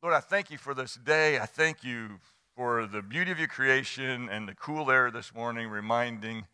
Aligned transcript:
Lord, 0.00 0.14
I 0.14 0.20
thank 0.20 0.52
you 0.52 0.58
for 0.58 0.74
this 0.74 0.94
day. 0.94 1.40
I 1.40 1.46
thank 1.46 1.82
you 1.82 2.20
for 2.54 2.86
the 2.86 3.02
beauty 3.02 3.32
of 3.32 3.38
your 3.40 3.48
creation 3.48 4.28
and 4.28 4.48
the 4.48 4.54
cool 4.54 4.92
air 4.92 5.10
this 5.10 5.34
morning, 5.34 5.68
reminding 5.68 6.46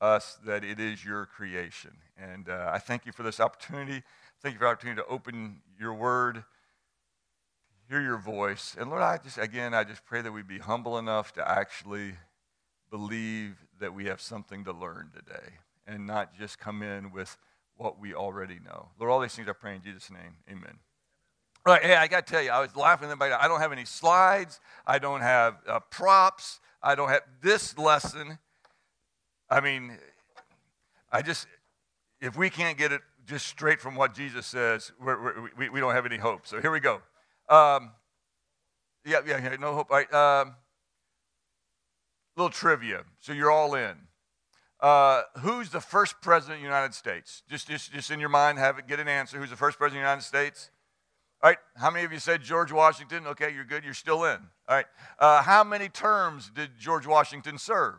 us 0.00 0.38
that 0.46 0.62
it 0.62 0.78
is 0.78 1.04
your 1.04 1.26
creation. 1.26 1.96
And 2.16 2.48
uh, 2.48 2.70
I 2.72 2.78
thank 2.78 3.04
you 3.04 3.10
for 3.10 3.24
this 3.24 3.40
opportunity. 3.40 4.04
Thank 4.40 4.52
you 4.52 4.58
for 4.60 4.66
the 4.66 4.70
opportunity 4.70 5.02
to 5.02 5.08
open 5.08 5.62
your 5.80 5.94
word, 5.94 6.44
hear 7.88 8.00
your 8.00 8.18
voice. 8.18 8.76
And 8.78 8.88
Lord, 8.88 9.02
I 9.02 9.18
just, 9.18 9.36
again, 9.36 9.74
I 9.74 9.82
just 9.82 10.04
pray 10.04 10.22
that 10.22 10.30
we 10.30 10.42
be 10.42 10.58
humble 10.58 10.96
enough 10.96 11.32
to 11.32 11.48
actually 11.48 12.12
believe 12.88 13.66
that 13.80 13.92
we 13.92 14.04
have 14.04 14.20
something 14.20 14.62
to 14.62 14.72
learn 14.72 15.10
today 15.12 15.54
and 15.88 16.06
not 16.06 16.38
just 16.38 16.60
come 16.60 16.84
in 16.84 17.10
with 17.10 17.36
what 17.76 17.98
we 17.98 18.14
already 18.14 18.60
know. 18.64 18.90
Lord, 18.96 19.10
all 19.10 19.18
these 19.18 19.34
things 19.34 19.48
I 19.48 19.54
pray 19.54 19.74
in 19.74 19.82
Jesus' 19.82 20.08
name. 20.08 20.36
Amen. 20.48 20.78
Right, 21.64 21.82
hey, 21.82 21.94
I 21.94 22.08
got 22.08 22.26
to 22.26 22.32
tell 22.32 22.42
you, 22.42 22.50
I 22.50 22.60
was 22.60 22.74
laughing 22.74 23.08
at 23.08 23.22
I 23.22 23.46
don't 23.46 23.60
have 23.60 23.70
any 23.70 23.84
slides. 23.84 24.58
I 24.84 24.98
don't 24.98 25.20
have 25.20 25.58
uh, 25.68 25.78
props. 25.90 26.58
I 26.82 26.96
don't 26.96 27.08
have 27.08 27.22
this 27.40 27.78
lesson. 27.78 28.38
I 29.48 29.60
mean, 29.60 29.96
I 31.12 31.22
just, 31.22 31.46
if 32.20 32.36
we 32.36 32.50
can't 32.50 32.76
get 32.76 32.90
it 32.90 33.00
just 33.26 33.46
straight 33.46 33.80
from 33.80 33.94
what 33.94 34.12
Jesus 34.12 34.46
says, 34.46 34.90
we're, 35.00 35.48
we 35.56 35.68
we 35.68 35.78
don't 35.78 35.94
have 35.94 36.04
any 36.04 36.16
hope. 36.16 36.48
So 36.48 36.60
here 36.60 36.72
we 36.72 36.80
go. 36.80 36.94
Um, 37.48 37.92
yeah, 39.04 39.20
yeah, 39.24 39.40
yeah, 39.40 39.56
no 39.60 39.74
hope. 39.74 39.88
All 39.90 39.98
right, 39.98 40.12
um, 40.12 40.56
little 42.36 42.50
trivia. 42.50 43.04
So 43.20 43.32
you're 43.32 43.52
all 43.52 43.76
in. 43.76 43.94
Uh, 44.80 45.22
who's 45.38 45.70
the 45.70 45.80
first 45.80 46.20
president 46.20 46.56
of 46.56 46.62
the 46.62 46.64
United 46.64 46.92
States? 46.92 47.44
Just, 47.48 47.68
just, 47.68 47.92
just 47.92 48.10
in 48.10 48.18
your 48.18 48.28
mind, 48.28 48.58
have 48.58 48.80
it, 48.80 48.88
get 48.88 48.98
an 48.98 49.06
answer. 49.06 49.38
Who's 49.38 49.50
the 49.50 49.56
first 49.56 49.78
president 49.78 50.00
of 50.00 50.06
the 50.06 50.10
United 50.10 50.24
States? 50.24 50.70
All 51.42 51.50
right, 51.50 51.58
how 51.76 51.90
many 51.90 52.04
of 52.04 52.12
you 52.12 52.20
said 52.20 52.42
George 52.42 52.70
Washington? 52.70 53.26
Okay, 53.26 53.52
you're 53.52 53.64
good, 53.64 53.84
you're 53.84 53.94
still 53.94 54.24
in. 54.24 54.38
All 54.68 54.76
right, 54.76 54.86
uh, 55.18 55.42
how 55.42 55.64
many 55.64 55.88
terms 55.88 56.50
did 56.54 56.78
George 56.78 57.06
Washington 57.06 57.58
serve? 57.58 57.96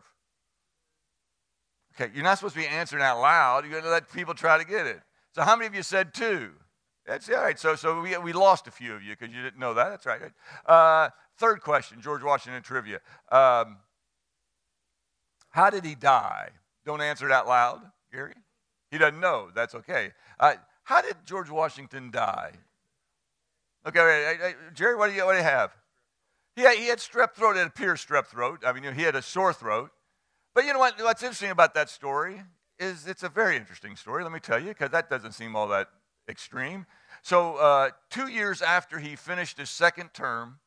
Okay, 1.95 2.12
you're 2.16 2.23
not 2.23 2.38
supposed 2.38 2.56
to 2.56 2.62
be 2.62 2.67
answering 2.67 3.04
out 3.04 3.20
loud. 3.20 3.66
You're 3.66 3.72
going 3.72 3.84
to 3.84 3.90
let 3.90 4.12
people 4.12 4.34
try 4.34 4.58
to 4.58 4.66
get 4.66 4.88
it. 4.88 5.02
So, 5.36 5.42
how 5.42 5.56
many 5.56 5.67
of 5.67 5.76
you 5.76 5.84
said 5.84 6.14
two? 6.14 6.52
That's 7.06 7.30
all 7.30 7.36
right. 7.36 7.59
So, 7.59 7.76
so 7.76 8.02
we, 8.02 8.17
we 8.17 8.34
lost 8.34 8.67
a 8.67 8.72
few 8.72 8.94
of 8.94 9.04
you 9.04 9.16
because 9.17 9.36
you 9.36 9.44
didn't 9.44 9.60
know 9.60 9.73
that. 9.73 9.89
That's 9.89 10.06
right. 10.06 10.22
Uh, 10.66 11.10
third 11.38 11.62
question 11.62 12.02
George 12.02 12.23
Washington 12.23 12.64
trivia. 12.64 13.00
Um, 13.30 13.78
how 15.50 15.70
did 15.70 15.84
he 15.84 15.95
die? 15.95 16.50
Don't 16.86 17.02
answer 17.02 17.26
it 17.26 17.32
out 17.32 17.48
loud, 17.48 17.82
Gary. 18.12 18.36
He 18.89 18.98
doesn't 18.98 19.20
know. 19.20 19.50
That's 19.54 19.76
okay. 19.76 20.12
Uh, 20.39 20.56
how 20.84 21.02
did 21.02 21.16
George 21.26 21.50
Washington 21.50 22.10
die? 22.10 22.54
Okay, 23.86 24.53
Jerry, 24.73 24.95
what 24.95 25.09
do 25.09 25.16
you, 25.16 25.26
what 25.26 25.34
do 25.34 25.39
you 25.39 25.44
have? 25.44 25.76
He 26.56 26.62
had, 26.62 26.78
he 26.78 26.88
had 26.88 27.00
strep 27.00 27.34
throat, 27.34 27.58
it 27.58 27.67
appears 27.67 28.06
strep 28.06 28.28
throat. 28.28 28.64
I 28.66 28.72
mean, 28.72 28.94
he 28.94 29.02
had 29.02 29.16
a 29.16 29.22
sore 29.22 29.53
throat. 29.53 29.92
But 30.56 30.66
you 30.66 30.73
know 30.73 30.80
what, 30.80 31.02
what's 31.02 31.23
interesting 31.23 31.50
about 31.50 31.73
that 31.73 31.89
story 31.89 32.44
is 32.80 33.08
it's 33.08 33.23
a 33.23 33.30
very 33.30 33.58
interesting 33.58 33.95
story, 33.95 34.23
let 34.23 34.31
me 34.31 34.39
tell 34.39 34.59
you, 34.59 34.70
because 34.70 34.92
that 34.92 35.09
doesn't 35.09 35.34
seem 35.34 35.56
all 35.56 35.67
that 35.70 35.88
extreme. 36.30 36.86
So, 37.22 37.56
uh, 37.56 37.89
two 38.09 38.28
years 38.28 38.61
after 38.61 39.00
he 39.00 39.16
finished 39.16 39.58
his 39.58 39.70
second 39.70 40.14
term, 40.14 40.59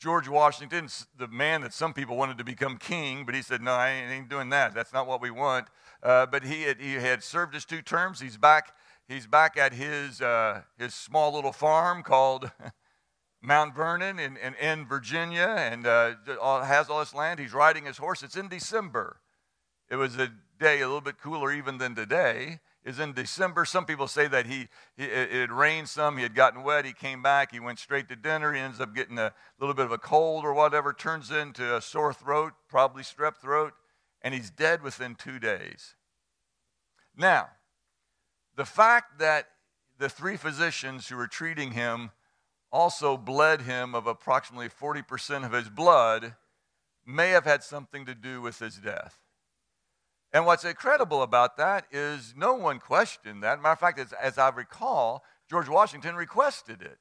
George 0.00 0.28
Washington, 0.28 0.88
the 1.16 1.26
man 1.28 1.62
that 1.62 1.74
some 1.74 1.92
people 1.92 2.16
wanted 2.16 2.38
to 2.38 2.44
become 2.44 2.78
king, 2.78 3.24
but 3.24 3.34
he 3.34 3.42
said, 3.42 3.60
No, 3.60 3.72
I 3.72 3.90
ain't 3.90 4.28
doing 4.28 4.48
that. 4.50 4.72
That's 4.72 4.92
not 4.92 5.08
what 5.08 5.20
we 5.20 5.30
want. 5.30 5.66
Uh, 6.02 6.26
but 6.26 6.44
he 6.44 6.62
had, 6.62 6.80
he 6.80 6.94
had 6.94 7.24
served 7.24 7.52
his 7.52 7.64
two 7.64 7.82
terms. 7.82 8.20
He's 8.20 8.36
back 8.36 8.72
he's 9.08 9.26
back 9.26 9.56
at 9.56 9.72
his, 9.72 10.20
uh, 10.20 10.62
his 10.78 10.94
small 10.94 11.34
little 11.34 11.52
farm 11.52 12.02
called 12.02 12.50
Mount 13.42 13.74
Vernon 13.74 14.18
in, 14.18 14.36
in, 14.36 14.54
in 14.54 14.86
Virginia 14.86 15.56
and 15.58 15.86
uh, 15.86 16.14
has 16.62 16.88
all 16.88 17.00
this 17.00 17.14
land. 17.14 17.40
He's 17.40 17.54
riding 17.54 17.86
his 17.86 17.98
horse. 17.98 18.22
It's 18.22 18.36
in 18.36 18.48
December. 18.48 19.20
It 19.90 19.96
was 19.96 20.18
a 20.18 20.32
day 20.60 20.80
a 20.80 20.86
little 20.86 21.00
bit 21.00 21.18
cooler 21.18 21.52
even 21.52 21.78
than 21.78 21.94
today. 21.94 22.60
Is 22.84 23.00
in 23.00 23.12
December. 23.12 23.66
Some 23.66 23.84
people 23.84 24.08
say 24.08 24.28
that 24.28 24.46
he, 24.46 24.68
he 24.96 25.04
it, 25.04 25.34
it 25.34 25.52
rained 25.52 25.90
some. 25.90 26.16
He 26.16 26.22
had 26.22 26.34
gotten 26.34 26.62
wet. 26.62 26.86
He 26.86 26.94
came 26.94 27.22
back. 27.22 27.52
He 27.52 27.60
went 27.60 27.78
straight 27.78 28.08
to 28.08 28.16
dinner. 28.16 28.54
He 28.54 28.60
ends 28.60 28.80
up 28.80 28.94
getting 28.94 29.18
a 29.18 29.34
little 29.60 29.74
bit 29.74 29.84
of 29.84 29.92
a 29.92 29.98
cold 29.98 30.44
or 30.44 30.54
whatever. 30.54 30.94
Turns 30.94 31.30
into 31.30 31.76
a 31.76 31.82
sore 31.82 32.14
throat, 32.14 32.54
probably 32.66 33.02
strep 33.02 33.36
throat, 33.36 33.74
and 34.22 34.32
he's 34.32 34.48
dead 34.48 34.80
within 34.82 35.16
two 35.16 35.38
days. 35.38 35.96
Now, 37.14 37.48
the 38.58 38.66
fact 38.66 39.20
that 39.20 39.46
the 39.98 40.08
three 40.08 40.36
physicians 40.36 41.06
who 41.06 41.16
were 41.16 41.28
treating 41.28 41.70
him 41.70 42.10
also 42.72 43.16
bled 43.16 43.62
him 43.62 43.94
of 43.94 44.08
approximately 44.08 44.68
40% 44.68 45.46
of 45.46 45.52
his 45.52 45.68
blood 45.68 46.34
may 47.06 47.30
have 47.30 47.44
had 47.44 47.62
something 47.62 48.04
to 48.04 48.16
do 48.16 48.42
with 48.42 48.58
his 48.58 48.74
death. 48.74 49.20
And 50.32 50.44
what's 50.44 50.64
incredible 50.64 51.22
about 51.22 51.56
that 51.56 51.86
is 51.92 52.34
no 52.36 52.54
one 52.54 52.80
questioned 52.80 53.44
that. 53.44 53.62
Matter 53.62 53.74
of 53.74 53.78
fact, 53.78 54.00
as, 54.00 54.12
as 54.12 54.38
I 54.38 54.48
recall, 54.48 55.22
George 55.48 55.68
Washington 55.68 56.16
requested 56.16 56.82
it 56.82 56.98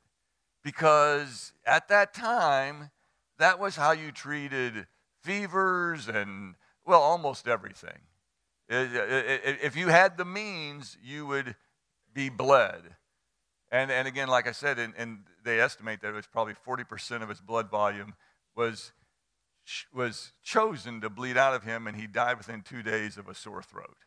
because 0.64 1.54
at 1.66 1.88
that 1.88 2.14
time, 2.14 2.92
that 3.40 3.60
was 3.60 3.76
how 3.76 3.94
you 3.94 4.12
treated 4.12 4.86
fevers 5.24 6.08
and, 6.08 6.54
well, 6.86 7.02
almost 7.02 7.48
everything. 7.48 7.98
Uh, 8.70 8.76
uh, 8.76 8.80
uh, 8.80 9.38
if 9.64 9.76
you 9.76 9.88
had 9.88 10.18
the 10.18 10.26
means, 10.26 10.98
you 11.04 11.26
would 11.26 11.56
be 12.14 12.30
bled. 12.30 12.82
And, 13.72 13.92
and 13.92 14.08
again, 14.08 14.28
like 14.28 14.48
I 14.48 14.52
said, 14.52 14.80
and, 14.80 14.94
and 14.98 15.20
they 15.44 15.60
estimate 15.60 16.02
that 16.02 16.10
it 16.10 16.16
was 16.16 16.28
probably 16.28 16.54
40% 16.54 17.22
of 17.22 17.30
his 17.30 17.42
blood 17.42 17.70
volume 17.70 18.16
was, 18.56 18.92
was 19.94 20.34
chosen 20.44 21.02
to 21.02 21.10
bleed 21.10 21.38
out 21.38 21.54
of 21.54 21.64
him, 21.64 21.88
and 21.88 21.96
he 21.96 22.08
died 22.08 22.38
within 22.38 22.62
two 22.62 22.84
days 22.84 23.18
of 23.18 23.28
a 23.28 23.34
sore 23.36 23.62
throat. 23.62 23.98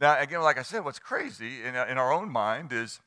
Now, 0.00 0.18
again, 0.20 0.42
like 0.42 0.58
I 0.58 0.62
said, 0.62 0.84
what's 0.84 0.98
crazy 0.98 1.62
in, 1.62 1.74
in 1.74 1.98
our 1.98 2.12
own 2.12 2.30
mind 2.30 2.72
is, 2.72 3.00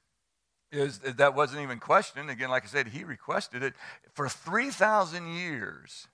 is 0.72 1.00
that 1.00 1.36
wasn't 1.36 1.62
even 1.62 1.80
questioned. 1.80 2.30
Again, 2.30 2.50
like 2.50 2.64
I 2.64 2.68
said, 2.68 2.88
he 2.88 3.04
requested 3.04 3.64
it. 3.64 3.74
For 4.14 4.28
3,000 4.28 5.28
years, 5.28 6.08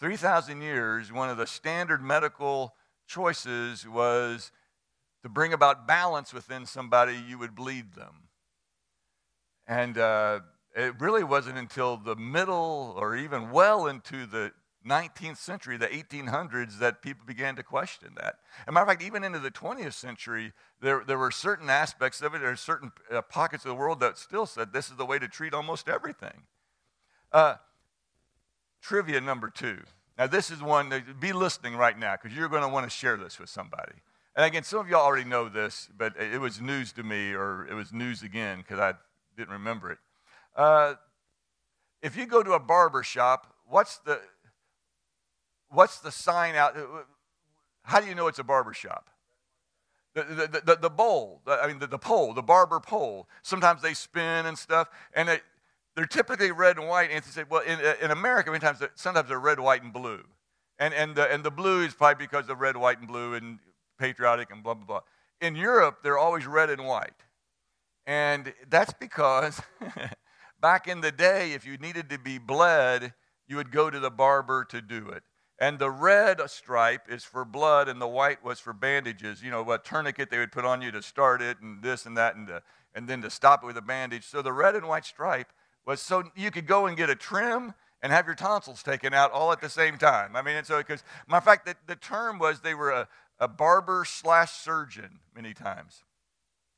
3,000 0.00 0.60
years, 0.62 1.12
one 1.12 1.30
of 1.30 1.36
the 1.36 1.46
standard 1.46 2.02
medical 2.02 2.74
choices 3.12 3.86
was 3.86 4.50
to 5.22 5.28
bring 5.28 5.52
about 5.52 5.86
balance 5.86 6.32
within 6.32 6.66
somebody, 6.66 7.14
you 7.28 7.38
would 7.38 7.54
bleed 7.54 7.94
them. 7.94 8.28
And 9.66 9.98
uh, 9.98 10.40
it 10.74 10.98
really 10.98 11.22
wasn't 11.22 11.58
until 11.58 11.96
the 11.96 12.16
middle 12.16 12.94
or 12.96 13.14
even 13.16 13.50
well 13.50 13.86
into 13.86 14.26
the 14.26 14.52
19th 14.88 15.36
century, 15.36 15.76
the 15.76 15.86
1800s, 15.86 16.78
that 16.78 17.02
people 17.02 17.24
began 17.24 17.54
to 17.54 17.62
question 17.62 18.14
that. 18.16 18.36
As 18.62 18.68
a 18.68 18.72
matter 18.72 18.82
of 18.82 18.88
fact, 18.88 19.02
even 19.02 19.22
into 19.22 19.38
the 19.38 19.50
20th 19.50 19.92
century, 19.92 20.52
there, 20.80 21.04
there 21.06 21.18
were 21.18 21.30
certain 21.30 21.70
aspects 21.70 22.20
of 22.20 22.34
it, 22.34 22.42
are 22.42 22.56
certain 22.56 22.90
uh, 23.10 23.22
pockets 23.22 23.64
of 23.64 23.68
the 23.68 23.74
world 23.76 24.00
that 24.00 24.18
still 24.18 24.46
said 24.46 24.72
this 24.72 24.90
is 24.90 24.96
the 24.96 25.06
way 25.06 25.20
to 25.20 25.28
treat 25.28 25.54
almost 25.54 25.88
everything. 25.88 26.42
Uh, 27.30 27.56
trivia 28.80 29.20
number 29.20 29.48
two. 29.48 29.82
Now, 30.18 30.26
this 30.26 30.50
is 30.50 30.62
one 30.62 30.88
that 30.90 31.20
be 31.20 31.32
listening 31.32 31.76
right 31.76 31.98
now 31.98 32.16
because 32.20 32.36
you're 32.36 32.48
going 32.48 32.62
to 32.62 32.68
want 32.68 32.84
to 32.84 32.90
share 32.90 33.16
this 33.16 33.38
with 33.38 33.48
somebody. 33.48 33.92
And 34.34 34.46
again, 34.46 34.62
some 34.62 34.80
of 34.80 34.88
y'all 34.88 35.04
already 35.04 35.28
know 35.28 35.48
this, 35.48 35.88
but 35.96 36.14
it 36.18 36.40
was 36.40 36.60
news 36.60 36.92
to 36.92 37.02
me, 37.02 37.32
or 37.32 37.66
it 37.70 37.74
was 37.74 37.92
news 37.92 38.22
again 38.22 38.58
because 38.58 38.78
I 38.78 38.94
didn't 39.36 39.52
remember 39.52 39.90
it. 39.90 39.98
Uh, 40.56 40.94
if 42.02 42.16
you 42.16 42.26
go 42.26 42.42
to 42.42 42.52
a 42.52 42.58
barber 42.58 43.02
shop, 43.02 43.54
what's 43.66 43.98
the 43.98 44.20
what's 45.70 45.98
the 46.00 46.10
sign 46.10 46.54
out? 46.54 46.76
How 47.82 48.00
do 48.00 48.06
you 48.06 48.14
know 48.14 48.26
it's 48.26 48.38
a 48.38 48.44
barber 48.44 48.74
shop? 48.74 49.08
The, 50.14 50.22
the, 50.24 50.62
the, 50.66 50.76
the 50.76 50.90
bowl, 50.90 51.40
I 51.46 51.66
mean, 51.66 51.78
the, 51.78 51.86
the 51.86 51.98
pole, 51.98 52.34
the 52.34 52.42
barber 52.42 52.80
pole. 52.80 53.28
Sometimes 53.42 53.80
they 53.80 53.94
spin 53.94 54.44
and 54.44 54.58
stuff, 54.58 54.90
and 55.14 55.30
it, 55.30 55.42
they're 55.94 56.06
typically 56.06 56.50
red 56.52 56.78
and 56.78 56.88
white. 56.88 57.10
And 57.10 57.22
they 57.22 57.30
say, 57.30 57.44
well, 57.48 57.62
in, 57.62 57.78
in 58.02 58.10
America, 58.10 58.50
many 58.50 58.60
times, 58.60 58.82
sometimes 58.94 59.28
they're 59.28 59.38
red, 59.38 59.60
white, 59.60 59.82
and 59.82 59.92
blue. 59.92 60.22
And, 60.78 60.94
and, 60.94 61.14
the, 61.14 61.30
and 61.30 61.44
the 61.44 61.50
blue 61.50 61.84
is 61.84 61.94
probably 61.94 62.24
because 62.24 62.48
of 62.48 62.60
red, 62.60 62.76
white, 62.76 62.98
and 62.98 63.06
blue 63.06 63.34
and 63.34 63.58
patriotic 63.98 64.50
and 64.50 64.62
blah, 64.62 64.74
blah, 64.74 64.86
blah. 64.86 65.00
In 65.40 65.54
Europe, 65.54 65.98
they're 66.02 66.18
always 66.18 66.46
red 66.46 66.70
and 66.70 66.86
white. 66.86 67.24
And 68.06 68.52
that's 68.68 68.92
because 68.92 69.60
back 70.60 70.88
in 70.88 71.00
the 71.00 71.12
day, 71.12 71.52
if 71.52 71.66
you 71.66 71.76
needed 71.76 72.10
to 72.10 72.18
be 72.18 72.38
bled, 72.38 73.14
you 73.46 73.56
would 73.56 73.70
go 73.70 73.90
to 73.90 74.00
the 74.00 74.10
barber 74.10 74.64
to 74.70 74.80
do 74.80 75.08
it. 75.08 75.22
And 75.58 75.78
the 75.78 75.90
red 75.90 76.40
stripe 76.50 77.02
is 77.08 77.22
for 77.22 77.44
blood, 77.44 77.88
and 77.88 78.00
the 78.00 78.08
white 78.08 78.42
was 78.42 78.58
for 78.58 78.72
bandages. 78.72 79.42
You 79.42 79.50
know, 79.50 79.70
a 79.70 79.78
tourniquet 79.78 80.30
they 80.30 80.38
would 80.38 80.50
put 80.50 80.64
on 80.64 80.82
you 80.82 80.90
to 80.90 81.02
start 81.02 81.40
it, 81.40 81.60
and 81.60 81.82
this 81.82 82.06
and 82.06 82.16
that, 82.16 82.34
and, 82.34 82.48
the, 82.48 82.62
and 82.94 83.06
then 83.06 83.22
to 83.22 83.30
stop 83.30 83.62
it 83.62 83.66
with 83.66 83.76
a 83.76 83.82
bandage. 83.82 84.24
So 84.24 84.42
the 84.42 84.52
red 84.52 84.74
and 84.74 84.88
white 84.88 85.04
stripe 85.04 85.52
was 85.86 86.00
so 86.00 86.24
you 86.36 86.50
could 86.50 86.66
go 86.66 86.86
and 86.86 86.96
get 86.96 87.10
a 87.10 87.16
trim 87.16 87.74
and 88.02 88.12
have 88.12 88.26
your 88.26 88.34
tonsils 88.34 88.82
taken 88.82 89.14
out 89.14 89.30
all 89.30 89.52
at 89.52 89.60
the 89.60 89.68
same 89.68 89.96
time. 89.96 90.34
I 90.34 90.42
mean, 90.42 90.56
and 90.56 90.66
so 90.66 90.78
because 90.78 91.04
my 91.26 91.40
fact 91.40 91.66
that 91.66 91.76
the 91.86 91.96
term 91.96 92.38
was 92.38 92.60
they 92.60 92.74
were 92.74 92.90
a, 92.90 93.08
a 93.38 93.48
barber 93.48 94.04
slash 94.04 94.52
surgeon 94.52 95.20
many 95.34 95.54
times. 95.54 96.02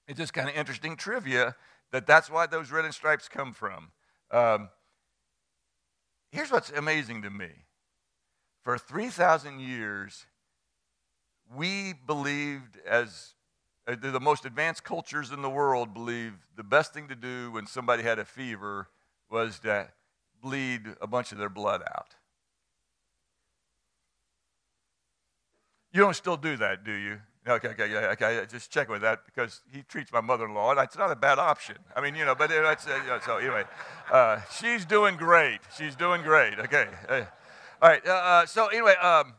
It's 0.07 0.19
just 0.19 0.35
kind 0.35 0.49
of 0.49 0.55
interesting 0.55 0.97
trivia 0.97 1.57
that 1.93 2.07
that's 2.07 2.31
why 2.31 2.47
those 2.47 2.71
red 2.71 2.85
and 2.85 2.93
stripes 2.93 3.29
come 3.29 3.53
from. 3.53 3.91
Um, 4.31 4.69
here's 6.31 6.51
what's 6.51 6.71
amazing 6.71 7.23
to 7.23 7.31
me. 7.31 7.49
For 8.63 8.77
3,000 8.77 9.61
years, 9.61 10.27
we 11.55 11.95
believed 12.07 12.79
as 12.87 13.35
uh, 13.87 13.97
the 14.01 14.21
most 14.21 14.45
advanced 14.45 14.85
cultures 14.85 15.31
in 15.31 15.43
the 15.43 15.51
world 15.51 15.95
believed 15.95 16.39
the 16.57 16.63
best 16.63 16.95
thing 16.95 17.09
to 17.09 17.15
do 17.15 17.51
when 17.53 17.67
somebody 17.67 18.03
had 18.03 18.19
a 18.19 18.25
fever 18.25 18.89
was 19.35 19.59
to 19.59 19.89
bleed 20.41 20.83
a 21.01 21.09
bunch 21.09 21.33
of 21.33 21.39
their 21.39 21.49
blood 21.49 21.83
out. 21.83 22.15
You 25.93 26.01
don't 26.01 26.15
still 26.15 26.37
do 26.37 26.57
that, 26.57 26.85
do 26.85 26.93
you? 26.93 27.19
Okay, 27.47 27.69
okay, 27.69 27.97
okay, 27.97 28.25
okay. 28.25 28.47
Just 28.49 28.71
check 28.71 28.89
with 28.89 29.03
that 29.03 29.27
because 29.27 29.61
he 29.73 29.83
treats 29.83 30.13
my 30.13 30.21
mother-in-law, 30.21 30.71
and 30.71 30.81
it's 30.81 30.97
not 30.97 31.11
a 31.11 31.17
bad 31.17 31.39
option. 31.41 31.77
I 31.97 32.01
mean, 32.01 32.15
you 32.15 32.25
know, 32.25 32.37
but 32.37 32.51
it's, 32.53 32.87
uh, 32.87 33.21
so 33.21 33.39
anyway, 33.39 33.65
uh, 34.11 34.41
she's 34.57 34.85
doing 34.85 35.17
great. 35.17 35.59
She's 35.77 35.97
doing 35.97 36.23
great. 36.23 36.59
Okay. 36.61 36.87
Uh, 37.09 37.23
all 37.83 37.89
right. 37.89 38.07
Uh, 38.07 38.13
uh, 38.13 38.47
so 38.47 38.69
anyway, 38.69 38.95
um, 38.95 39.35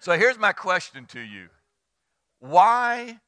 so 0.00 0.12
here's 0.18 0.38
my 0.38 0.52
question 0.52 1.06
to 1.06 1.20
you: 1.20 1.48
Why 2.38 3.20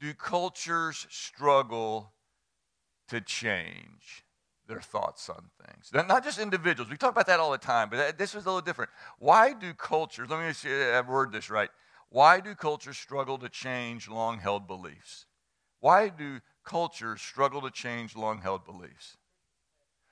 do 0.00 0.14
cultures 0.14 1.06
struggle 1.10 2.12
to 3.08 3.20
change? 3.20 4.24
Their 4.68 4.80
thoughts 4.80 5.28
on 5.28 5.50
things. 5.66 5.90
Not 5.92 6.22
just 6.22 6.38
individuals. 6.38 6.90
We 6.90 6.96
talk 6.96 7.12
about 7.12 7.26
that 7.26 7.40
all 7.40 7.50
the 7.50 7.58
time, 7.58 7.88
but 7.90 8.18
this 8.18 8.34
is 8.34 8.44
a 8.44 8.48
little 8.48 8.60
different. 8.60 8.90
Why 9.18 9.54
do 9.54 9.72
cultures, 9.74 10.28
let 10.30 10.46
me 10.46 10.52
see 10.52 10.70
I 10.70 11.00
word 11.00 11.32
this 11.32 11.50
right. 11.50 11.70
Why 12.10 12.40
do 12.40 12.54
cultures 12.54 12.96
struggle 12.96 13.38
to 13.38 13.48
change 13.48 14.08
long 14.08 14.38
held 14.38 14.66
beliefs? 14.66 15.26
Why 15.80 16.08
do 16.08 16.40
cultures 16.64 17.20
struggle 17.20 17.60
to 17.62 17.70
change 17.70 18.14
long 18.14 18.40
held 18.40 18.64
beliefs? 18.64 19.16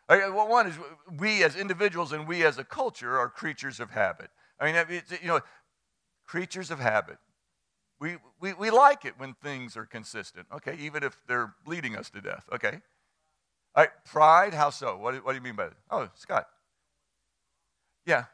Well, 0.08 0.48
one 0.48 0.68
is 0.68 0.74
we 1.18 1.42
as 1.42 1.56
individuals 1.56 2.12
and 2.12 2.28
we 2.28 2.44
as 2.44 2.58
a 2.58 2.64
culture 2.64 3.18
are 3.18 3.28
creatures 3.28 3.80
of 3.80 3.90
habit. 3.90 4.30
I 4.60 4.72
mean, 4.72 5.02
you 5.20 5.28
know, 5.28 5.40
creatures 6.26 6.70
of 6.70 6.78
habit. 6.80 7.18
We, 7.98 8.16
we, 8.40 8.52
we 8.52 8.70
like 8.70 9.04
it 9.04 9.14
when 9.16 9.34
things 9.34 9.76
are 9.76 9.86
consistent, 9.86 10.46
okay, 10.52 10.76
even 10.78 11.02
if 11.02 11.22
they're 11.26 11.54
bleeding 11.64 11.96
us 11.96 12.10
to 12.10 12.20
death, 12.20 12.44
okay? 12.52 12.80
All 13.76 13.82
right, 13.82 13.90
pride, 14.06 14.54
how 14.54 14.70
so? 14.70 14.96
What, 14.96 15.22
what 15.24 15.32
do 15.32 15.36
you 15.36 15.42
mean 15.42 15.54
by 15.54 15.66
that? 15.66 15.76
Oh, 15.90 16.08
Scott. 16.14 16.48
Yeah. 18.06 18.24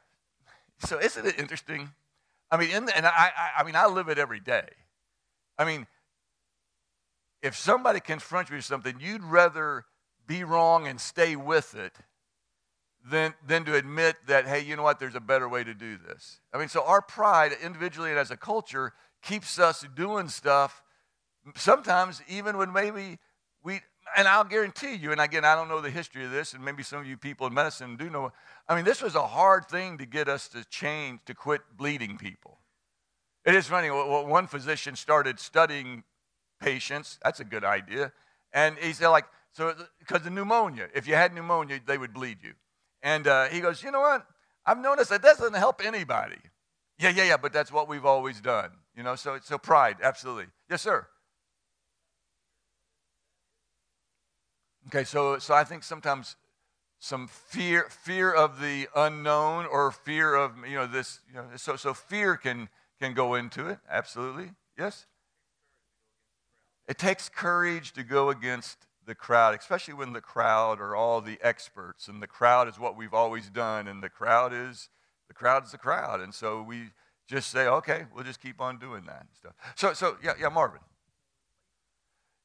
So 0.87 1.01
isn't 1.01 1.27
it 1.27 1.39
interesting? 1.39 1.91
I 2.51 2.57
mean, 2.59 2.85
the, 2.85 2.97
and 2.97 3.07
I, 3.07 3.11
I, 3.37 3.51
I 3.59 3.65
mean, 3.65 3.75
I 3.75 3.87
live 3.87 4.09
it 4.09 4.19
every 4.19 4.39
day. 4.39 4.69
I 5.59 5.65
mean, 5.65 5.87
if 7.43 7.57
somebody 7.57 7.99
confronts 7.99 8.51
you 8.51 8.57
with 8.57 8.65
something, 8.65 8.99
you'd 9.01 9.25
rather 9.25 9.85
be 10.29 10.45
wrong 10.45 10.87
and 10.87 11.01
stay 11.01 11.35
with 11.35 11.75
it 11.75 11.97
than, 13.05 13.35
than 13.45 13.65
to 13.65 13.75
admit 13.75 14.17
that, 14.29 14.47
hey, 14.47 14.61
you 14.61 14.77
know 14.77 14.85
what, 14.85 15.01
there's 15.01 15.17
a 15.17 15.21
better 15.21 15.49
way 15.49 15.65
to 15.65 15.75
do 15.75 15.99
this. 15.99 16.41
I 16.53 16.59
mean, 16.59 16.69
so 16.69 16.85
our 16.85 17.03
pride, 17.03 17.53
individually 17.61 18.11
and 18.11 18.19
as 18.19 18.31
a 18.31 18.37
culture, 18.37 18.93
keeps 19.23 19.59
us 19.59 19.85
doing 19.97 20.29
stuff 20.29 20.83
sometimes 21.57 22.23
even 22.29 22.57
when 22.57 22.73
maybe 22.73 23.19
we, 23.65 23.81
and 24.17 24.29
I'll 24.29 24.45
guarantee 24.45 24.95
you, 24.95 25.13
and 25.13 25.21
again, 25.21 25.45
I 25.45 25.55
don't 25.55 25.69
know 25.69 25.81
the 25.81 25.91
history 25.91 26.25
of 26.25 26.31
this, 26.31 26.55
and 26.55 26.65
maybe 26.65 26.83
some 26.83 27.01
of 27.01 27.07
you 27.07 27.17
people 27.17 27.47
in 27.47 27.55
medicine 27.55 27.97
do 27.97 28.11
know. 28.11 28.33
I 28.69 28.75
mean, 28.75 28.85
this 28.85 29.03
was 29.03 29.15
a 29.15 29.27
hard 29.27 29.67
thing 29.69 29.99
to 29.99 30.07
get 30.07 30.29
us 30.29 30.49
to 30.49 30.65
change, 30.69 31.21
to 31.27 31.35
quit 31.35 31.63
bleeding 31.77 32.19
people. 32.19 32.59
It 33.45 33.55
is 33.55 33.67
funny. 33.67 33.89
One 33.89 34.47
physician 34.47 34.95
started 34.97 35.41
studying 35.41 36.05
patients. 36.61 37.19
That's 37.25 37.41
a 37.41 37.45
good 37.45 37.65
idea. 37.65 38.13
And 38.53 38.79
he 38.79 38.93
said, 38.93 39.09
like, 39.09 39.27
so 39.53 39.75
because 39.99 40.25
of 40.25 40.33
pneumonia, 40.33 40.89
if 40.95 41.07
you 41.07 41.15
had 41.15 41.35
pneumonia, 41.35 41.81
they 41.85 41.99
would 41.99 42.15
bleed 42.15 42.39
you. 42.43 42.53
And 43.03 43.27
uh, 43.27 43.49
he 43.49 43.61
goes, 43.61 43.83
you 43.83 43.91
know 43.91 44.01
what? 44.01 44.27
I've 44.65 44.79
noticed 44.79 45.11
that 45.11 45.23
doesn't 45.23 45.55
help 45.55 45.85
anybody. 45.85 46.39
Yeah, 46.99 47.11
yeah, 47.11 47.25
yeah, 47.25 47.37
but 47.37 47.53
that's 47.53 47.73
what 47.73 47.89
we've 47.89 48.07
always 48.07 48.41
done. 48.41 48.71
You 48.97 49.03
know, 49.03 49.17
so 49.17 49.39
so 49.43 49.59
pride, 49.59 49.97
absolutely. 50.03 50.47
Yes, 50.71 50.83
sir. 50.83 51.07
Okay, 54.89 55.05
so, 55.05 55.39
so 55.39 55.55
I 55.55 55.65
think 55.65 55.85
sometimes 55.85 56.37
some 56.99 57.27
fear, 57.27 57.87
fear 57.89 58.33
of 58.33 58.61
the 58.61 58.89
unknown 58.95 59.67
or 59.67 59.91
fear 59.91 60.35
of, 60.35 60.53
you 60.69 60.77
know, 60.77 60.87
this, 60.87 61.21
you 61.29 61.35
know, 61.35 61.47
so, 61.57 61.77
so 61.77 61.95
fear 61.95 62.37
can, 62.37 62.69
can 63.01 63.15
go 63.15 63.35
into 63.35 63.69
it, 63.69 63.79
absolutely. 63.91 64.51
Yes? 64.79 65.07
It 66.89 66.99
takes 66.99 67.29
courage 67.29 67.93
to 67.93 68.03
go 68.03 68.31
against 68.31 68.87
the 69.07 69.15
crowd, 69.15 69.59
especially 69.59 69.95
when 69.95 70.13
the 70.13 70.21
crowd 70.21 70.81
are 70.81 70.95
all 70.95 71.21
the 71.21 71.39
experts, 71.43 72.09
and 72.09 72.23
the 72.23 72.27
crowd 72.27 72.69
is 72.69 72.79
what 72.79 72.97
we've 72.97 73.15
always 73.15 73.51
done, 73.51 73.89
and 73.89 74.03
the 74.03 74.09
crowd 74.09 74.53
is 74.53 74.89
the 75.29 75.35
crowd 75.35 75.65
is 75.65 75.73
the 75.73 75.79
crowd, 75.79 76.21
and 76.21 76.35
so 76.35 76.63
we 76.63 76.91
just 77.27 77.51
say, 77.51 77.67
okay, 77.67 78.05
we'll 78.15 78.25
just 78.25 78.41
keep 78.41 78.61
on 78.61 78.79
doing 78.79 79.05
that 79.07 79.21
and 79.21 79.29
stuff. 79.37 79.55
So, 79.77 79.93
so 79.95 80.19
yeah, 80.23 80.35
yeah, 80.39 80.49
Marvin. 80.51 80.81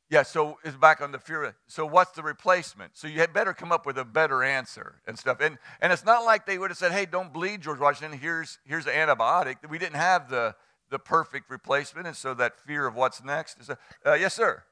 Yeah, 0.10 0.24
so 0.24 0.58
it's 0.64 0.78
back 0.78 1.02
on 1.02 1.12
the 1.12 1.20
fear. 1.20 1.54
So 1.68 1.86
what's 1.86 2.12
the 2.12 2.24
replacement? 2.24 2.96
So 2.96 3.08
you 3.08 3.20
had 3.20 3.34
better 3.34 3.54
come 3.54 3.74
up 3.74 3.86
with 3.86 3.98
a 3.98 4.06
better 4.06 4.42
answer 4.42 5.02
and 5.06 5.20
stuff. 5.20 5.42
And 5.42 5.58
and 5.82 5.92
it's 5.92 6.06
not 6.06 6.24
like 6.24 6.46
they 6.46 6.58
would 6.58 6.72
have 6.72 6.78
said, 6.78 6.94
"Hey, 6.94 7.06
don't 7.06 7.34
bleed, 7.34 7.62
George 7.62 7.80
Washington. 7.80 8.18
Here's 8.18 8.58
here's 8.66 8.86
the 8.86 8.92
antibiotic." 8.92 9.58
We 9.70 9.78
didn't 9.78 9.98
have 9.98 10.30
the 10.30 10.56
the 10.90 11.00
perfect 11.00 11.50
replacement, 11.50 12.08
and 12.08 12.16
so 12.16 12.34
that 12.36 12.58
fear 12.58 12.88
of 12.88 12.96
what's 12.96 13.22
next 13.22 13.60
is 13.60 13.70
a 13.70 13.78
uh, 14.06 14.14
yes, 14.14 14.34
sir. 14.34 14.64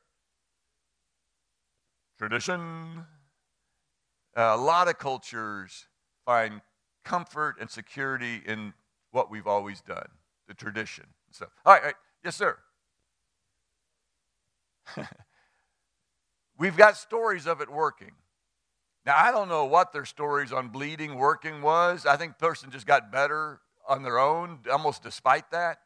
Tradition. 2.18 3.06
Uh, 4.38 4.54
a 4.54 4.58
lot 4.58 4.88
of 4.88 4.98
cultures 4.98 5.88
find 6.26 6.62
comfort 7.04 7.56
and 7.60 7.70
security 7.70 8.42
in 8.46 8.74
what 9.12 9.30
we've 9.30 9.48
always 9.48 9.82
done, 9.82 10.08
the 10.48 10.54
tradition. 10.54 11.06
So, 11.32 11.48
all 11.66 11.74
right, 11.74 11.80
all 11.82 11.86
right. 11.88 11.96
yes, 12.24 12.36
sir. 12.36 12.58
We've 16.58 16.78
got 16.78 16.98
stories 16.98 17.48
of 17.48 17.62
it 17.62 17.70
working. 17.70 18.12
Now, 19.06 19.16
I 19.18 19.32
don't 19.32 19.50
know 19.50 19.66
what 19.66 19.94
their 19.94 20.06
stories 20.06 20.52
on 20.52 20.70
bleeding 20.70 21.16
working 21.16 21.62
was. 21.62 22.06
I 22.06 22.18
think 22.18 22.40
person 22.40 22.72
just 22.72 22.88
got 22.88 23.12
better 23.12 23.60
on 23.88 24.04
their 24.04 24.18
own, 24.18 24.60
almost 24.72 25.04
despite 25.04 25.52
that. 25.52 25.80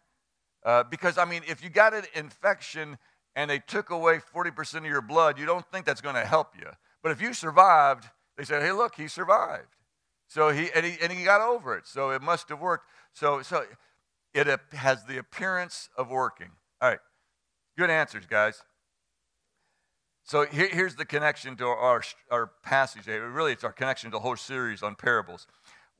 Uh, 0.63 0.83
because, 0.83 1.17
I 1.17 1.25
mean, 1.25 1.41
if 1.47 1.63
you 1.63 1.69
got 1.69 1.93
an 1.93 2.03
infection 2.15 2.97
and 3.35 3.49
they 3.49 3.59
took 3.59 3.89
away 3.89 4.19
40% 4.33 4.77
of 4.77 4.85
your 4.85 5.01
blood, 5.01 5.37
you 5.37 5.45
don't 5.45 5.65
think 5.71 5.85
that's 5.85 6.01
going 6.01 6.15
to 6.15 6.25
help 6.25 6.55
you. 6.57 6.67
But 7.01 7.11
if 7.11 7.21
you 7.21 7.33
survived, 7.33 8.05
they 8.37 8.43
said, 8.43 8.61
hey, 8.61 8.71
look, 8.71 8.95
he 8.95 9.07
survived. 9.07 9.75
So 10.27 10.49
he 10.49 10.69
and, 10.75 10.85
he, 10.85 10.97
and 11.01 11.11
he 11.11 11.23
got 11.23 11.41
over 11.41 11.75
it. 11.75 11.87
So 11.87 12.11
it 12.11 12.21
must 12.21 12.49
have 12.49 12.59
worked. 12.59 12.85
So, 13.13 13.41
so 13.41 13.65
it 14.33 14.47
has 14.73 15.03
the 15.05 15.17
appearance 15.17 15.89
of 15.97 16.09
working. 16.09 16.51
All 16.81 16.89
right. 16.89 16.99
Good 17.77 17.89
answers, 17.89 18.25
guys. 18.25 18.61
So 20.29 20.45
here, 20.45 20.69
here's 20.71 20.93
the 20.93 21.05
connection 21.05 21.55
to 21.55 21.65
our, 21.65 22.03
our 22.29 22.51
passage. 22.61 23.07
Really, 23.07 23.53
it's 23.53 23.63
our 23.63 23.71
connection 23.71 24.11
to 24.11 24.17
the 24.17 24.19
whole 24.19 24.35
series 24.35 24.83
on 24.83 24.93
parables. 24.93 25.47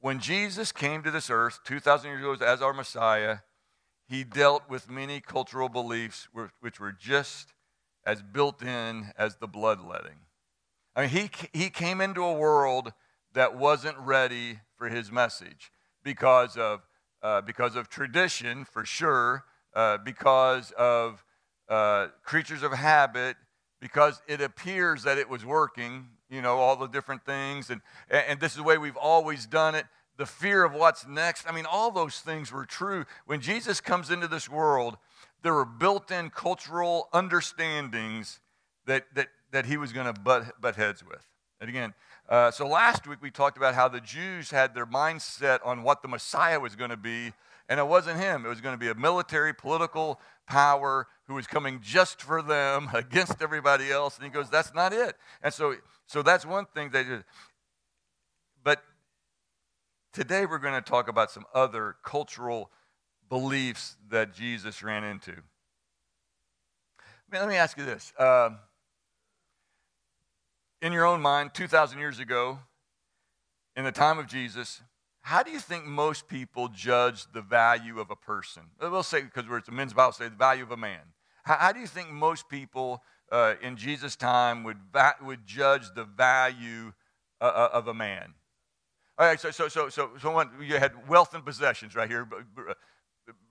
When 0.02 0.20
Jesus 0.20 0.72
came 0.72 1.02
to 1.02 1.10
this 1.10 1.32
earth 1.32 1.62
2,000 1.64 2.12
years 2.12 2.22
ago 2.22 2.46
as 2.46 2.62
our 2.62 2.72
Messiah, 2.72 3.38
he 4.08 4.24
dealt 4.24 4.70
with 4.70 4.88
many 4.88 5.20
cultural 5.20 5.68
beliefs 5.68 6.28
which 6.62 6.80
were 6.80 6.92
just 6.92 7.56
as 8.06 8.22
built 8.22 8.62
in 8.62 9.14
as 9.18 9.38
the 9.38 9.48
bloodletting. 9.48 10.20
I 10.96 11.08
mean, 11.08 11.10
he, 11.10 11.32
he 11.52 11.70
came 11.72 12.00
into 12.00 12.24
a 12.24 12.34
world 12.34 12.94
that 13.34 13.58
wasn't 13.58 13.98
ready 13.98 14.60
for 14.78 14.90
his 14.90 15.12
message 15.12 15.72
because 16.04 16.56
of, 16.56 16.82
uh, 17.24 17.42
because 17.42 17.76
of 17.76 17.90
tradition, 17.90 18.64
for 18.64 18.86
sure, 18.86 19.46
uh, 19.74 19.98
because 19.98 20.72
of 20.78 21.26
uh, 21.68 22.10
creatures 22.24 22.62
of 22.62 22.74
habit, 22.74 23.36
because 23.80 24.22
it 24.28 24.42
appears 24.42 25.04
that 25.04 25.18
it 25.18 25.30
was 25.30 25.46
working, 25.46 26.08
you 26.30 26.42
know, 26.42 26.58
all 26.58 26.76
the 26.76 26.88
different 26.88 27.26
things, 27.26 27.70
and, 27.70 27.82
and 28.10 28.40
this 28.40 28.52
is 28.52 28.58
the 28.58 28.64
way 28.64 28.78
we've 28.78 28.98
always 28.98 29.46
done 29.46 29.76
it. 29.76 29.86
The 30.18 30.26
fear 30.26 30.66
of 30.66 30.74
what's 30.74 31.08
next. 31.08 31.48
I 31.48 31.54
mean, 31.54 31.66
all 31.66 31.92
those 31.92 32.20
things 32.20 32.52
were 32.52 32.66
true. 32.66 33.06
When 33.26 33.40
Jesus 33.40 33.80
comes 33.80 34.12
into 34.12 34.28
this 34.28 34.50
world, 34.50 34.98
there 35.44 35.54
were 35.54 35.66
built 35.66 36.12
in 36.12 36.30
cultural 36.30 37.08
understandings 37.14 38.42
that, 38.86 39.06
that, 39.16 39.30
that 39.52 39.66
he 39.66 39.78
was 39.78 39.94
going 39.94 40.14
to 40.14 40.20
butt, 40.20 40.60
butt 40.60 40.76
heads 40.76 41.06
with. 41.06 41.26
And 41.62 41.70
again, 41.70 41.94
uh, 42.28 42.52
so 42.52 42.68
last 42.68 43.08
week 43.08 43.20
we 43.22 43.32
talked 43.32 43.58
about 43.58 43.76
how 43.76 43.88
the 43.88 44.02
Jews 44.02 44.52
had 44.52 44.76
their 44.76 44.86
mindset 44.86 45.60
on 45.66 45.84
what 45.84 46.02
the 46.02 46.08
Messiah 46.08 46.60
was 46.60 46.76
going 46.76 46.90
to 46.90 46.98
be, 46.98 47.34
and 47.68 47.80
it 47.80 47.88
wasn't 47.88 48.20
him. 48.20 48.46
It 48.46 48.50
was 48.50 48.62
going 48.62 48.74
to 48.74 48.80
be 48.80 48.90
a 48.90 48.96
military, 48.96 49.54
political 49.54 50.20
power 50.48 51.08
who 51.30 51.36
was 51.36 51.46
coming 51.46 51.80
just 51.82 52.24
for 52.24 52.42
them 52.42 52.90
against 52.94 53.42
everybody 53.42 53.92
else. 53.92 54.18
And 54.18 54.26
he 54.26 54.32
goes, 54.32 54.50
That's 54.50 54.74
not 54.74 54.92
it. 54.92 55.16
And 55.42 55.54
so, 55.54 55.76
so 56.08 56.22
that's 56.24 56.46
one 56.46 56.66
thing 56.66 56.90
they 56.90 57.04
did. 57.04 57.24
But 58.64 58.84
today 60.12 60.46
we're 60.48 60.58
going 60.58 60.74
to 60.74 60.82
talk 60.82 61.08
about 61.08 61.30
some 61.30 61.46
other 61.54 61.96
cultural 62.04 62.72
beliefs 63.30 63.96
that 64.10 64.34
Jesus 64.34 64.82
ran 64.82 65.04
into. 65.04 65.34
Let 67.32 67.48
me 67.48 67.56
ask 67.56 67.78
you 67.78 67.86
this. 67.86 68.12
Uh, 68.18 68.50
in 70.82 70.92
your 70.92 71.06
own 71.06 71.22
mind, 71.22 71.52
2,000 71.54 72.00
years 72.00 72.18
ago, 72.18 72.58
in 73.76 73.84
the 73.84 73.92
time 73.92 74.18
of 74.18 74.26
Jesus, 74.26 74.82
how 75.22 75.44
do 75.44 75.52
you 75.52 75.60
think 75.60 75.86
most 75.86 76.28
people 76.28 76.70
judge 76.70 77.32
the 77.34 77.42
value 77.42 78.00
of 78.00 78.10
a 78.10 78.16
person? 78.16 78.64
We'll 78.82 79.04
say, 79.04 79.22
because 79.22 79.44
at 79.48 79.66
the 79.68 79.72
men's 79.72 79.94
Bible, 79.94 80.14
say 80.14 80.30
the 80.30 80.36
value 80.36 80.64
of 80.64 80.72
a 80.72 80.78
man. 80.78 81.02
How, 81.50 81.56
how 81.56 81.72
do 81.72 81.79
you 81.79 81.88
think 81.88 82.12
most 82.12 82.48
people 82.48 83.01
uh, 83.32 83.56
in 83.63 83.75
Jesus' 83.75 84.15
time 84.15 84.63
would, 84.65 84.77
va- 84.94 85.15
would 85.24 85.48
judge 85.48 85.84
the 85.96 86.03
value 86.03 86.94
uh, 87.41 87.46
uh 87.46 87.70
of 87.74 87.88
a 87.88 87.94
man? 87.94 88.36
All 89.18 89.25
right, 89.25 89.39
so, 89.39 89.50
so, 89.50 89.68
so, 89.68 89.89
so, 89.89 90.12
so 90.22 90.44
you 90.62 90.77
had 90.77 91.10
wealth 91.10 91.34
and 91.34 91.44
possessions 91.44 91.96
right 91.96 92.08
here. 92.08 92.27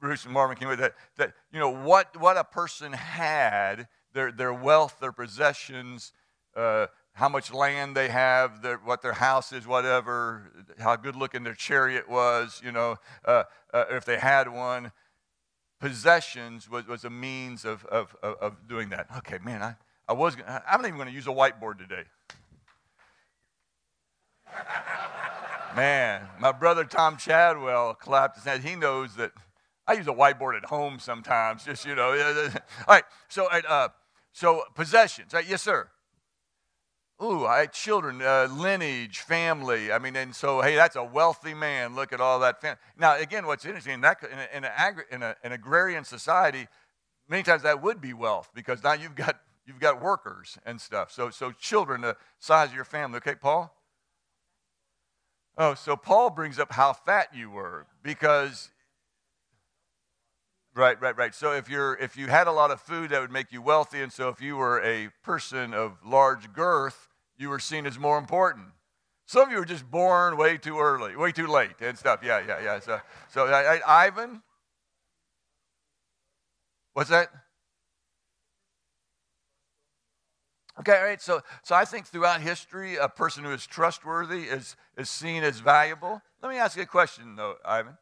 Bruce 0.00 0.25
and 0.25 0.33
Marvin 0.33 0.57
came 0.57 0.69
with 0.69 0.78
that, 0.78 0.95
that 1.17 1.33
you 1.52 1.59
know, 1.59 1.71
what, 1.71 2.17
what 2.21 2.37
a 2.37 2.45
person 2.45 2.93
had, 2.93 3.88
their, 4.12 4.31
their 4.31 4.55
wealth, 4.55 4.99
their 5.00 5.12
possessions, 5.12 6.12
uh, 6.55 6.87
how 7.14 7.28
much 7.28 7.52
land 7.52 7.97
they 7.97 8.09
have, 8.09 8.62
their, 8.62 8.76
what 8.76 9.02
their 9.02 9.14
house 9.14 9.52
is, 9.52 9.67
whatever, 9.67 10.52
how 10.78 10.95
good 10.95 11.17
looking 11.17 11.43
their 11.43 11.52
chariot 11.52 12.09
was, 12.09 12.62
you 12.64 12.71
know, 12.71 12.95
uh, 13.25 13.43
uh, 13.75 13.87
if 13.90 14.05
they 14.05 14.19
had 14.19 14.49
one. 14.49 14.93
Possessions 15.81 16.69
was, 16.69 16.87
was 16.87 17.05
a 17.05 17.11
means 17.11 17.65
of, 17.65 17.85
of, 17.87 18.17
of, 18.23 18.69
doing 18.69 18.89
that. 18.91 19.07
Okay, 19.19 19.39
man, 19.45 19.63
I, 19.63 19.77
I 20.09 20.13
was, 20.13 20.37
I'm 20.47 20.81
not 20.81 20.87
even 20.87 20.97
going 20.97 21.09
to 21.09 21.15
use 21.15 21.27
a 21.27 21.31
whiteboard 21.31 21.79
today. 21.79 22.03
man, 25.77 26.27
my 26.41 26.51
brother 26.51 26.85
Tom 26.85 27.17
Chadwell 27.17 27.95
clapped 27.95 28.37
his 28.37 28.45
hands. 28.45 28.65
He 28.65 28.75
knows 28.75 29.15
that 29.17 29.31
I 29.87 29.93
use 29.93 30.09
a 30.09 30.13
whiteboard 30.13 30.57
at 30.57 30.65
home 30.65 30.99
sometimes, 30.99 31.65
just, 31.65 31.87
you 31.87 31.95
know. 31.95 32.11
All 32.89 32.95
right, 32.95 33.05
so, 33.29 33.47
uh, 33.47 33.89
so 34.33 34.65
possessions. 34.75 35.33
Right, 35.33 35.49
yes, 35.49 35.63
sir. 35.63 35.89
Ooh, 37.23 37.47
I 37.47 37.67
children, 37.67 38.23
uh, 38.23 38.47
lineage, 38.51 39.19
family. 39.21 39.91
I 39.91 39.99
mean, 39.99 40.15
and 40.15 40.35
so, 40.35 40.61
hey, 40.61 40.77
that's 40.77 40.95
a 40.95 41.03
wealthy 41.03 41.53
man. 41.53 41.97
Look 41.97 42.13
at 42.13 42.21
all 42.21 42.39
that 42.41 42.61
family. 42.61 42.79
Now, 42.97 43.17
again, 43.19 43.47
what's 43.47 43.65
interesting, 43.65 43.95
in, 43.95 44.01
that, 44.03 44.19
in, 44.23 44.39
a, 44.39 44.57
in, 44.57 44.65
a 44.65 44.69
agri- 44.69 45.05
in 45.11 45.23
a, 45.25 45.35
an 45.43 45.51
agrarian 45.51 46.05
society, 46.05 46.69
many 47.29 47.43
times 47.43 47.63
that 47.63 47.83
would 47.83 48.01
be 48.01 48.13
wealth 48.13 48.51
because 48.55 48.85
now 48.85 48.93
you've 48.93 49.17
got, 49.17 49.41
you've 49.67 49.81
got 49.81 50.01
workers 50.01 50.59
and 50.65 50.81
stuff. 50.81 51.11
So, 51.11 51.31
so 51.31 51.51
children, 51.51 52.03
the 52.03 52.17
size 52.39 52.69
of 52.69 52.77
your 52.77 52.85
family. 52.85 53.17
Okay, 53.17 53.35
Paul? 53.35 53.75
Oh, 55.57 55.75
so 55.75 55.97
Paul 55.97 56.31
brings 56.31 56.61
up 56.61 56.73
how 56.73 56.93
fat 56.93 57.35
you 57.35 57.51
were 57.51 57.87
because 58.03 58.71
Right, 60.75 61.01
right, 61.01 61.17
right. 61.17 61.35
So 61.35 61.53
if 61.53 61.69
you're 61.69 61.97
if 61.97 62.17
you 62.17 62.29
had 62.29 62.47
a 62.47 62.53
lot 62.53 62.71
of 62.71 62.81
food 62.81 63.11
that 63.11 63.21
would 63.21 63.33
make 63.33 63.51
you 63.51 63.61
wealthy, 63.61 64.01
and 64.01 64.13
so 64.13 64.29
if 64.29 64.41
you 64.41 64.57
were 64.57 64.81
a 64.85 65.09
person 65.25 65.75
of 65.75 65.99
large 66.07 66.53
girth, 66.53 67.08
you 67.38 67.49
were 67.49 67.59
seen 67.59 67.87
as 67.87 67.99
more 67.99 68.18
important. 68.18 68.66
Some 69.26 69.42
of 69.42 69.50
you 69.52 69.59
were 69.59 69.64
just 69.64 69.90
born 69.90 70.37
way 70.37 70.57
too 70.57 70.78
early, 70.78 71.14
way 71.16 71.33
too 71.33 71.47
late, 71.47 71.80
and 71.80 71.97
stuff. 71.97 72.21
Yeah, 72.23 72.42
yeah, 72.47 72.62
yeah. 72.62 72.80
So, 72.80 73.00
so 73.28 73.47
I, 73.47 73.76
I, 73.76 74.07
Ivan, 74.07 74.42
what's 76.95 77.11
that? 77.11 77.28
Okay, 80.80 80.97
all 80.97 81.04
right. 81.04 81.21
So, 81.21 81.42
so 81.62 81.75
I 81.75 81.85
think 81.85 82.07
throughout 82.07 82.40
history, 82.40 82.97
a 82.97 83.09
person 83.09 83.45
who 83.45 83.52
is 83.52 83.66
trustworthy 83.66 84.45
is 84.45 84.76
is 84.97 85.11
seen 85.11 85.42
as 85.42 85.61
valuable. 85.61 86.23
Let 86.42 86.50
me 86.50 86.57
ask 86.57 86.76
you 86.76 86.85
a 86.85 86.87
question, 86.87 87.37
though, 87.37 87.57
Ivan. 87.64 87.99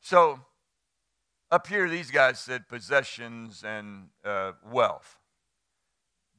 So 0.00 0.40
up 1.50 1.66
here, 1.66 1.88
these 1.88 2.10
guys 2.10 2.40
said 2.40 2.68
possessions 2.68 3.62
and 3.64 4.08
uh, 4.24 4.52
wealth. 4.70 5.18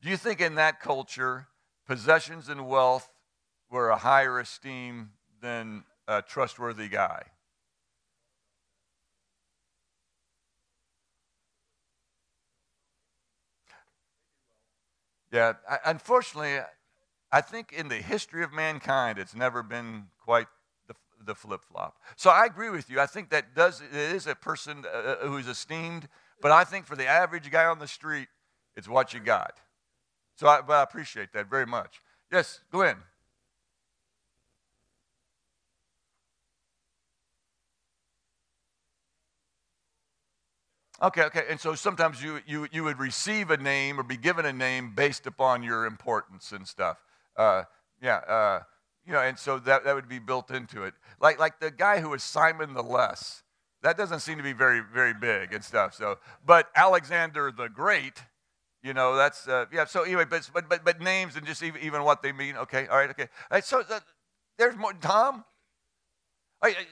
Do 0.01 0.09
you 0.09 0.17
think 0.17 0.41
in 0.41 0.55
that 0.55 0.81
culture, 0.81 1.47
possessions 1.85 2.49
and 2.49 2.67
wealth 2.67 3.09
were 3.69 3.89
a 3.89 3.97
higher 3.97 4.39
esteem 4.39 5.11
than 5.41 5.83
a 6.07 6.21
trustworthy 6.21 6.87
guy? 6.87 7.23
Yeah, 15.31 15.53
unfortunately, 15.85 16.59
I 17.31 17.41
think 17.41 17.73
in 17.73 17.89
the 17.89 17.95
history 17.95 18.43
of 18.43 18.53
mankind, 18.53 19.19
it's 19.19 19.35
never 19.35 19.63
been 19.63 20.05
quite 20.23 20.47
the 21.25 21.35
flip 21.35 21.61
flop. 21.63 21.97
So 22.15 22.29
I 22.29 22.45
agree 22.45 22.69
with 22.69 22.89
you. 22.89 22.99
I 22.99 23.05
think 23.05 23.29
that 23.29 23.55
does 23.55 23.81
it 23.81 23.93
is 23.93 24.27
a 24.27 24.35
person 24.35 24.85
uh, 24.85 24.97
uh, 24.97 25.27
who's 25.27 25.47
esteemed, 25.47 26.07
but 26.41 26.51
I 26.51 26.63
think 26.63 26.85
for 26.85 26.95
the 26.95 27.07
average 27.07 27.49
guy 27.51 27.65
on 27.65 27.79
the 27.79 27.87
street, 27.87 28.27
it's 28.75 28.87
what 28.87 29.13
you 29.13 29.19
got. 29.19 29.59
So 30.35 30.47
I, 30.47 30.61
but 30.61 30.73
I 30.73 30.83
appreciate 30.83 31.31
that 31.33 31.49
very 31.49 31.65
much. 31.65 32.01
Yes, 32.31 32.59
Glenn. 32.71 32.97
Okay, 41.01 41.23
okay. 41.23 41.43
And 41.49 41.59
so 41.59 41.75
sometimes 41.75 42.23
you, 42.23 42.39
you, 42.47 42.67
you 42.71 42.83
would 42.83 42.99
receive 42.99 43.51
a 43.51 43.57
name 43.57 43.99
or 43.99 44.03
be 44.03 44.15
given 44.17 44.45
a 44.45 44.53
name 44.53 44.93
based 44.95 45.27
upon 45.27 45.61
your 45.61 45.85
importance 45.85 46.51
and 46.53 46.65
stuff. 46.65 46.97
Uh, 47.35 47.63
yeah. 48.01 48.17
Uh, 48.17 48.59
you 49.05 49.13
know, 49.13 49.19
and 49.19 49.37
so 49.37 49.59
that, 49.59 49.83
that 49.83 49.93
would 49.93 50.07
be 50.07 50.19
built 50.19 50.51
into 50.51 50.83
it. 50.83 50.93
Like, 51.19 51.37
like 51.37 51.59
the 51.59 51.69
guy 51.69 51.99
who 51.99 52.09
was 52.09 52.23
Simon 52.23 52.73
the 52.73 52.81
Less, 52.81 53.43
that 53.83 53.97
doesn't 53.97 54.21
seem 54.21 54.37
to 54.37 54.43
be 54.43 54.53
very, 54.53 54.81
very 54.81 55.13
big 55.13 55.53
and 55.53 55.63
stuff. 55.63 55.93
So, 55.93 56.17
but 56.45 56.69
Alexander 56.75 57.51
the 57.51 57.67
Great, 57.67 58.23
you 58.85 58.93
know, 58.93 59.15
that's, 59.15 59.47
uh, 59.47 59.65
yeah, 59.73 59.85
so 59.85 60.03
anyway, 60.03 60.25
but, 60.29 60.47
but, 60.53 60.69
but, 60.69 60.85
but 60.85 61.01
names 61.01 61.35
and 61.35 61.45
just 61.45 61.63
even, 61.63 61.81
even 61.81 62.03
what 62.03 62.21
they 62.21 62.31
mean. 62.31 62.55
Okay, 62.55 62.85
all 62.87 62.97
right, 62.97 63.09
okay. 63.09 63.23
All 63.23 63.55
right, 63.55 63.65
so 63.65 63.83
uh, 63.89 63.99
there's 64.59 64.75
more, 64.75 64.93
Tom? 64.93 65.43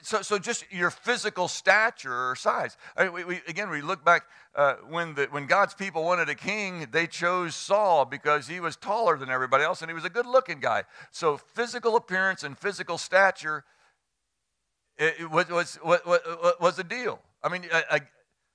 So, 0.02 0.22
so 0.22 0.38
just 0.38 0.64
your 0.70 0.90
physical 0.90 1.48
stature 1.48 2.30
or 2.30 2.36
size. 2.36 2.76
I 2.96 3.04
mean, 3.04 3.12
we, 3.12 3.24
we, 3.24 3.40
again, 3.48 3.70
we 3.70 3.80
look 3.80 4.04
back 4.04 4.24
uh, 4.54 4.74
when, 4.88 5.14
the, 5.14 5.26
when 5.30 5.46
God's 5.46 5.74
people 5.74 6.04
wanted 6.04 6.28
a 6.28 6.34
king, 6.34 6.86
they 6.92 7.06
chose 7.06 7.56
Saul 7.56 8.04
because 8.04 8.46
he 8.46 8.60
was 8.60 8.76
taller 8.76 9.16
than 9.16 9.30
everybody 9.30 9.64
else 9.64 9.82
and 9.82 9.90
he 9.90 9.94
was 9.94 10.04
a 10.04 10.10
good 10.10 10.26
looking 10.26 10.60
guy. 10.60 10.84
So, 11.10 11.38
physical 11.54 11.96
appearance 11.96 12.44
and 12.44 12.56
physical 12.56 12.98
stature 12.98 13.64
it, 14.96 15.14
it 15.20 15.30
was, 15.30 15.48
was, 15.48 15.78
was, 15.84 16.00
was 16.60 16.78
a 16.78 16.84
deal. 16.84 17.20
I 17.42 17.48
mean, 17.48 17.64
a, 17.72 18.00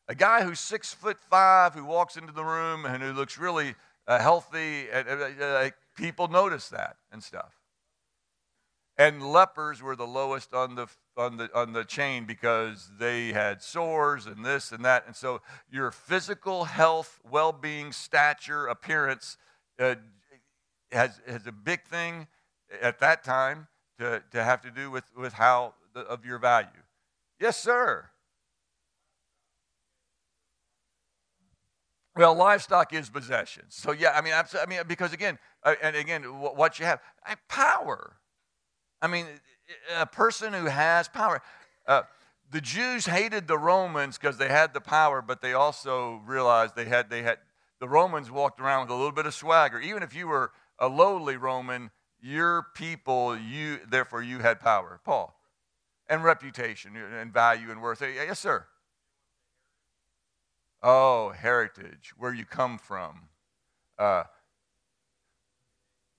a, 0.10 0.16
guy 0.16 0.44
who's 0.44 0.60
six 0.60 0.94
foot 0.94 1.18
five, 1.30 1.74
who 1.74 1.86
walks 1.86 2.18
into 2.18 2.34
the 2.34 2.44
room 2.44 2.86
and 2.86 3.02
who 3.02 3.14
looks 3.14 3.38
really 3.38 3.76
uh, 4.08 4.20
healthy, 4.20 4.92
uh, 4.92 5.70
people 5.96 6.28
notice 6.28 6.70
that 6.70 6.98
and 7.12 7.24
stuff. 7.24 7.54
And 8.98 9.24
lepers 9.24 9.82
were 9.82 9.96
the 9.96 10.06
lowest 10.08 10.54
on 10.54 10.76
the, 10.76 10.88
on, 11.16 11.38
the, 11.38 11.50
on 11.58 11.72
the 11.72 11.86
chain 11.86 12.26
because 12.26 12.92
they 13.00 13.32
had 13.32 13.62
sores 13.62 14.26
and 14.26 14.44
this 14.44 14.74
and 14.74 14.84
that. 14.84 15.06
And 15.08 15.16
so 15.16 15.42
your 15.72 15.92
physical 15.92 16.66
health, 16.66 17.22
well 17.30 17.54
being, 17.54 17.94
stature, 17.94 18.68
appearance 18.68 19.38
uh, 19.80 19.96
has, 20.92 21.22
has 21.26 21.48
a 21.48 21.54
big 21.54 21.84
thing 21.84 22.28
at 22.82 23.00
that 23.00 23.24
time 23.24 23.68
to, 24.00 24.22
to 24.32 24.44
have 24.44 24.62
to 24.62 24.72
do 24.72 24.92
with, 24.92 25.06
with 25.16 25.34
how 25.34 25.76
the, 25.94 26.02
of 26.02 26.26
your 26.26 26.38
value. 26.38 26.68
Yes, 27.40 27.58
sir. 27.58 28.10
Well, 32.20 32.36
livestock 32.36 32.94
is 32.94 33.10
possessions. 33.10 33.76
So 33.76 33.94
yeah, 33.94 34.12
I 34.14 34.20
mean, 34.20 34.34
I 34.34 34.66
mean, 34.66 34.82
because 34.86 35.14
again, 35.14 35.40
uh, 35.64 35.76
and 35.82 35.96
again, 35.96 36.24
what 36.24 36.78
you 36.78 36.86
have, 36.86 37.00
power. 37.48 38.18
I 39.02 39.08
mean, 39.08 39.26
a 39.98 40.06
person 40.06 40.52
who 40.52 40.66
has 40.66 41.08
power. 41.08 41.42
Uh, 41.88 42.02
the 42.52 42.60
Jews 42.60 43.06
hated 43.06 43.48
the 43.48 43.58
Romans 43.58 44.18
because 44.18 44.36
they 44.36 44.50
had 44.50 44.74
the 44.74 44.82
power, 44.82 45.22
but 45.22 45.42
they 45.42 45.54
also 45.54 46.22
realized 46.26 46.76
they 46.76 46.84
had 46.84 47.10
they 47.10 47.22
had 47.22 47.38
the 47.80 47.88
Romans 47.88 48.30
walked 48.30 48.60
around 48.60 48.88
with 48.88 48.90
a 48.92 48.96
little 48.96 49.14
bit 49.14 49.26
of 49.26 49.34
swagger. 49.34 49.80
Even 49.80 50.04
if 50.04 50.14
you 50.14 50.28
were 50.28 50.52
a 50.78 50.90
lowly 50.90 51.38
Roman, 51.38 51.90
your 52.22 52.66
people, 52.76 53.38
you 53.38 53.80
therefore 53.90 54.22
you 54.22 54.40
had 54.40 54.60
power. 54.60 55.00
Paul. 55.06 55.40
And 56.10 56.22
reputation 56.22 56.98
and 56.98 57.32
value 57.32 57.72
and 57.72 57.82
worth. 57.82 58.02
Yes, 58.02 58.40
sir. 58.40 58.66
Oh, 60.82 61.30
heritage, 61.30 62.14
where 62.18 62.34
you 62.34 62.46
come 62.46 62.78
from. 62.78 63.30
Uh, 63.98 64.24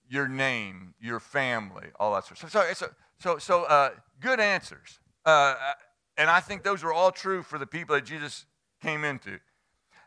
your 0.09 0.29
name, 0.29 0.95
your 1.00 1.21
family, 1.21 1.87
all 1.99 2.12
that 2.14 2.25
sort 2.25 2.43
of 2.43 2.50
stuff. 2.50 2.76
So, 2.76 2.88
so, 3.19 3.38
so, 3.38 3.64
uh, 3.64 3.90
good 4.21 4.40
answers. 4.40 4.99
Uh, 5.25 5.55
and 6.17 6.29
I 6.29 6.40
think 6.40 6.64
those 6.64 6.83
were 6.83 6.93
all 6.93 7.12
true 7.12 7.43
for 7.43 7.59
the 7.59 7.67
people 7.67 7.95
that 7.95 8.05
Jesus 8.05 8.45
came 8.83 9.05
into. 9.05 9.38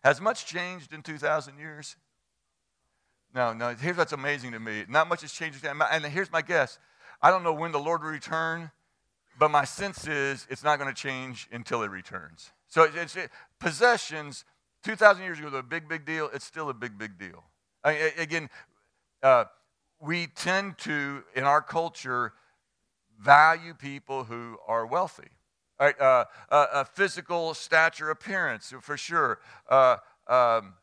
Has 0.04 0.20
much 0.20 0.46
changed 0.46 0.94
in 0.94 1.02
2,000 1.02 1.58
years? 1.58 1.96
No, 3.34 3.54
no. 3.54 3.74
Here's 3.74 3.98
what's 3.98 4.12
amazing 4.12 4.52
to 4.52 4.60
me. 4.60 4.84
Not 4.88 5.08
much 5.08 5.22
has 5.22 5.32
changed. 5.32 5.66
And 5.66 6.06
here's 6.06 6.32
my 6.32 6.42
guess. 6.42 6.78
I 7.22 7.32
don't 7.32 7.44
know 7.44 7.54
when 7.54 7.72
the 7.72 7.80
Lord 7.80 8.04
will 8.04 8.10
return, 8.10 8.70
but 9.40 9.50
my 9.50 9.64
sense 9.64 10.08
is 10.08 10.46
it's 10.50 10.64
not 10.64 10.78
going 10.78 10.94
to 10.94 11.02
change 11.02 11.48
until 11.52 11.82
He 11.82 11.88
returns. 11.88 12.52
So 12.74 12.90
it's, 12.92 13.16
it, 13.16 13.30
possessions, 13.60 14.46
2,000 14.84 15.24
years 15.24 15.38
ago, 15.38 15.46
was 15.46 15.54
a 15.54 15.62
big, 15.62 15.88
big 15.88 16.08
deal. 16.08 16.28
It's 16.34 16.44
still 16.44 16.72
a 16.72 16.74
big, 16.74 16.98
big 16.98 17.20
deal. 17.20 17.44
I 17.84 17.92
again, 18.18 18.50
uh, 19.22 19.46
we 20.00 20.26
tend 20.26 20.80
to, 20.80 21.24
in 21.36 21.44
our 21.44 21.62
culture, 21.62 22.34
value 23.20 23.76
people 23.76 24.24
who 24.24 24.58
are 24.68 24.88
wealthy. 24.88 25.28
Right? 25.80 25.94
Uh, 26.02 26.26
uh, 26.50 26.66
a 26.74 26.86
physical 26.86 27.54
stature, 27.54 28.10
appearance, 28.10 28.74
for 28.82 28.98
sure. 28.98 29.38
Uh, 29.70 29.98
um, 30.28 30.74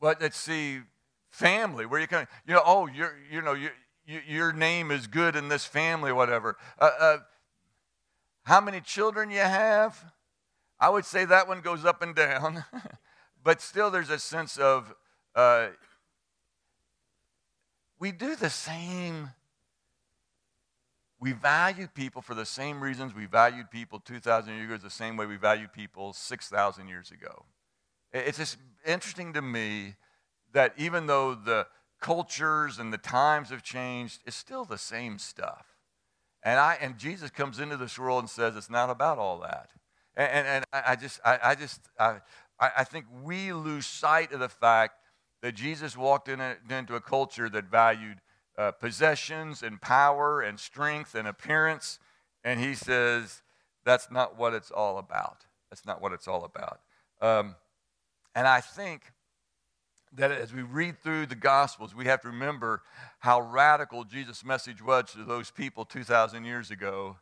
but 0.00 0.22
let's 0.22 0.38
see, 0.38 0.80
family, 1.28 1.84
where 1.84 2.00
you 2.00 2.06
can, 2.06 2.26
you 2.46 2.54
know, 2.54 2.62
oh, 2.64 2.86
you're, 2.86 3.18
you 3.30 3.42
know, 3.42 3.52
you, 3.52 3.68
you, 4.06 4.20
your 4.26 4.54
name 4.54 4.90
is 4.90 5.06
good 5.06 5.36
in 5.36 5.50
this 5.50 5.66
family, 5.66 6.12
whatever. 6.12 6.56
Uh, 6.78 6.90
uh, 6.98 7.16
how 8.44 8.62
many 8.62 8.80
children 8.80 9.30
you 9.30 9.40
have? 9.40 10.02
I 10.82 10.88
would 10.88 11.04
say 11.04 11.24
that 11.26 11.46
one 11.46 11.60
goes 11.60 11.84
up 11.84 12.02
and 12.02 12.12
down, 12.12 12.64
but 13.44 13.60
still 13.60 13.88
there's 13.88 14.10
a 14.10 14.18
sense 14.18 14.56
of 14.56 14.92
uh, 15.32 15.68
we 18.00 18.10
do 18.10 18.34
the 18.34 18.50
same. 18.50 19.30
We 21.20 21.34
value 21.34 21.86
people 21.86 22.20
for 22.20 22.34
the 22.34 22.44
same 22.44 22.80
reasons 22.80 23.14
we 23.14 23.26
valued 23.26 23.70
people 23.70 24.00
2,000 24.00 24.52
years 24.56 24.64
ago, 24.64 24.76
the 24.78 24.90
same 24.90 25.16
way 25.16 25.24
we 25.24 25.36
valued 25.36 25.72
people 25.72 26.12
6,000 26.14 26.88
years 26.88 27.12
ago. 27.12 27.44
It's 28.12 28.38
just 28.38 28.56
interesting 28.84 29.34
to 29.34 29.40
me 29.40 29.94
that 30.52 30.74
even 30.76 31.06
though 31.06 31.36
the 31.36 31.68
cultures 32.00 32.80
and 32.80 32.92
the 32.92 32.98
times 32.98 33.50
have 33.50 33.62
changed, 33.62 34.18
it's 34.26 34.34
still 34.34 34.64
the 34.64 34.78
same 34.78 35.20
stuff. 35.20 35.64
And, 36.42 36.58
I, 36.58 36.76
and 36.80 36.98
Jesus 36.98 37.30
comes 37.30 37.60
into 37.60 37.76
this 37.76 38.00
world 38.00 38.24
and 38.24 38.28
says 38.28 38.56
it's 38.56 38.68
not 38.68 38.90
about 38.90 39.18
all 39.18 39.38
that. 39.42 39.70
And, 40.16 40.46
and, 40.46 40.64
I 40.72 40.96
just, 40.96 41.20
I, 41.24 41.38
I 41.42 41.54
just 41.54 41.80
I, 41.98 42.18
I 42.60 42.84
think 42.84 43.06
we 43.22 43.52
lose 43.52 43.86
sight 43.86 44.32
of 44.32 44.40
the 44.40 44.48
fact 44.48 44.96
that 45.42 45.54
Jesus 45.54 45.96
walked 45.96 46.28
in 46.28 46.40
a, 46.40 46.56
into 46.70 46.94
a 46.94 47.00
culture 47.00 47.48
that 47.48 47.64
valued 47.70 48.18
uh, 48.56 48.70
possessions 48.72 49.62
and 49.62 49.80
power 49.80 50.40
and 50.40 50.60
strength 50.60 51.14
and 51.14 51.26
appearance. 51.26 51.98
And 52.44 52.60
he 52.60 52.74
says, 52.74 53.42
that's 53.84 54.10
not 54.10 54.38
what 54.38 54.54
it's 54.54 54.70
all 54.70 54.98
about. 54.98 55.46
That's 55.70 55.86
not 55.86 56.00
what 56.00 56.12
it's 56.12 56.28
all 56.28 56.44
about. 56.44 56.80
Um, 57.20 57.56
and 58.34 58.46
I 58.46 58.60
think 58.60 59.12
that 60.14 60.30
as 60.30 60.52
we 60.52 60.62
read 60.62 60.98
through 60.98 61.26
the 61.26 61.34
Gospels, 61.34 61.94
we 61.94 62.04
have 62.04 62.20
to 62.22 62.28
remember 62.28 62.82
how 63.20 63.40
radical 63.40 64.04
Jesus' 64.04 64.44
message 64.44 64.82
was 64.82 65.12
to 65.12 65.24
those 65.24 65.50
people 65.50 65.84
2,000 65.84 66.44
years 66.44 66.70
ago. 66.70 67.16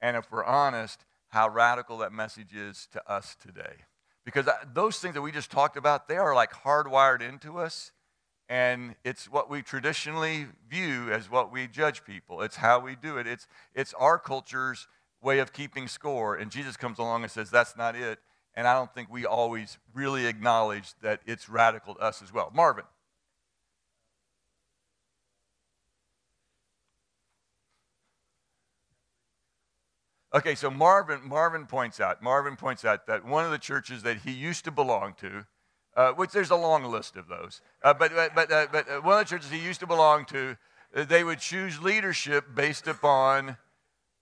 And 0.00 0.16
if 0.16 0.30
we're 0.30 0.44
honest, 0.44 1.04
how 1.28 1.48
radical 1.48 1.98
that 1.98 2.12
message 2.12 2.54
is 2.54 2.88
to 2.92 3.10
us 3.10 3.36
today. 3.40 3.84
Because 4.24 4.48
uh, 4.48 4.54
those 4.72 4.98
things 4.98 5.14
that 5.14 5.22
we 5.22 5.32
just 5.32 5.50
talked 5.50 5.76
about, 5.76 6.08
they 6.08 6.16
are 6.16 6.34
like 6.34 6.52
hardwired 6.52 7.22
into 7.22 7.58
us. 7.58 7.92
And 8.48 8.94
it's 9.04 9.30
what 9.30 9.50
we 9.50 9.62
traditionally 9.62 10.46
view 10.68 11.10
as 11.12 11.30
what 11.30 11.52
we 11.52 11.66
judge 11.66 12.04
people. 12.04 12.42
It's 12.42 12.56
how 12.56 12.78
we 12.78 12.94
do 12.94 13.18
it. 13.18 13.26
It's, 13.26 13.48
it's 13.74 13.92
our 13.94 14.18
culture's 14.18 14.86
way 15.20 15.40
of 15.40 15.52
keeping 15.52 15.88
score. 15.88 16.36
And 16.36 16.50
Jesus 16.50 16.76
comes 16.76 16.98
along 16.98 17.22
and 17.22 17.30
says, 17.30 17.50
that's 17.50 17.76
not 17.76 17.96
it. 17.96 18.20
And 18.54 18.66
I 18.66 18.74
don't 18.74 18.92
think 18.94 19.10
we 19.10 19.26
always 19.26 19.78
really 19.94 20.26
acknowledge 20.26 20.94
that 21.02 21.20
it's 21.26 21.48
radical 21.48 21.96
to 21.96 22.00
us 22.00 22.22
as 22.22 22.32
well. 22.32 22.52
Marvin. 22.54 22.84
Okay, 30.36 30.54
so 30.54 30.70
Marvin, 30.70 31.26
Marvin 31.26 31.64
points 31.64 31.98
out, 31.98 32.22
Marvin 32.22 32.56
points 32.56 32.84
out 32.84 33.06
that 33.06 33.24
one 33.24 33.46
of 33.46 33.50
the 33.50 33.58
churches 33.58 34.02
that 34.02 34.18
he 34.18 34.32
used 34.32 34.66
to 34.66 34.70
belong 34.70 35.14
to, 35.18 35.46
uh, 35.96 36.12
which 36.12 36.30
there's 36.32 36.50
a 36.50 36.56
long 36.56 36.84
list 36.84 37.16
of 37.16 37.26
those, 37.26 37.62
uh, 37.82 37.94
but, 37.94 38.14
but, 38.14 38.34
but, 38.34 38.52
uh, 38.52 38.66
but 38.70 38.86
uh, 38.86 39.00
one 39.00 39.18
of 39.18 39.26
the 39.26 39.30
churches 39.34 39.50
he 39.50 39.58
used 39.58 39.80
to 39.80 39.86
belong 39.86 40.26
to, 40.26 40.58
uh, 40.94 41.04
they 41.04 41.24
would 41.24 41.38
choose 41.38 41.80
leadership 41.80 42.54
based 42.54 42.86
upon 42.86 43.56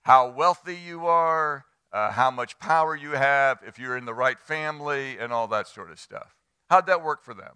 how 0.03 0.29
wealthy 0.29 0.77
you 0.77 1.05
are, 1.05 1.65
uh, 1.91 2.11
how 2.11 2.31
much 2.31 2.57
power 2.59 2.95
you 2.95 3.11
have, 3.11 3.59
if 3.67 3.77
you're 3.77 3.97
in 3.97 4.05
the 4.05 4.13
right 4.13 4.39
family, 4.39 5.17
and 5.19 5.33
all 5.33 5.49
that 5.49 5.67
sort 5.67 5.91
of 5.91 5.99
stuff. 5.99 6.33
How'd 6.69 6.87
that 6.87 7.03
work 7.03 7.25
for 7.25 7.33
them? 7.33 7.55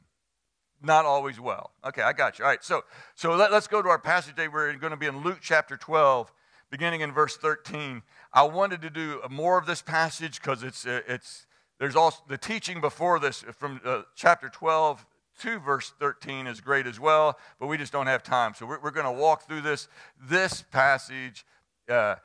Not 0.82 1.06
always 1.06 1.40
well. 1.40 1.72
Okay, 1.86 2.02
I 2.02 2.12
got 2.12 2.40
you. 2.40 2.44
All 2.44 2.52
right, 2.52 2.62
so, 2.62 2.84
so 3.16 3.34
let, 3.36 3.54
us 3.54 3.68
go 3.68 3.82
to 3.82 3.88
our 3.88 4.00
passage 4.00 4.36
today. 4.36 4.50
We're 4.50 4.74
going 4.74 4.92
to 4.92 4.98
be 4.98 5.06
in 5.06 5.24
Luke 5.24 5.40
chapter 5.42 5.78
12, 5.78 6.30
beginning 6.70 7.00
in 7.00 7.14
verse 7.14 7.38
13. 7.38 8.02
I 8.32 8.44
wanted 8.44 8.82
to 8.84 8.90
do 8.90 9.22
more 9.30 9.58
of 9.58 9.66
this 9.66 9.82
passage 9.82 10.42
because 10.42 10.64
it's, 10.64 10.86
uh, 10.86 11.02
it's, 11.08 11.48
there's 11.80 11.96
also 11.96 12.22
the 12.28 12.38
teaching 12.38 12.80
before 12.82 13.20
this 13.20 13.44
from 13.58 13.82
uh, 13.84 14.04
chapter 14.16 14.50
12 14.50 15.06
to 15.40 15.60
verse 15.60 15.94
13 16.00 16.48
is 16.48 16.62
great 16.62 16.86
as 16.86 17.00
well, 17.00 17.40
but 17.60 17.68
we 17.68 17.78
just 17.78 17.92
don't 17.92 18.08
have 18.08 18.22
time. 18.22 18.54
So 18.54 18.66
we're, 18.66 18.80
we're 18.80 18.92
going 18.92 19.06
to 19.06 19.12
walk 19.12 19.48
through 19.48 19.62
this, 19.62 19.88
this 20.22 20.64
passage. 20.72 21.46
Uh, 21.88 22.16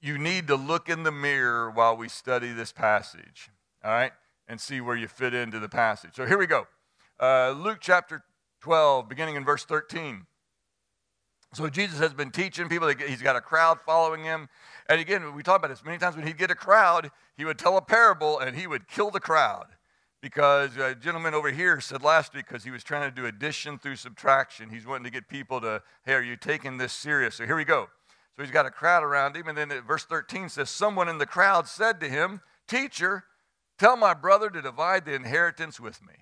you 0.00 0.16
need 0.16 0.46
to 0.46 0.56
look 0.56 0.88
in 0.88 1.02
the 1.02 1.12
mirror 1.12 1.70
while 1.70 1.96
we 1.96 2.08
study 2.08 2.52
this 2.52 2.72
passage, 2.72 3.50
all 3.84 3.90
right, 3.90 4.12
and 4.48 4.60
see 4.60 4.80
where 4.80 4.96
you 4.96 5.08
fit 5.08 5.34
into 5.34 5.58
the 5.58 5.68
passage. 5.68 6.12
So 6.14 6.24
here 6.24 6.38
we 6.38 6.46
go. 6.46 6.66
Uh, 7.18 7.50
Luke 7.50 7.78
chapter 7.80 8.22
12, 8.60 9.08
beginning 9.08 9.36
in 9.36 9.44
verse 9.44 9.64
13. 9.64 10.26
So 11.52 11.68
Jesus 11.68 11.98
has 11.98 12.14
been 12.14 12.30
teaching 12.30 12.68
people. 12.68 12.88
He's 12.88 13.22
got 13.22 13.34
a 13.34 13.40
crowd 13.40 13.80
following 13.84 14.22
him. 14.22 14.48
And 14.88 15.00
again, 15.00 15.34
we 15.34 15.42
talk 15.42 15.58
about 15.58 15.68
this 15.68 15.84
many 15.84 15.98
times. 15.98 16.16
When 16.16 16.26
he'd 16.26 16.38
get 16.38 16.50
a 16.50 16.54
crowd, 16.54 17.10
he 17.36 17.44
would 17.44 17.58
tell 17.58 17.76
a 17.76 17.82
parable 17.82 18.38
and 18.38 18.56
he 18.56 18.66
would 18.66 18.86
kill 18.86 19.10
the 19.10 19.20
crowd. 19.20 19.66
Because 20.22 20.76
a 20.76 20.94
gentleman 20.94 21.34
over 21.34 21.50
here 21.50 21.80
said 21.80 22.02
last 22.02 22.34
week, 22.34 22.46
because 22.46 22.62
he 22.62 22.70
was 22.70 22.84
trying 22.84 23.08
to 23.08 23.14
do 23.14 23.26
addition 23.26 23.78
through 23.78 23.96
subtraction, 23.96 24.68
he's 24.68 24.86
wanting 24.86 25.04
to 25.04 25.10
get 25.10 25.28
people 25.28 25.60
to, 25.62 25.82
hey, 26.04 26.12
are 26.12 26.22
you 26.22 26.36
taking 26.36 26.76
this 26.76 26.92
serious? 26.92 27.36
So 27.36 27.46
here 27.46 27.56
we 27.56 27.64
go. 27.64 27.88
So 28.36 28.42
he's 28.42 28.52
got 28.52 28.66
a 28.66 28.70
crowd 28.70 29.02
around 29.02 29.34
him. 29.34 29.48
And 29.48 29.56
then 29.56 29.72
verse 29.86 30.04
13 30.04 30.50
says, 30.50 30.70
Someone 30.70 31.08
in 31.08 31.18
the 31.18 31.26
crowd 31.26 31.66
said 31.66 32.00
to 32.00 32.08
him, 32.08 32.42
Teacher, 32.68 33.24
tell 33.78 33.96
my 33.96 34.14
brother 34.14 34.50
to 34.50 34.62
divide 34.62 35.04
the 35.04 35.14
inheritance 35.14 35.80
with 35.80 36.06
me. 36.06 36.14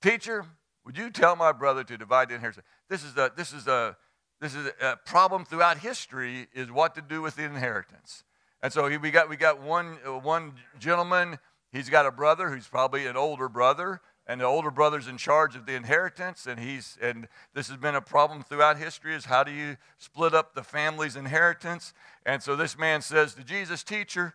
Teacher, 0.00 0.46
would 0.84 0.96
you 0.96 1.10
tell 1.10 1.36
my 1.36 1.52
brother 1.52 1.84
to 1.84 1.98
divide 1.98 2.28
the 2.28 2.36
inheritance? 2.36 2.64
This 2.90 3.04
is 3.04 3.16
a, 3.16 3.32
this 3.34 3.54
is 3.54 3.66
a, 3.66 3.96
this 4.40 4.54
is 4.54 4.70
a 4.82 4.96
problem 5.06 5.46
throughout 5.46 5.78
history 5.78 6.48
is 6.52 6.70
what 6.70 6.94
to 6.96 7.00
do 7.00 7.22
with 7.22 7.36
the 7.36 7.44
inheritance. 7.44 8.24
And 8.62 8.72
so 8.72 8.86
we 8.98 9.10
got, 9.10 9.30
we 9.30 9.36
got 9.36 9.62
one, 9.62 9.94
one 10.22 10.54
gentleman, 10.78 11.38
he's 11.72 11.88
got 11.88 12.04
a 12.04 12.10
brother 12.10 12.50
who's 12.50 12.66
probably 12.66 13.06
an 13.06 13.16
older 13.16 13.48
brother 13.48 14.00
and 14.26 14.40
the 14.40 14.44
older 14.44 14.70
brother's 14.70 15.08
in 15.08 15.16
charge 15.16 15.56
of 15.56 15.66
the 15.66 15.74
inheritance 15.74 16.46
and 16.46 16.60
he's 16.60 16.96
and 17.02 17.26
this 17.54 17.68
has 17.68 17.76
been 17.76 17.94
a 17.96 18.00
problem 18.00 18.42
throughout 18.42 18.76
history 18.76 19.14
is 19.14 19.24
how 19.24 19.42
do 19.42 19.50
you 19.50 19.76
split 19.98 20.34
up 20.34 20.54
the 20.54 20.62
family's 20.62 21.16
inheritance 21.16 21.92
and 22.24 22.40
so 22.40 22.54
this 22.54 22.78
man 22.78 23.02
says 23.02 23.34
to 23.34 23.42
jesus 23.42 23.82
teacher 23.82 24.34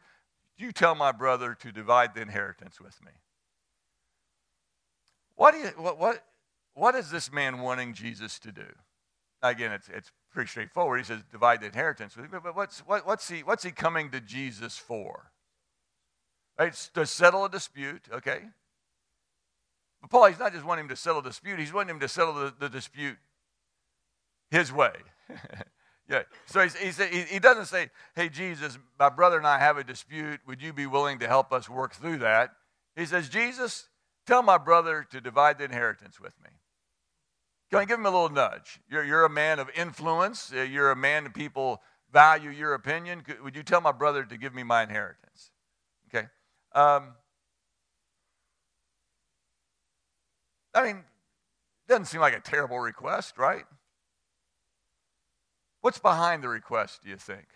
you 0.58 0.74
tell 0.74 0.96
my 0.96 1.14
brother 1.14 1.54
to 1.54 1.72
divide 1.72 2.14
the 2.14 2.22
inheritance 2.22 2.82
with 2.82 3.00
me 3.06 3.12
what 5.36 5.54
do 5.54 5.60
you 5.60 5.68
what 5.78 5.98
what, 5.98 6.24
what 6.76 6.94
is 6.94 7.10
this 7.10 7.32
man 7.32 7.60
wanting 7.60 7.94
jesus 7.94 8.38
to 8.38 8.52
do 8.52 8.68
again 9.42 9.72
it's 9.72 9.90
it's 9.90 10.12
pretty 10.32 10.48
straightforward 10.48 11.00
he 11.00 11.06
says 11.06 11.22
divide 11.32 11.62
the 11.62 11.66
inheritance 11.66 12.16
but 12.32 12.56
what's 12.56 12.80
what, 12.80 13.06
what's 13.08 13.28
he 13.28 13.40
what's 13.40 13.64
he 13.64 13.72
coming 13.72 14.12
to 14.12 14.22
jesus 14.22 14.78
for 14.78 15.32
right 16.60 16.74
to 16.94 17.06
settle 17.06 17.46
a 17.46 17.50
dispute 17.50 18.04
okay 18.12 18.42
but 20.06 20.12
Paul, 20.12 20.28
he's 20.28 20.38
not 20.38 20.54
just 20.54 20.64
wanting 20.64 20.84
him 20.84 20.90
to 20.90 20.96
settle 20.96 21.22
a 21.22 21.24
dispute, 21.24 21.58
he's 21.58 21.74
wanting 21.74 21.96
him 21.96 22.00
to 22.02 22.08
settle 22.08 22.36
the, 22.36 22.54
the 22.60 22.70
dispute 22.70 23.18
his 24.52 24.72
way. 24.72 24.92
yeah. 26.10 26.22
So 26.46 26.62
he's, 26.62 26.76
he's, 26.76 26.98
he, 26.98 27.22
he 27.22 27.40
doesn't 27.40 27.66
say, 27.66 27.90
hey, 28.16 28.30
Jesus, 28.30 28.78
my 29.00 29.10
brother 29.10 29.38
and 29.38 29.48
I 29.48 29.58
have 29.58 29.78
a 29.78 29.84
dispute. 29.84 30.42
Would 30.46 30.62
you 30.62 30.74
be 30.74 30.86
willing 30.86 31.18
to 31.20 31.28
help 31.28 31.52
us 31.52 31.68
work 31.68 31.96
through 31.96 32.20
that? 32.20 32.52
He 32.96 33.08
says, 33.08 33.30
Jesus, 33.30 33.90
tell 34.28 34.44
my 34.44 34.60
brother 34.60 35.08
to 35.10 35.20
divide 35.20 35.58
the 35.58 35.64
inheritance 35.64 36.20
with 36.20 36.34
me. 36.44 36.52
Can 37.76 37.82
I 37.82 37.86
give 37.86 38.00
him 38.00 38.06
a 38.06 38.10
little 38.10 38.30
nudge? 38.30 38.80
You're, 38.90 39.04
you're 39.04 39.26
a 39.26 39.30
man 39.30 39.60
of 39.60 39.70
influence. 39.76 40.50
Uh, 40.56 40.62
you're 40.62 40.92
a 40.92 40.96
man 40.96 41.26
that 41.26 41.34
people 41.34 41.82
value 42.10 42.50
your 42.50 42.74
opinion. 42.74 43.22
Would 43.44 43.54
you 43.54 43.64
tell 43.64 43.82
my 43.82 43.92
brother 43.92 44.24
to 44.24 44.38
give 44.38 44.56
me 44.56 44.64
my 44.64 44.84
inheritance? 44.84 45.52
Okay. 46.08 46.28
Um, 46.72 47.16
I 50.74 50.84
mean, 50.86 51.04
doesn't 51.90 52.06
seem 52.06 52.22
like 52.22 52.34
a 52.34 52.40
terrible 52.40 52.80
request, 52.80 53.38
right? 53.38 53.66
What's 55.82 56.00
behind 56.00 56.46
the 56.46 56.48
request, 56.48 57.04
do 57.04 57.10
you 57.10 57.18
think? 57.18 57.48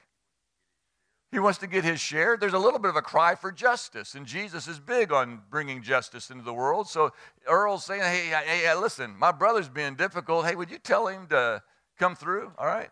He 1.32 1.38
wants 1.38 1.60
to 1.60 1.68
get 1.68 1.84
his 1.84 2.00
share. 2.00 2.38
There's 2.38 2.54
a 2.54 2.60
little 2.60 2.80
bit 2.80 2.90
of 2.90 2.96
a 2.96 3.04
cry 3.04 3.36
for 3.36 3.52
justice, 3.52 4.16
and 4.16 4.26
Jesus 4.26 4.68
is 4.68 4.80
big 4.80 5.12
on 5.12 5.42
bringing 5.52 5.84
justice 5.84 6.32
into 6.32 6.44
the 6.44 6.54
world. 6.54 6.90
So 6.90 7.12
Earl's 7.48 7.86
saying, 7.86 8.02
hey, 8.02 8.32
hey, 8.46 8.76
listen, 8.76 9.16
my 9.16 9.32
brother's 9.32 9.70
being 9.70 9.96
difficult. 9.96 10.46
Hey, 10.48 10.56
would 10.56 10.72
you 10.72 10.80
tell 10.80 11.08
him 11.08 11.28
to 11.28 11.62
come 12.00 12.16
through? 12.16 12.52
All 12.58 12.66
right? 12.66 12.90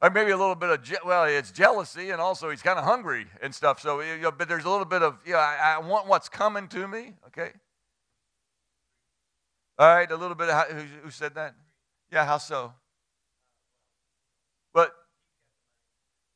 Or 0.00 0.10
maybe 0.10 0.32
a 0.32 0.36
little 0.36 0.56
bit 0.56 0.70
of, 0.70 0.82
je- 0.82 0.96
well, 1.06 1.24
it's 1.24 1.52
jealousy, 1.52 2.10
and 2.10 2.20
also 2.20 2.50
he's 2.50 2.62
kind 2.62 2.76
of 2.76 2.84
hungry 2.84 3.26
and 3.40 3.54
stuff. 3.54 3.80
So, 3.80 4.00
you 4.00 4.18
know, 4.18 4.32
but 4.32 4.48
there's 4.48 4.64
a 4.64 4.68
little 4.68 4.84
bit 4.84 5.02
of, 5.02 5.18
yeah, 5.24 5.36
I, 5.36 5.76
I 5.76 5.78
want 5.78 6.08
what's 6.08 6.28
coming 6.28 6.66
to 6.68 6.88
me, 6.88 7.12
okay? 7.28 7.52
All 9.78 9.86
right, 9.86 10.10
a 10.10 10.16
little 10.16 10.34
bit 10.34 10.48
of 10.48 10.54
how, 10.54 10.64
who, 10.64 10.82
who 11.04 11.10
said 11.10 11.36
that? 11.36 11.54
Yeah, 12.10 12.26
how 12.26 12.38
so? 12.38 12.72
But 14.74 14.92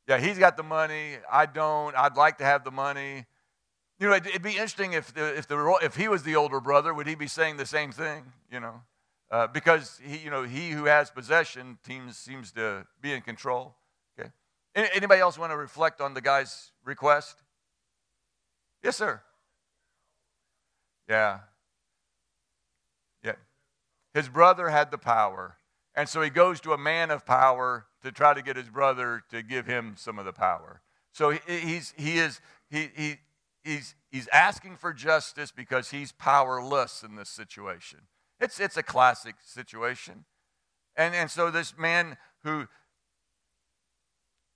yeah, 0.08 0.18
he's 0.18 0.38
got 0.38 0.56
the 0.56 0.62
money. 0.62 1.16
I 1.30 1.46
don't. 1.46 1.96
I'd 1.96 2.16
like 2.16 2.38
to 2.38 2.44
have 2.44 2.64
the 2.64 2.70
money. 2.70 3.26
You 3.98 4.08
know, 4.08 4.14
it'd, 4.14 4.42
be 4.42 4.52
interesting 4.52 4.92
if 4.92 5.12
the, 5.14 5.36
if 5.36 5.48
the 5.48 5.78
if 5.82 5.96
he 5.96 6.06
was 6.06 6.22
the 6.22 6.36
older 6.36 6.60
brother, 6.60 6.92
would 6.92 7.06
he 7.06 7.14
be 7.14 7.26
saying 7.26 7.56
the 7.56 7.66
same 7.66 7.92
thing? 7.92 8.24
You 8.52 8.60
know, 8.60 8.82
uh, 9.30 9.46
because 9.48 9.98
he 10.04 10.18
you 10.18 10.30
know 10.30 10.44
he 10.44 10.70
who 10.70 10.84
has 10.84 11.10
possession 11.10 11.78
seems 11.84 12.16
seems 12.16 12.52
to 12.52 12.86
be 13.00 13.12
in 13.12 13.22
control. 13.22 13.74
Okay. 14.18 14.30
Anybody 14.74 15.20
else 15.20 15.38
want 15.38 15.50
to 15.50 15.56
reflect 15.56 16.00
on 16.00 16.14
the 16.14 16.20
guy's 16.20 16.72
request? 16.84 17.42
Yes, 18.84 18.96
sir. 18.96 19.22
Yeah. 21.08 21.40
Yeah. 23.24 23.32
His 24.14 24.28
brother 24.28 24.68
had 24.68 24.90
the 24.90 24.98
power. 24.98 25.56
And 25.96 26.08
so 26.08 26.20
he 26.20 26.28
goes 26.28 26.60
to 26.60 26.72
a 26.72 26.78
man 26.78 27.10
of 27.10 27.24
power 27.24 27.86
to 28.02 28.12
try 28.12 28.34
to 28.34 28.42
get 28.42 28.56
his 28.56 28.68
brother 28.68 29.22
to 29.30 29.42
give 29.42 29.66
him 29.66 29.94
some 29.96 30.18
of 30.18 30.26
the 30.26 30.32
power. 30.32 30.82
So 31.12 31.30
he, 31.30 31.40
he's, 31.46 31.94
he 31.96 32.18
is, 32.18 32.40
he, 32.70 32.90
he, 32.94 33.14
he's, 33.64 33.94
he's 34.10 34.28
asking 34.28 34.76
for 34.76 34.92
justice 34.92 35.50
because 35.50 35.90
he's 35.90 36.12
powerless 36.12 37.02
in 37.02 37.16
this 37.16 37.30
situation. 37.30 38.00
It's, 38.38 38.60
it's 38.60 38.76
a 38.76 38.82
classic 38.82 39.36
situation. 39.42 40.26
And, 40.96 41.14
and 41.14 41.30
so 41.30 41.50
this 41.50 41.76
man 41.78 42.18
who 42.44 42.68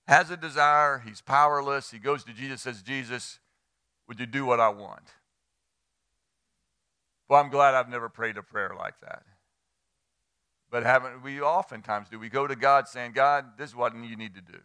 has 0.07 0.29
a 0.29 0.37
desire, 0.37 1.01
he's 1.03 1.21
powerless, 1.21 1.89
he 1.89 1.97
goes 1.97 2.23
to 2.25 2.33
Jesus, 2.33 2.61
says, 2.61 2.83
Jesus, 2.83 3.39
would 4.07 4.19
you 4.19 4.27
do 4.27 4.45
what 4.45 4.59
I 4.59 4.69
want? 4.69 5.07
Well, 7.27 7.41
I'm 7.41 7.49
glad 7.49 7.73
I've 7.73 7.89
never 7.89 8.09
prayed 8.09 8.37
a 8.37 8.43
prayer 8.43 8.73
like 8.77 8.99
that. 9.01 9.23
But 10.71 10.83
haven't 10.83 11.21
we 11.21 11.41
oftentimes 11.41 12.07
do? 12.09 12.17
We 12.17 12.29
go 12.29 12.47
to 12.47 12.55
God 12.55 12.87
saying, 12.87 13.11
God, 13.11 13.57
this 13.57 13.71
is 13.71 13.75
what 13.75 13.93
you 13.93 14.15
need 14.15 14.33
to 14.35 14.41
do. 14.41 14.59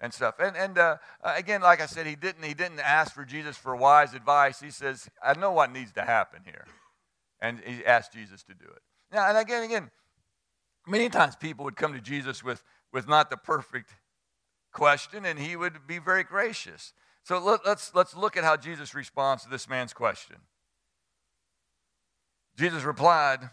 And 0.00 0.12
stuff. 0.12 0.34
And, 0.38 0.56
and 0.56 0.78
uh, 0.78 0.96
again, 1.22 1.60
like 1.60 1.80
I 1.80 1.86
said, 1.86 2.06
he 2.06 2.14
didn't, 2.14 2.44
he 2.44 2.54
didn't 2.54 2.80
ask 2.80 3.12
for 3.12 3.24
Jesus 3.24 3.56
for 3.56 3.74
wise 3.74 4.14
advice. 4.14 4.60
He 4.60 4.70
says, 4.70 5.08
I 5.22 5.36
know 5.36 5.50
what 5.50 5.72
needs 5.72 5.92
to 5.92 6.02
happen 6.02 6.42
here. 6.44 6.66
And 7.40 7.60
he 7.64 7.84
asked 7.84 8.12
Jesus 8.12 8.42
to 8.44 8.54
do 8.54 8.66
it. 8.66 8.82
Now, 9.12 9.28
and 9.28 9.38
again, 9.38 9.64
again, 9.64 9.90
many 10.86 11.08
times 11.08 11.34
people 11.34 11.64
would 11.64 11.76
come 11.76 11.94
to 11.94 12.00
Jesus 12.00 12.44
with, 12.44 12.62
with 12.92 13.08
not 13.08 13.30
the 13.30 13.36
perfect 13.36 13.90
question, 14.72 15.24
and 15.24 15.38
he 15.38 15.56
would 15.56 15.86
be 15.86 15.98
very 15.98 16.22
gracious. 16.22 16.92
So 17.24 17.38
let, 17.38 17.66
let's, 17.66 17.92
let's 17.94 18.14
look 18.14 18.36
at 18.36 18.44
how 18.44 18.56
Jesus 18.56 18.94
responds 18.94 19.42
to 19.44 19.50
this 19.50 19.68
man's 19.68 19.92
question. 19.92 20.36
Jesus 22.56 22.84
replied, 22.84 23.50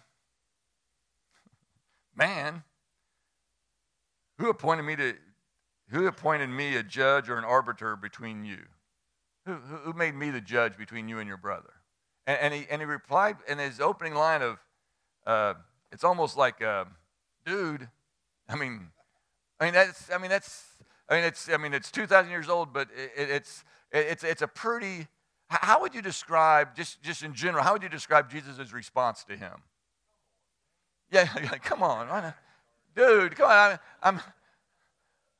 Man, 2.15 2.63
who 4.37 4.49
appointed 4.49 4.83
me 4.83 4.95
to 4.95 5.15
who 5.89 6.07
appointed 6.07 6.49
me 6.49 6.75
a 6.75 6.83
judge 6.83 7.29
or 7.29 7.37
an 7.37 7.43
arbiter 7.43 7.95
between 7.95 8.43
you? 8.43 8.59
Who, 9.45 9.53
who 9.53 9.93
made 9.93 10.15
me 10.15 10.31
the 10.31 10.41
judge 10.41 10.77
between 10.77 11.07
you 11.07 11.19
and 11.19 11.27
your 11.27 11.37
brother? 11.37 11.73
And, 12.25 12.39
and, 12.41 12.53
he, 12.53 12.65
and 12.69 12.81
he 12.81 12.85
replied 12.85 13.37
in 13.47 13.59
his 13.59 13.79
opening 13.79 14.15
line 14.15 14.41
of, 14.41 14.57
uh, 15.27 15.53
it's 15.91 16.03
almost 16.03 16.37
like, 16.37 16.63
uh, 16.63 16.85
dude, 17.45 17.87
I 18.49 18.55
mean, 18.55 18.87
I 19.59 19.65
mean, 19.65 19.73
that's, 19.73 20.09
I 20.11 20.17
mean, 20.17 20.31
that's, 20.31 20.63
I 21.07 21.15
mean, 21.15 21.23
it's, 21.23 21.49
I 21.49 21.57
mean, 21.57 21.73
it's 21.73 21.91
2,000 21.91 22.31
years 22.31 22.49
old, 22.49 22.73
but 22.73 22.89
it, 22.95 23.29
it's, 23.29 23.63
it's, 23.91 24.23
it's 24.23 24.41
a 24.41 24.47
pretty, 24.47 25.07
how 25.49 25.81
would 25.81 25.93
you 25.93 26.01
describe, 26.01 26.75
just, 26.75 27.01
just 27.03 27.21
in 27.21 27.35
general, 27.35 27.63
how 27.63 27.73
would 27.73 27.83
you 27.83 27.89
describe 27.89 28.31
Jesus' 28.31 28.73
response 28.73 29.23
to 29.25 29.37
him? 29.37 29.61
Yeah, 31.11 31.27
come 31.63 31.83
on. 31.83 32.33
Dude, 32.95 33.35
come 33.35 33.49
on. 33.49 33.79
I'm, 34.01 34.19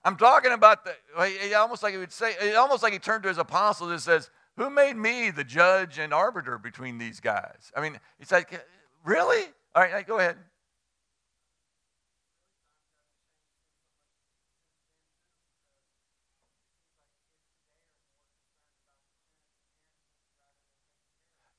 I'm 0.04 0.15
talking 0.15 0.51
about 0.51 0.86
the, 0.86 1.56
almost 1.56 1.84
like 1.84 1.93
he 1.93 1.97
would 1.97 2.12
say, 2.12 2.54
almost 2.54 2.84
like 2.84 2.93
he 2.93 2.99
turned 2.99 3.23
to 3.23 3.30
his 3.30 3.38
apostles 3.38 3.91
and 3.91 3.99
says, 3.99 4.30
Who 4.58 4.69
made 4.69 4.95
me 4.95 5.32
the 5.32 5.43
judge 5.43 5.97
and 5.97 6.13
arbiter 6.13 6.58
between 6.58 6.97
these 6.97 7.19
guys? 7.19 7.71
I 7.75 7.82
mean, 7.82 7.99
it's 8.19 8.32
like, 8.32 8.63
Really? 9.04 9.43
All 9.73 9.84
right, 9.84 10.06
go 10.08 10.19
ahead. 10.19 10.38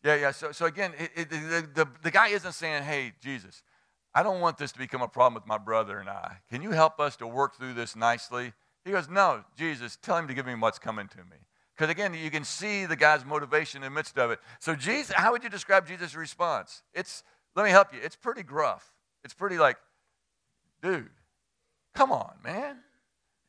Yeah, 0.06 0.14
yeah. 0.14 0.30
So, 0.30 0.52
so 0.52 0.66
again, 0.66 0.92
it, 0.98 1.10
it, 1.16 1.30
the, 1.30 1.68
the, 1.74 1.88
the 2.02 2.10
guy 2.12 2.28
isn't 2.28 2.52
saying, 2.52 2.84
hey, 2.84 3.12
Jesus, 3.20 3.64
I 4.16 4.22
don't 4.22 4.40
want 4.40 4.56
this 4.56 4.72
to 4.72 4.78
become 4.78 5.02
a 5.02 5.08
problem 5.08 5.34
with 5.34 5.46
my 5.46 5.58
brother 5.58 5.98
and 5.98 6.08
I. 6.08 6.38
Can 6.50 6.62
you 6.62 6.70
help 6.70 6.98
us 6.98 7.16
to 7.16 7.26
work 7.26 7.54
through 7.54 7.74
this 7.74 7.94
nicely? 7.94 8.54
He 8.82 8.90
goes, 8.90 9.10
No, 9.10 9.44
Jesus, 9.58 9.98
tell 10.00 10.16
him 10.16 10.26
to 10.28 10.32
give 10.32 10.46
me 10.46 10.54
what's 10.54 10.78
coming 10.78 11.06
to 11.08 11.18
me. 11.18 11.36
Because 11.76 11.90
again, 11.90 12.14
you 12.14 12.30
can 12.30 12.42
see 12.42 12.86
the 12.86 12.96
guy's 12.96 13.26
motivation 13.26 13.82
in 13.82 13.92
the 13.92 13.94
midst 13.94 14.18
of 14.18 14.30
it. 14.30 14.38
So, 14.58 14.74
Jesus, 14.74 15.14
how 15.14 15.32
would 15.32 15.44
you 15.44 15.50
describe 15.50 15.86
Jesus' 15.86 16.16
response? 16.16 16.82
It's, 16.94 17.24
let 17.54 17.66
me 17.66 17.70
help 17.70 17.92
you, 17.92 17.98
it's 18.02 18.16
pretty 18.16 18.42
gruff. 18.42 18.90
It's 19.22 19.34
pretty 19.34 19.58
like, 19.58 19.76
dude, 20.80 21.10
come 21.94 22.10
on, 22.10 22.36
man. 22.42 22.78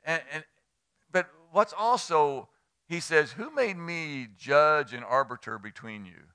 And, 0.04 0.22
and 0.34 0.44
but 1.14 1.30
what's 1.54 1.74
also, 1.78 2.50
he 2.90 3.00
says, 3.00 3.32
Who 3.32 3.56
made 3.56 3.78
me 3.78 4.28
judge 4.38 4.92
and 4.92 5.06
arbiter 5.06 5.58
between 5.60 6.06
you? 6.06 6.26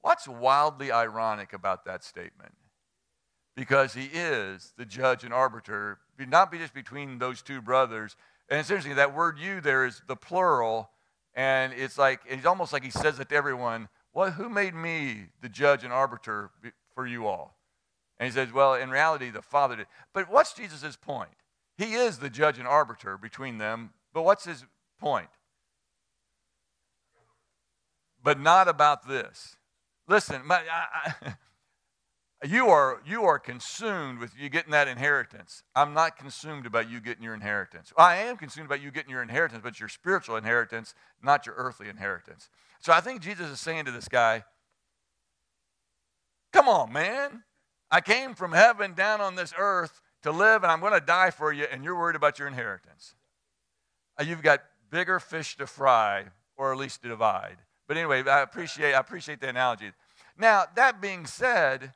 What's 0.00 0.26
wildly 0.26 0.90
ironic 0.90 1.52
about 1.52 1.84
that 1.84 2.02
statement? 2.02 2.54
Because 3.58 3.92
he 3.92 4.04
is 4.04 4.72
the 4.76 4.84
judge 4.84 5.24
and 5.24 5.34
arbiter, 5.34 5.98
not 6.28 6.52
just 6.52 6.72
between 6.72 7.18
those 7.18 7.42
two 7.42 7.60
brothers. 7.60 8.14
And 8.48 8.60
it's 8.60 8.70
interesting, 8.70 8.94
that 8.94 9.12
word 9.12 9.36
you 9.36 9.60
there 9.60 9.84
is 9.84 10.00
the 10.06 10.14
plural, 10.14 10.90
and 11.34 11.72
it's 11.72 11.98
like, 11.98 12.20
it's 12.28 12.46
almost 12.46 12.72
like 12.72 12.84
he 12.84 12.90
says 12.90 13.18
it 13.18 13.30
to 13.30 13.34
everyone, 13.34 13.88
well, 14.14 14.30
who 14.30 14.48
made 14.48 14.76
me 14.76 15.30
the 15.42 15.48
judge 15.48 15.82
and 15.82 15.92
arbiter 15.92 16.50
for 16.94 17.04
you 17.04 17.26
all? 17.26 17.56
And 18.20 18.28
he 18.28 18.32
says, 18.32 18.52
well, 18.52 18.74
in 18.74 18.90
reality, 18.90 19.28
the 19.28 19.42
Father 19.42 19.74
did. 19.74 19.86
But 20.12 20.30
what's 20.30 20.52
Jesus' 20.52 20.94
point? 20.94 21.30
He 21.76 21.94
is 21.94 22.18
the 22.18 22.30
judge 22.30 22.60
and 22.60 22.68
arbiter 22.68 23.18
between 23.18 23.58
them, 23.58 23.90
but 24.14 24.22
what's 24.22 24.44
his 24.44 24.64
point? 25.00 25.30
But 28.22 28.38
not 28.38 28.68
about 28.68 29.08
this. 29.08 29.56
Listen, 30.06 30.42
my, 30.46 30.60
I, 30.70 31.14
I, 31.26 31.34
you 32.44 32.68
are, 32.68 33.00
you 33.04 33.24
are 33.24 33.38
consumed 33.38 34.20
with 34.20 34.32
you 34.38 34.48
getting 34.48 34.70
that 34.70 34.86
inheritance. 34.86 35.64
I'm 35.74 35.92
not 35.92 36.16
consumed 36.16 36.66
about 36.66 36.88
you 36.88 37.00
getting 37.00 37.24
your 37.24 37.34
inheritance. 37.34 37.92
I 37.96 38.16
am 38.16 38.36
consumed 38.36 38.66
about 38.66 38.80
you 38.80 38.92
getting 38.92 39.10
your 39.10 39.22
inheritance, 39.22 39.60
but 39.62 39.80
your 39.80 39.88
spiritual 39.88 40.36
inheritance, 40.36 40.94
not 41.22 41.46
your 41.46 41.56
earthly 41.56 41.88
inheritance. 41.88 42.48
So 42.80 42.92
I 42.92 43.00
think 43.00 43.22
Jesus 43.22 43.50
is 43.50 43.60
saying 43.60 43.86
to 43.86 43.90
this 43.90 44.08
guy, 44.08 44.44
Come 46.52 46.68
on, 46.68 46.92
man. 46.92 47.42
I 47.90 48.00
came 48.00 48.34
from 48.34 48.52
heaven 48.52 48.94
down 48.94 49.20
on 49.20 49.34
this 49.34 49.52
earth 49.58 50.00
to 50.22 50.30
live, 50.30 50.62
and 50.62 50.72
I'm 50.72 50.80
going 50.80 50.92
to 50.92 51.00
die 51.00 51.30
for 51.30 51.52
you, 51.52 51.66
and 51.70 51.84
you're 51.84 51.98
worried 51.98 52.16
about 52.16 52.38
your 52.38 52.48
inheritance. 52.48 53.14
Uh, 54.18 54.24
you've 54.24 54.42
got 54.42 54.60
bigger 54.90 55.20
fish 55.20 55.56
to 55.58 55.66
fry, 55.66 56.24
or 56.56 56.72
at 56.72 56.78
least 56.78 57.02
to 57.02 57.08
divide. 57.08 57.58
But 57.86 57.96
anyway, 57.96 58.22
I 58.26 58.42
appreciate, 58.42 58.94
I 58.94 59.00
appreciate 59.00 59.40
the 59.40 59.48
analogy. 59.48 59.92
Now, 60.36 60.64
that 60.74 61.00
being 61.00 61.26
said, 61.26 61.92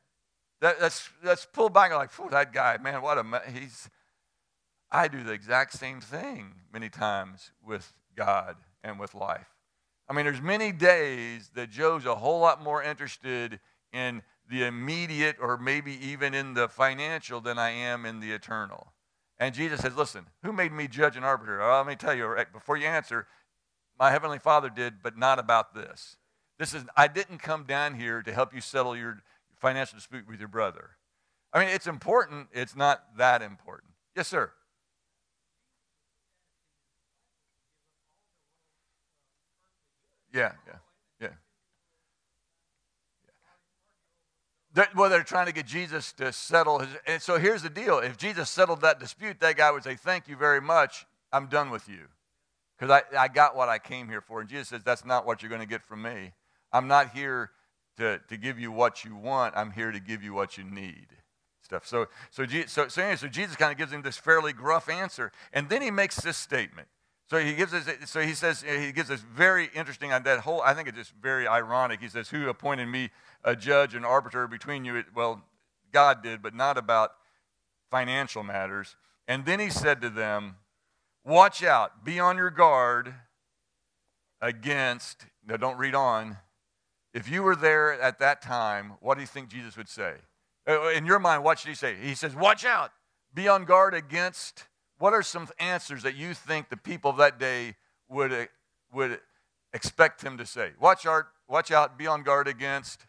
that, 0.62 0.78
that's, 0.78 1.10
that's 1.22 1.44
pulled 1.44 1.74
back 1.74 1.92
like, 1.92 2.10
that 2.30 2.52
guy, 2.52 2.78
man, 2.78 3.02
what 3.02 3.18
a, 3.18 3.42
he's, 3.52 3.90
I 4.92 5.08
do 5.08 5.24
the 5.24 5.32
exact 5.32 5.72
same 5.72 6.00
thing 6.00 6.54
many 6.72 6.88
times 6.88 7.50
with 7.66 7.92
God 8.16 8.56
and 8.84 8.98
with 9.00 9.12
life. 9.12 9.48
I 10.08 10.14
mean, 10.14 10.24
there's 10.24 10.40
many 10.40 10.70
days 10.70 11.50
that 11.54 11.70
Joe's 11.70 12.06
a 12.06 12.14
whole 12.14 12.38
lot 12.38 12.62
more 12.62 12.80
interested 12.80 13.58
in 13.92 14.22
the 14.48 14.64
immediate 14.64 15.36
or 15.40 15.58
maybe 15.58 15.98
even 16.06 16.32
in 16.32 16.54
the 16.54 16.68
financial 16.68 17.40
than 17.40 17.58
I 17.58 17.70
am 17.70 18.06
in 18.06 18.20
the 18.20 18.30
eternal. 18.30 18.92
And 19.40 19.54
Jesus 19.54 19.80
says, 19.80 19.96
Listen, 19.96 20.26
who 20.44 20.52
made 20.52 20.72
me 20.72 20.86
judge 20.86 21.16
and 21.16 21.24
arbiter? 21.24 21.58
Well, 21.58 21.78
let 21.78 21.86
me 21.88 21.96
tell 21.96 22.14
you, 22.14 22.36
before 22.52 22.76
you 22.76 22.86
answer, 22.86 23.26
my 23.98 24.10
heavenly 24.12 24.38
Father 24.38 24.70
did, 24.70 25.02
but 25.02 25.18
not 25.18 25.40
about 25.40 25.74
this. 25.74 26.16
This 26.58 26.72
is 26.72 26.84
I 26.96 27.08
didn't 27.08 27.38
come 27.38 27.64
down 27.64 27.94
here 27.94 28.22
to 28.22 28.32
help 28.32 28.54
you 28.54 28.60
settle 28.60 28.96
your 28.96 29.22
financial 29.62 29.96
dispute 29.96 30.26
with 30.28 30.40
your 30.40 30.48
brother. 30.48 30.90
I 31.52 31.60
mean, 31.60 31.68
it's 31.68 31.86
important, 31.86 32.48
it's 32.52 32.74
not 32.74 33.16
that 33.16 33.42
important. 33.42 33.92
Yes, 34.16 34.26
sir. 34.26 34.50
Yeah, 40.34 40.52
yeah, 40.66 40.78
yeah. 41.20 41.28
They're, 44.74 44.88
well, 44.96 45.10
they're 45.10 45.22
trying 45.22 45.46
to 45.46 45.52
get 45.52 45.66
Jesus 45.66 46.12
to 46.14 46.32
settle 46.32 46.78
his. 46.80 46.88
And 47.06 47.22
so 47.22 47.38
here's 47.38 47.62
the 47.62 47.70
deal: 47.70 47.98
if 47.98 48.16
Jesus 48.16 48.48
settled 48.50 48.80
that 48.80 48.98
dispute, 48.98 49.38
that 49.40 49.56
guy 49.56 49.70
would 49.70 49.84
say, 49.84 49.94
"Thank 49.94 50.26
you 50.26 50.36
very 50.36 50.60
much. 50.60 51.06
I'm 51.32 51.46
done 51.46 51.70
with 51.70 51.88
you, 51.88 52.08
because 52.78 52.90
I, 52.90 53.24
I 53.24 53.28
got 53.28 53.54
what 53.54 53.68
I 53.68 53.78
came 53.78 54.08
here 54.08 54.22
for." 54.22 54.40
And 54.40 54.48
Jesus 54.48 54.68
says, 54.68 54.82
"That's 54.82 55.04
not 55.04 55.26
what 55.26 55.42
you're 55.42 55.50
going 55.50 55.60
to 55.60 55.68
get 55.68 55.84
from 55.84 56.00
me. 56.00 56.32
I'm 56.72 56.88
not 56.88 57.10
here 57.10 57.50
to, 57.96 58.20
to 58.28 58.36
give 58.36 58.58
you 58.58 58.72
what 58.72 59.04
you 59.04 59.16
want. 59.16 59.56
I'm 59.56 59.70
here 59.70 59.92
to 59.92 60.00
give 60.00 60.22
you 60.22 60.32
what 60.32 60.56
you 60.56 60.64
need. 60.64 61.06
Stuff. 61.62 61.86
So, 61.86 62.06
so, 62.30 62.44
so, 62.66 62.88
so, 62.88 63.14
so 63.14 63.28
Jesus 63.28 63.56
kind 63.56 63.72
of 63.72 63.78
gives 63.78 63.92
him 63.92 64.02
this 64.02 64.16
fairly 64.16 64.52
gruff 64.52 64.88
answer. 64.88 65.32
And 65.52 65.68
then 65.68 65.80
he 65.80 65.90
makes 65.90 66.16
this 66.20 66.36
statement. 66.36 66.88
So 67.30 67.38
he 67.38 67.54
gives 67.54 67.72
us, 67.72 67.88
so 68.04 68.20
he 68.20 68.34
says, 68.34 68.62
he 68.62 68.92
gives 68.92 69.10
us 69.10 69.20
very 69.20 69.70
interesting, 69.74 70.10
that 70.10 70.40
whole, 70.40 70.60
I 70.60 70.74
think 70.74 70.88
it's 70.88 70.98
just 70.98 71.12
very 71.12 71.46
ironic. 71.46 72.00
He 72.00 72.08
says, 72.08 72.28
Who 72.28 72.48
appointed 72.48 72.86
me 72.86 73.10
a 73.42 73.56
judge 73.56 73.94
and 73.94 74.04
arbiter 74.04 74.46
between 74.46 74.84
you? 74.84 75.02
Well, 75.14 75.42
God 75.92 76.22
did, 76.22 76.42
but 76.42 76.54
not 76.54 76.76
about 76.76 77.12
financial 77.90 78.42
matters. 78.42 78.96
And 79.26 79.46
then 79.46 79.60
he 79.60 79.70
said 79.70 80.02
to 80.02 80.10
them, 80.10 80.56
Watch 81.24 81.62
out, 81.62 82.04
be 82.04 82.20
on 82.20 82.36
your 82.36 82.50
guard 82.50 83.14
against, 84.40 85.24
now 85.46 85.56
don't 85.56 85.78
read 85.78 85.94
on. 85.94 86.36
If 87.14 87.28
you 87.28 87.42
were 87.42 87.56
there 87.56 88.00
at 88.00 88.18
that 88.20 88.40
time, 88.40 88.94
what 89.00 89.16
do 89.16 89.20
you 89.20 89.26
think 89.26 89.48
Jesus 89.48 89.76
would 89.76 89.88
say? 89.88 90.14
Uh, 90.66 90.88
in 90.90 91.04
your 91.04 91.18
mind, 91.18 91.44
what 91.44 91.58
should 91.58 91.68
he 91.68 91.74
say? 91.74 91.96
He 92.00 92.14
says, 92.14 92.34
Watch 92.34 92.64
out, 92.64 92.92
be 93.34 93.48
on 93.48 93.64
guard 93.64 93.94
against. 93.94 94.64
What 94.98 95.12
are 95.12 95.22
some 95.22 95.48
answers 95.58 96.04
that 96.04 96.14
you 96.14 96.32
think 96.32 96.68
the 96.68 96.76
people 96.76 97.10
of 97.10 97.16
that 97.16 97.38
day 97.38 97.74
would, 98.08 98.32
uh, 98.32 98.46
would 98.94 99.20
expect 99.72 100.22
him 100.22 100.38
to 100.38 100.46
say? 100.46 100.70
Watch 100.80 101.04
out, 101.06 101.24
watch 101.48 101.70
out, 101.70 101.98
be 101.98 102.06
on 102.06 102.22
guard 102.22 102.46
against 102.46 103.06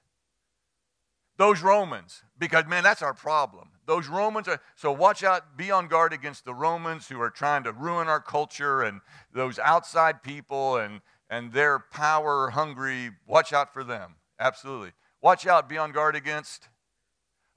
those 1.38 1.62
Romans, 1.62 2.24
because 2.38 2.66
man, 2.68 2.84
that's 2.84 3.02
our 3.02 3.14
problem. 3.14 3.70
Those 3.86 4.08
Romans 4.08 4.48
are, 4.48 4.62
so 4.76 4.92
watch 4.92 5.24
out, 5.24 5.58
be 5.58 5.72
on 5.72 5.88
guard 5.88 6.14
against 6.14 6.46
the 6.46 6.54
Romans 6.54 7.08
who 7.10 7.20
are 7.20 7.30
trying 7.30 7.64
to 7.64 7.72
ruin 7.72 8.08
our 8.08 8.22
culture 8.22 8.82
and 8.82 9.02
those 9.34 9.60
outside 9.60 10.24
people 10.24 10.78
and, 10.78 11.02
and 11.30 11.54
they're 11.54 11.80
power 11.80 12.50
hungry. 12.52 13.12
Watch 13.28 13.54
out 13.54 13.74
for 13.74 13.84
them. 13.84 14.16
Absolutely. 14.40 14.92
Watch 15.22 15.48
out, 15.48 15.70
be 15.70 15.78
on 15.78 15.92
guard 15.92 16.16
against, 16.16 16.68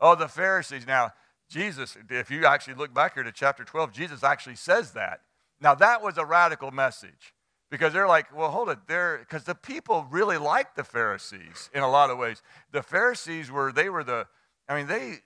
oh, 0.01 0.15
the 0.15 0.29
Pharisees. 0.29 0.87
Now, 0.87 1.13
Jesus, 1.51 1.97
if 2.11 2.31
you 2.31 2.47
actually 2.47 2.75
look 2.75 2.95
back 2.95 3.15
here 3.15 3.23
to 3.23 3.33
chapter 3.33 3.65
12, 3.65 3.93
Jesus 3.93 4.23
actually 4.23 4.57
says 4.57 4.93
that. 4.93 5.21
Now, 5.61 5.75
that 5.75 6.03
was 6.03 6.19
a 6.19 6.25
radical 6.25 6.71
message 6.71 7.35
because 7.71 7.93
they're 7.93 8.09
like, 8.09 8.35
well, 8.37 8.51
hold 8.51 8.69
it, 8.69 8.79
there, 8.87 9.19
because 9.19 9.45
the 9.45 9.55
people 9.55 10.07
really 10.11 10.39
liked 10.39 10.77
the 10.77 10.85
Pharisees 10.85 11.71
in 11.75 11.83
a 11.83 11.91
lot 11.91 12.11
of 12.11 12.19
ways. 12.19 12.43
The 12.73 12.83
Pharisees 12.83 13.51
were, 13.51 13.73
they 13.73 13.89
were 13.89 14.05
the, 14.05 14.27
I 14.69 14.77
mean, 14.77 14.87
they, 14.87 15.17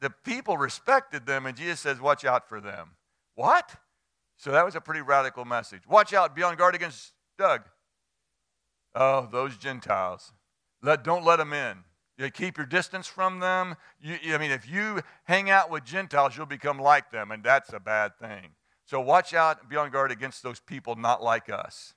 the 0.00 0.10
people 0.10 0.56
respected 0.56 1.26
them, 1.26 1.46
and 1.46 1.56
Jesus 1.56 1.80
says, 1.80 2.00
watch 2.00 2.24
out 2.24 2.48
for 2.48 2.60
them. 2.60 2.90
What? 3.34 3.76
So 4.36 4.50
that 4.50 4.64
was 4.64 4.74
a 4.74 4.80
pretty 4.80 5.00
radical 5.00 5.44
message. 5.44 5.86
Watch 5.88 6.12
out, 6.12 6.34
be 6.34 6.42
on 6.42 6.56
guard 6.56 6.74
against 6.74 7.12
Doug. 7.38 7.62
Oh, 8.94 9.28
those 9.30 9.56
Gentiles. 9.56 10.32
Let, 10.82 11.02
don't 11.02 11.24
let 11.24 11.36
them 11.36 11.52
in. 11.52 11.78
You 12.16 12.30
keep 12.30 12.56
your 12.56 12.66
distance 12.66 13.06
from 13.06 13.40
them. 13.40 13.76
You, 14.00 14.16
I 14.34 14.38
mean, 14.38 14.52
if 14.52 14.68
you 14.68 15.00
hang 15.24 15.50
out 15.50 15.70
with 15.70 15.84
Gentiles, 15.84 16.36
you'll 16.36 16.46
become 16.46 16.78
like 16.78 17.10
them, 17.10 17.32
and 17.32 17.42
that's 17.42 17.72
a 17.72 17.80
bad 17.80 18.16
thing. 18.18 18.50
So 18.84 19.00
watch 19.00 19.34
out 19.34 19.60
and 19.60 19.68
be 19.68 19.76
on 19.76 19.90
guard 19.90 20.12
against 20.12 20.42
those 20.42 20.60
people 20.60 20.94
not 20.94 21.22
like 21.22 21.48
us. 21.50 21.94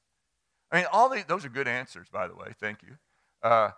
I 0.72 0.78
mean, 0.78 0.86
all 0.92 1.10
these, 1.10 1.26
those 1.26 1.46
are 1.46 1.50
good 1.50 1.68
answers, 1.68 2.08
by 2.10 2.28
the 2.28 2.36
way. 2.36 2.54
Thank 2.60 2.82
you. 2.82 2.98
Uh, 3.44 3.72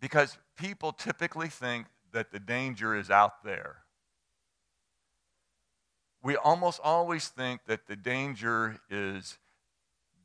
because 0.00 0.36
people 0.58 0.92
typically 0.92 1.48
think 1.48 1.86
that 2.12 2.32
the 2.32 2.40
danger 2.40 2.96
is 2.96 3.10
out 3.10 3.44
there. 3.44 3.82
We 6.22 6.36
almost 6.36 6.80
always 6.82 7.28
think 7.28 7.60
that 7.66 7.86
the 7.86 7.96
danger 7.96 8.80
is 8.90 9.38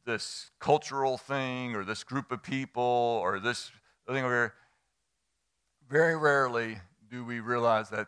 this 0.05 0.51
cultural 0.59 1.17
thing 1.17 1.75
or 1.75 1.83
this 1.83 2.03
group 2.03 2.31
of 2.31 2.43
people 2.43 2.83
or 2.83 3.39
this 3.39 3.71
thing 4.07 4.23
over 4.23 4.33
here. 4.33 4.53
Very 5.89 6.15
rarely 6.15 6.77
do 7.09 7.23
we 7.25 7.39
realize 7.39 7.89
that 7.89 8.07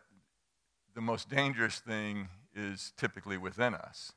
the 0.96 1.02
most 1.02 1.30
dangerous 1.30 1.80
thing 1.80 2.30
is 2.56 2.94
typically 2.98 3.38
within 3.38 3.74
us. 3.74 4.14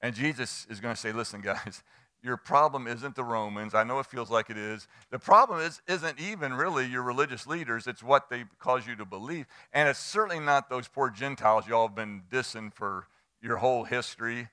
And 0.00 0.14
Jesus 0.14 0.66
is 0.68 0.80
going 0.80 0.94
to 0.94 1.00
say, 1.00 1.12
listen, 1.12 1.40
guys, 1.40 1.82
your 2.22 2.36
problem 2.36 2.86
isn't 2.86 3.16
the 3.16 3.24
Romans. 3.24 3.74
I 3.74 3.82
know 3.82 3.98
it 3.98 4.06
feels 4.06 4.30
like 4.30 4.50
it 4.50 4.56
is. 4.56 4.86
The 5.10 5.18
problem 5.18 5.60
is, 5.60 5.80
isn't 5.88 6.20
even 6.20 6.54
really 6.54 6.86
your 6.86 7.02
religious 7.02 7.46
leaders, 7.46 7.86
it's 7.86 8.02
what 8.02 8.30
they 8.30 8.44
cause 8.58 8.86
you 8.86 8.94
to 8.96 9.04
believe. 9.04 9.46
And 9.72 9.88
it's 9.88 9.98
certainly 9.98 10.38
not 10.38 10.70
those 10.70 10.88
poor 10.88 11.10
Gentiles 11.10 11.66
y'all 11.66 11.88
have 11.88 11.96
been 11.96 12.22
dissing 12.30 12.72
for 12.72 13.06
your 13.40 13.56
whole 13.56 13.84
history 13.84 14.48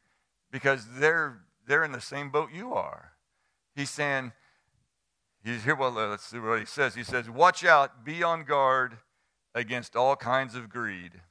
because 0.52 0.86
they're, 0.98 1.41
they're 1.69 1.86
in 1.86 1.93
the 1.93 2.01
same 2.01 2.29
boat 2.29 2.49
you 2.53 2.73
are. 2.73 3.13
He's 3.73 3.89
saying, 3.89 4.34
he's 5.45 5.63
here, 5.63 5.75
well, 5.75 5.91
let's 5.91 6.25
see 6.25 6.39
what 6.39 6.60
he 6.60 6.65
says. 6.65 6.95
He 6.95 7.03
says, 7.03 7.29
Watch 7.29 7.63
out, 7.63 8.03
be 8.03 8.23
on 8.23 8.43
guard 8.43 8.97
against 9.55 9.95
all 9.95 10.17
kinds 10.17 10.55
of 10.55 10.67
greed 10.67 11.21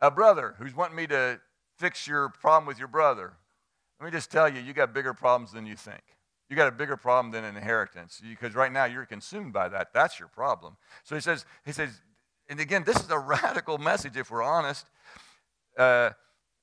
a 0.00 0.10
brother 0.10 0.54
who's 0.58 0.74
wanting 0.74 0.96
me 0.96 1.06
to 1.06 1.40
fix 1.76 2.06
your 2.06 2.28
problem 2.28 2.66
with 2.66 2.78
your 2.78 2.88
brother. 2.88 3.34
Let 4.00 4.06
me 4.06 4.12
just 4.12 4.30
tell 4.30 4.48
you, 4.48 4.60
you 4.60 4.72
got 4.72 4.94
bigger 4.94 5.12
problems 5.12 5.52
than 5.52 5.66
you 5.66 5.76
think. 5.76 6.02
You 6.48 6.56
got 6.56 6.68
a 6.68 6.72
bigger 6.72 6.96
problem 6.96 7.32
than 7.32 7.44
inheritance 7.44 8.20
because 8.26 8.54
right 8.54 8.72
now 8.72 8.84
you're 8.84 9.06
consumed 9.06 9.52
by 9.52 9.68
that. 9.68 9.92
That's 9.92 10.18
your 10.18 10.28
problem. 10.28 10.76
So 11.04 11.14
he 11.14 11.20
says, 11.20 11.44
he 11.64 11.72
says, 11.72 12.00
and 12.48 12.58
again, 12.58 12.82
this 12.84 12.96
is 12.96 13.10
a 13.10 13.18
radical 13.42 13.78
message 13.78 14.16
if 14.16 14.30
we're 14.30 14.42
honest. 14.42 14.86
Uh, 15.78 16.10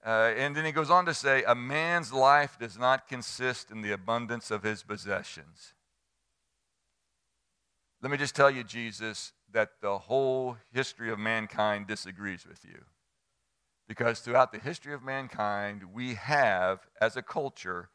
uh, 0.08 0.34
and 0.38 0.56
then 0.56 0.64
he 0.64 0.72
goes 0.72 0.90
on 0.90 1.06
to 1.06 1.14
say, 1.14 1.44
a 1.46 1.54
man's 1.54 2.14
life 2.14 2.58
does 2.58 2.78
not 2.78 3.10
consist 3.10 3.70
in 3.70 3.82
the 3.82 3.92
abundance 3.92 4.50
of 4.50 4.64
his 4.64 4.82
possessions. 4.82 5.74
Let 8.02 8.10
me 8.10 8.18
just 8.18 8.34
tell 8.34 8.50
you, 8.50 8.64
Jesus, 8.64 9.34
that 9.52 9.82
the 9.82 9.98
whole 9.98 10.56
history 10.72 11.12
of 11.12 11.20
mankind 11.20 11.88
disagrees 11.88 12.46
with 12.48 12.64
you. 12.64 12.86
Because 13.86 14.22
throughout 14.22 14.54
the 14.54 14.60
history 14.60 14.94
of 14.94 15.04
mankind, 15.04 15.94
we 15.94 16.14
have, 16.14 16.88
as 17.02 17.18
a 17.18 17.22
culture, 17.22 17.90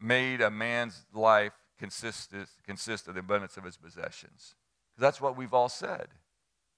made 0.00 0.40
a 0.40 0.50
man's 0.50 1.06
life 1.12 1.54
consist, 1.76 2.32
consist 2.64 3.08
of 3.08 3.14
the 3.14 3.20
abundance 3.20 3.56
of 3.56 3.64
his 3.64 3.76
possessions. 3.76 4.54
That's 4.96 5.20
what 5.20 5.36
we've 5.36 5.54
all 5.54 5.68
said. 5.68 6.06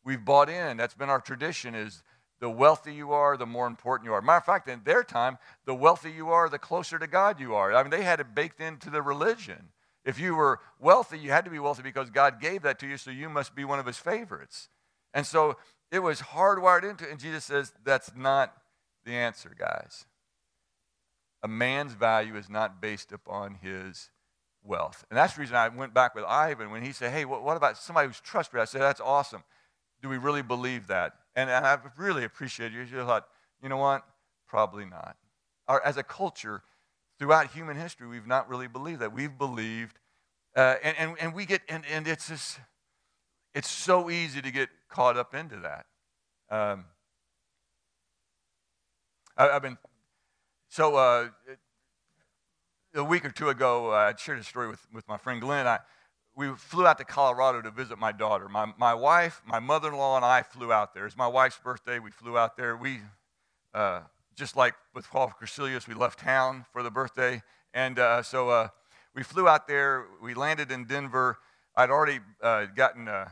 We've 0.04 0.24
bought 0.24 0.48
in. 0.48 0.78
That's 0.78 0.94
been 0.94 1.10
our 1.10 1.20
tradition 1.20 1.74
is 1.74 2.02
the 2.42 2.50
wealthy 2.50 2.92
you 2.92 3.12
are, 3.12 3.36
the 3.36 3.46
more 3.46 3.68
important 3.68 4.04
you 4.04 4.12
are. 4.12 4.20
Matter 4.20 4.38
of 4.38 4.44
fact, 4.44 4.68
in 4.68 4.80
their 4.84 5.04
time, 5.04 5.38
the 5.64 5.76
wealthy 5.76 6.10
you 6.10 6.30
are, 6.30 6.48
the 6.48 6.58
closer 6.58 6.98
to 6.98 7.06
God 7.06 7.38
you 7.38 7.54
are. 7.54 7.72
I 7.72 7.84
mean, 7.84 7.90
they 7.90 8.02
had 8.02 8.18
it 8.18 8.34
baked 8.34 8.60
into 8.60 8.90
the 8.90 9.00
religion. 9.00 9.68
If 10.04 10.18
you 10.18 10.34
were 10.34 10.58
wealthy, 10.80 11.20
you 11.20 11.30
had 11.30 11.44
to 11.44 11.52
be 11.52 11.60
wealthy 11.60 11.84
because 11.84 12.10
God 12.10 12.40
gave 12.40 12.62
that 12.62 12.80
to 12.80 12.88
you, 12.88 12.96
so 12.96 13.12
you 13.12 13.28
must 13.28 13.54
be 13.54 13.64
one 13.64 13.78
of 13.78 13.86
his 13.86 13.96
favorites. 13.96 14.68
And 15.14 15.24
so 15.24 15.56
it 15.92 16.00
was 16.00 16.20
hardwired 16.20 16.82
into 16.82 17.04
it. 17.04 17.12
And 17.12 17.20
Jesus 17.20 17.44
says, 17.44 17.72
that's 17.84 18.10
not 18.16 18.52
the 19.04 19.12
answer, 19.12 19.54
guys. 19.56 20.06
A 21.44 21.48
man's 21.48 21.92
value 21.92 22.34
is 22.34 22.50
not 22.50 22.82
based 22.82 23.12
upon 23.12 23.58
his 23.62 24.10
wealth. 24.64 25.04
And 25.10 25.16
that's 25.16 25.34
the 25.34 25.42
reason 25.42 25.54
I 25.54 25.68
went 25.68 25.94
back 25.94 26.16
with 26.16 26.24
Ivan 26.24 26.72
when 26.72 26.82
he 26.82 26.90
said, 26.90 27.12
hey, 27.12 27.24
what, 27.24 27.44
what 27.44 27.56
about 27.56 27.78
somebody 27.78 28.08
who's 28.08 28.18
trustworthy? 28.18 28.62
I 28.62 28.64
said, 28.64 28.80
that's 28.80 29.00
awesome. 29.00 29.44
Do 30.02 30.08
we 30.08 30.18
really 30.18 30.42
believe 30.42 30.88
that? 30.88 31.14
And, 31.34 31.48
and 31.48 31.66
I 31.66 31.78
really 31.96 32.24
appreciate 32.24 32.72
you. 32.72 32.80
You 32.80 33.04
thought, 33.04 33.26
you 33.62 33.68
know 33.68 33.78
what? 33.78 34.02
Probably 34.46 34.84
not. 34.84 35.16
Our, 35.68 35.82
as 35.84 35.96
a 35.96 36.02
culture, 36.02 36.62
throughout 37.18 37.52
human 37.52 37.76
history, 37.76 38.08
we've 38.08 38.26
not 38.26 38.48
really 38.48 38.68
believed 38.68 39.00
that. 39.00 39.12
We've 39.12 39.36
believed, 39.36 39.98
uh, 40.56 40.74
and, 40.82 40.96
and, 40.98 41.16
and 41.20 41.34
we 41.34 41.46
get, 41.46 41.62
and, 41.68 41.84
and 41.90 42.06
it's 42.06 42.28
just, 42.28 42.58
it's 43.54 43.70
so 43.70 44.10
easy 44.10 44.42
to 44.42 44.50
get 44.50 44.68
caught 44.90 45.16
up 45.16 45.34
into 45.34 45.56
that. 45.56 45.86
Um, 46.50 46.84
I, 49.36 49.44
have 49.44 49.62
been, 49.62 49.78
so 50.68 50.96
uh, 50.96 51.28
a 52.94 53.04
week 53.04 53.24
or 53.24 53.30
two 53.30 53.48
ago, 53.48 53.92
uh, 53.92 54.12
I 54.12 54.14
shared 54.18 54.38
a 54.38 54.44
story 54.44 54.68
with, 54.68 54.86
with 54.92 55.08
my 55.08 55.16
friend 55.16 55.40
Glenn. 55.40 55.66
I, 55.66 55.78
we 56.34 56.48
flew 56.56 56.86
out 56.86 56.98
to 56.98 57.04
Colorado 57.04 57.60
to 57.60 57.70
visit 57.70 57.98
my 57.98 58.12
daughter. 58.12 58.48
My, 58.48 58.72
my 58.78 58.94
wife, 58.94 59.42
my 59.46 59.58
mother 59.58 59.88
in 59.88 59.96
law, 59.96 60.16
and 60.16 60.24
I 60.24 60.42
flew 60.42 60.72
out 60.72 60.94
there. 60.94 61.06
It's 61.06 61.16
my 61.16 61.26
wife's 61.26 61.58
birthday. 61.58 61.98
We 61.98 62.10
flew 62.10 62.38
out 62.38 62.56
there. 62.56 62.76
We, 62.76 63.00
uh, 63.74 64.00
just 64.34 64.56
like 64.56 64.74
with 64.94 65.08
Paul 65.10 65.32
Corsilius, 65.38 65.86
we 65.86 65.94
left 65.94 66.20
town 66.20 66.64
for 66.72 66.82
the 66.82 66.90
birthday. 66.90 67.42
And 67.74 67.98
uh, 67.98 68.22
so 68.22 68.48
uh, 68.48 68.68
we 69.14 69.22
flew 69.22 69.46
out 69.46 69.68
there. 69.68 70.06
We 70.22 70.32
landed 70.32 70.70
in 70.70 70.86
Denver. 70.86 71.38
I'd 71.76 71.90
already 71.90 72.20
uh, 72.42 72.66
gotten 72.74 73.08
a, 73.08 73.30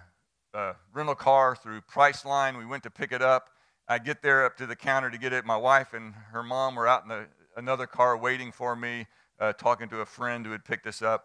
a, 0.52 0.74
rental 0.92 1.14
car 1.14 1.56
through 1.56 1.80
Priceline. 1.82 2.58
We 2.58 2.66
went 2.66 2.82
to 2.82 2.90
pick 2.90 3.12
it 3.12 3.22
up. 3.22 3.48
I 3.88 3.98
get 3.98 4.22
there 4.22 4.44
up 4.44 4.56
to 4.58 4.66
the 4.66 4.76
counter 4.76 5.10
to 5.10 5.18
get 5.18 5.32
it. 5.32 5.44
My 5.44 5.56
wife 5.56 5.94
and 5.94 6.14
her 6.32 6.42
mom 6.42 6.74
were 6.74 6.86
out 6.86 7.02
in 7.02 7.08
the, 7.08 7.26
another 7.56 7.86
car 7.86 8.16
waiting 8.16 8.52
for 8.52 8.76
me, 8.76 9.06
uh, 9.38 9.52
talking 9.54 9.88
to 9.88 10.00
a 10.00 10.06
friend 10.06 10.44
who 10.44 10.52
had 10.52 10.64
picked 10.64 10.86
us 10.86 11.02
up. 11.02 11.24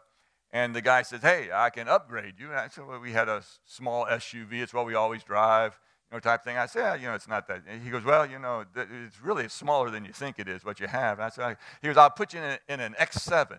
And 0.55 0.73
the 0.73 0.81
guy 0.81 1.01
says, 1.01 1.21
Hey, 1.21 1.49
I 1.53 1.69
can 1.69 1.89
upgrade 1.89 2.35
you. 2.39 2.53
And 2.53 2.71
so 2.71 2.97
we 2.97 3.11
had 3.11 3.27
a 3.27 3.43
small 3.65 4.05
SUV. 4.05 4.53
It's 4.53 4.73
what 4.73 4.85
we 4.85 4.95
always 4.95 5.21
drive, 5.21 5.77
you 6.09 6.15
know, 6.15 6.21
type 6.21 6.45
thing. 6.45 6.57
I 6.57 6.65
said, 6.65 6.79
yeah, 6.79 6.95
You 6.95 7.07
know, 7.07 7.13
it's 7.13 7.27
not 7.27 7.45
that. 7.49 7.63
And 7.67 7.83
he 7.83 7.89
goes, 7.89 8.05
Well, 8.05 8.25
you 8.25 8.39
know, 8.39 8.63
it's 8.73 9.21
really 9.21 9.49
smaller 9.49 9.89
than 9.89 10.05
you 10.05 10.13
think 10.13 10.39
it 10.39 10.47
is, 10.47 10.63
what 10.63 10.79
you 10.79 10.87
have. 10.87 11.19
I 11.19 11.27
said, 11.27 11.57
He 11.81 11.89
goes, 11.89 11.97
I'll 11.97 12.09
put 12.09 12.33
you 12.33 12.39
in, 12.39 12.45
a, 12.45 12.59
in 12.69 12.79
an 12.79 12.95
X7. 12.97 13.57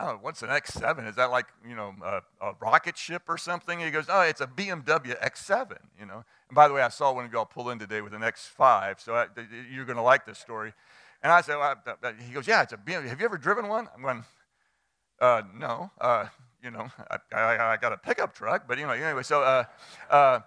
oh, 0.00 0.18
what's 0.22 0.40
an 0.40 0.48
X7? 0.48 1.06
Is 1.06 1.16
that 1.16 1.30
like, 1.30 1.48
you 1.68 1.76
know, 1.76 1.94
a, 2.02 2.22
a, 2.40 2.54
rocket 2.62 2.96
ship 2.96 3.24
or 3.28 3.36
something? 3.36 3.80
he 3.80 3.90
goes, 3.90 4.06
oh, 4.08 4.22
it's 4.22 4.40
a 4.40 4.46
BMW 4.46 5.22
X7, 5.22 5.76
you 6.00 6.06
know. 6.06 6.24
And 6.48 6.54
by 6.54 6.66
the 6.66 6.72
way, 6.72 6.80
I 6.80 6.88
saw 6.88 7.12
one 7.12 7.26
of 7.26 7.32
y'all 7.32 7.44
pull 7.44 7.68
in 7.68 7.78
today 7.78 8.00
with 8.00 8.14
an 8.14 8.22
X5, 8.22 9.00
so 9.00 9.14
I, 9.14 9.26
you're 9.70 9.84
going 9.84 9.96
to 9.96 10.02
like 10.02 10.24
this 10.24 10.38
story. 10.38 10.72
And 11.22 11.30
I 11.30 11.42
said, 11.42 11.56
well, 11.56 11.74
he 12.26 12.32
goes, 12.32 12.46
yeah, 12.46 12.62
it's 12.62 12.72
a 12.72 12.78
BMW. 12.78 13.08
Have 13.08 13.20
you 13.20 13.26
ever 13.26 13.36
driven 13.36 13.68
one? 13.68 13.88
I'm 13.94 14.00
going, 14.00 14.24
uh, 15.20 15.42
no. 15.54 15.90
Uh, 16.00 16.26
you 16.62 16.70
know, 16.70 16.88
I, 17.10 17.36
I, 17.36 17.72
I, 17.72 17.76
got 17.76 17.92
a 17.92 17.96
pickup 17.96 18.34
truck, 18.34 18.66
but 18.66 18.78
you 18.78 18.86
know, 18.86 18.92
anyway, 18.92 19.22
so 19.22 19.42
uh, 19.42 19.64
uh, 20.10 20.40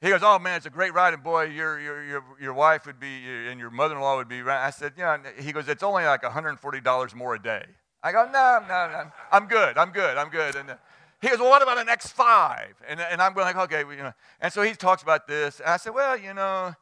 he 0.00 0.10
goes, 0.10 0.20
oh 0.22 0.38
man, 0.38 0.58
it's 0.58 0.66
a 0.66 0.70
great 0.70 0.92
ride, 0.92 1.14
and 1.14 1.22
boy, 1.22 1.44
your, 1.44 1.80
your, 1.80 2.04
your, 2.04 2.24
your 2.40 2.52
wife 2.52 2.84
would 2.86 3.00
be, 3.00 3.24
and 3.48 3.58
your 3.58 3.70
mother-in-law 3.70 4.16
would 4.16 4.28
be, 4.28 4.42
I 4.42 4.70
said, 4.70 4.92
yeah, 4.98 5.16
he 5.40 5.52
goes, 5.52 5.66
it's 5.68 5.82
only 5.82 6.04
like 6.04 6.22
$140 6.22 7.14
more 7.14 7.34
a 7.34 7.42
day. 7.42 7.64
I 8.02 8.12
go, 8.12 8.26
no, 8.26 8.60
no, 8.68 8.88
no, 8.90 9.10
I'm 9.32 9.46
good, 9.46 9.78
I'm 9.78 9.90
good, 9.90 10.18
I'm 10.18 10.28
good. 10.28 10.56
And 10.56 10.70
uh, 10.70 10.76
he 11.22 11.30
goes, 11.30 11.38
well, 11.38 11.48
what 11.48 11.62
about 11.62 11.78
an 11.78 11.86
X5? 11.86 12.66
And, 12.86 13.00
and 13.00 13.22
I'm 13.22 13.32
going 13.32 13.46
like, 13.46 13.56
okay, 13.56 13.84
well, 13.84 13.94
you 13.94 14.02
know. 14.02 14.12
And 14.42 14.52
so 14.52 14.60
he 14.60 14.74
talks 14.74 15.02
about 15.02 15.26
this. 15.26 15.60
And 15.60 15.70
I 15.70 15.78
said, 15.78 15.94
well, 15.94 16.18
you 16.18 16.34
know, 16.34 16.74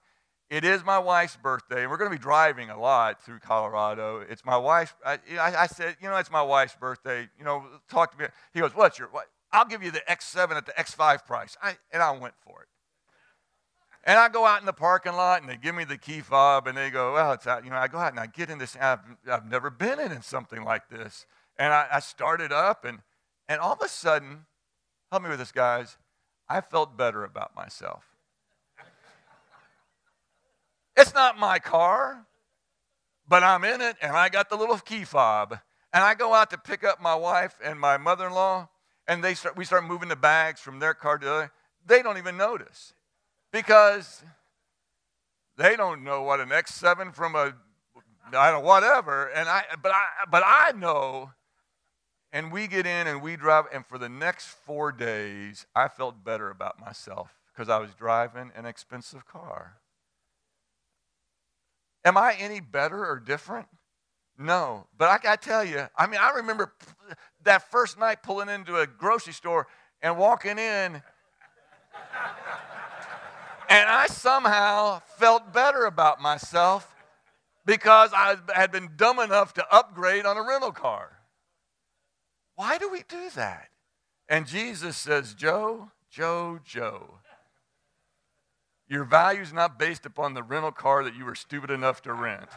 it 0.53 0.65
is 0.65 0.85
my 0.85 0.99
wife's 0.99 1.39
birthday, 1.39 1.81
and 1.81 1.91
we're 1.91 1.97
going 1.97 2.11
to 2.11 2.15
be 2.15 2.23
driving 2.23 2.69
a 2.69 2.79
lot 2.79 3.23
through 3.25 3.39
Colorado. 3.39 4.23
It's 4.29 4.45
my 4.45 4.59
wife's. 4.59 4.93
I, 5.03 5.19
I, 5.39 5.67
said, 5.67 5.97
you 5.99 6.11
know, 6.11 6.17
it's 6.17 6.31
my 6.31 6.43
wife's 6.43 6.77
birthday. 6.77 7.27
You 7.39 7.45
know, 7.47 7.65
talk 7.89 8.13
to 8.13 8.19
me. 8.19 8.27
He 8.53 8.61
goes, 8.61 8.73
what's 8.75 8.99
your? 8.99 9.09
What? 9.09 9.29
I'll 9.51 9.65
give 9.65 9.83
you 9.83 9.91
the 9.91 10.03
X7 10.11 10.51
at 10.55 10.67
the 10.67 10.73
X5 10.73 11.25
price. 11.25 11.57
I, 11.63 11.79
and 11.91 12.03
I 12.03 12.11
went 12.11 12.35
for 12.45 12.61
it. 12.61 12.69
And 14.05 14.19
I 14.19 14.29
go 14.29 14.45
out 14.45 14.61
in 14.61 14.67
the 14.67 14.75
parking 14.75 15.15
lot 15.15 15.41
and 15.41 15.49
they 15.49 15.57
give 15.57 15.75
me 15.75 15.85
the 15.85 15.97
key 15.97 16.21
fob 16.21 16.67
and 16.67 16.77
they 16.77 16.91
go, 16.91 17.15
well, 17.15 17.33
it's 17.33 17.47
out. 17.47 17.65
You 17.65 17.71
know, 17.71 17.77
I 17.77 17.89
go 17.89 17.97
out 17.97 18.11
and 18.11 18.21
I 18.21 18.27
get 18.27 18.51
in 18.51 18.59
this. 18.59 18.77
I've, 18.79 19.01
I've 19.31 19.51
never 19.51 19.71
been 19.71 19.99
in, 19.99 20.13
in 20.13 20.21
something 20.21 20.65
like 20.65 20.91
this. 20.91 21.25
And 21.59 21.73
I, 21.73 21.87
I 21.93 22.01
started 22.01 22.53
up 22.53 22.85
and, 22.85 22.99
and 23.49 23.59
all 23.59 23.73
of 23.73 23.81
a 23.81 23.89
sudden, 23.89 24.45
help 25.11 25.23
me 25.23 25.31
with 25.31 25.39
this, 25.39 25.53
guys, 25.53 25.97
I 26.47 26.61
felt 26.61 26.95
better 26.95 27.25
about 27.25 27.57
myself. 27.57 28.12
It's 30.97 31.15
not 31.15 31.39
my 31.39 31.59
car, 31.59 32.27
but 33.27 33.43
I'm 33.43 33.65
in 33.65 33.81
it 33.81 33.97
and 34.03 34.17
I 34.17 34.29
got 34.29 34.51
the 34.51 34.57
little 34.57 34.79
key 34.79 35.05
fob. 35.05 35.59
And 35.93 36.03
I 36.03 36.15
go 36.15 36.33
out 36.35 36.51
to 36.51 36.59
pick 36.59 36.85
up 36.85 37.03
my 37.03 37.15
wife 37.15 37.55
and 37.63 37.79
my 37.79 37.99
mother 37.99 38.27
in 38.27 38.33
law, 38.33 38.71
and 39.07 39.23
they 39.23 39.35
start, 39.35 39.59
we 39.59 39.67
start 39.67 39.85
moving 39.85 40.09
the 40.09 40.17
bags 40.17 40.59
from 40.61 40.79
their 40.79 40.95
car 40.95 41.19
to 41.19 41.25
the 41.25 41.33
other. 41.33 41.53
They 41.85 42.03
don't 42.03 42.17
even 42.17 42.39
notice 42.39 42.95
because 43.53 44.25
they 45.59 45.77
don't 45.77 46.03
know 46.03 46.23
what 46.23 46.41
an 46.41 46.49
X7 46.49 47.15
from 47.15 47.37
a 47.37 47.55
I 48.35 48.51
don't 48.51 48.63
know, 48.63 48.69
whatever. 48.69 49.27
And 49.27 49.49
I 49.49 49.65
but 49.83 49.93
I 49.93 50.05
but 50.31 50.43
I 50.45 50.73
know. 50.73 51.33
And 52.33 52.51
we 52.51 52.67
get 52.67 52.87
in 52.87 53.07
and 53.07 53.21
we 53.21 53.37
drive, 53.37 53.67
and 53.75 53.85
for 53.85 53.99
the 53.99 54.09
next 54.09 54.47
four 54.47 54.91
days, 54.91 55.67
I 55.77 55.89
felt 55.89 56.25
better 56.25 56.49
about 56.49 56.81
myself 56.81 57.35
because 57.53 57.69
I 57.69 57.79
was 57.79 57.93
driving 57.93 58.51
an 58.57 58.65
expensive 58.65 59.27
car. 59.27 59.77
Am 62.05 62.17
I 62.17 62.35
any 62.39 62.61
better 62.61 63.05
or 63.07 63.21
different? 63.21 63.69
No. 64.39 64.87
But 64.97 65.09
I 65.09 65.19
got 65.19 65.43
to 65.43 65.49
tell 65.49 65.65
you, 65.65 65.87
I 65.97 66.07
mean, 66.07 66.21
I 66.21 66.31
remember 66.37 66.75
that 67.45 67.71
first 67.71 67.99
night 67.99 68.23
pulling 68.23 68.49
into 68.49 68.77
a 68.77 68.87
grocery 68.87 69.33
store 69.33 69.67
and 70.01 70.19
walking 70.19 70.59
in 70.59 71.03
and 73.73 73.89
I 73.89 74.07
somehow 74.09 75.01
felt 75.17 75.53
better 75.53 75.87
about 75.87 76.21
myself 76.21 76.95
because 77.65 78.11
I 78.15 78.37
had 78.55 78.71
been 78.71 78.91
dumb 78.97 79.19
enough 79.19 79.55
to 79.55 79.75
upgrade 79.75 80.27
on 80.27 80.37
a 80.37 80.43
rental 80.43 80.73
car. 80.73 81.21
Why 82.55 82.77
do 82.77 82.91
we 82.91 83.03
do 83.09 83.31
that? 83.35 83.69
And 84.29 84.47
Jesus 84.47 84.99
says, 84.99 85.33
Joe, 85.33 85.91
Joe, 86.11 86.61
Joe, 86.65 87.19
your 88.93 89.05
value 89.05 89.41
is 89.41 89.55
not 89.55 89.79
based 89.79 90.05
upon 90.05 90.35
the 90.35 90.43
rental 90.43 90.71
car 90.71 91.03
that 91.03 91.17
you 91.17 91.25
were 91.25 91.35
stupid 91.35 91.71
enough 91.71 92.03
to 92.03 92.13
rent. 92.13 92.49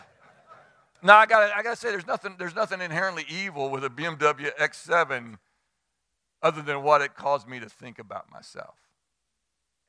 Now 1.01 1.15
I 1.17 1.25
got 1.25 1.49
I 1.55 1.63
got 1.63 1.71
to 1.71 1.75
say 1.77 1.91
there's 1.91 2.05
nothing 2.05 2.35
there's 2.37 2.55
nothing 2.55 2.81
inherently 2.81 3.25
evil 3.29 3.69
with 3.69 3.85
a 3.85 3.89
BMW 3.89 4.53
X7 4.59 5.37
other 6.41 6.61
than 6.61 6.83
what 6.83 7.01
it 7.01 7.15
caused 7.15 7.47
me 7.47 7.61
to 7.61 7.69
think 7.69 7.99
about 7.99 8.29
myself. 8.29 8.75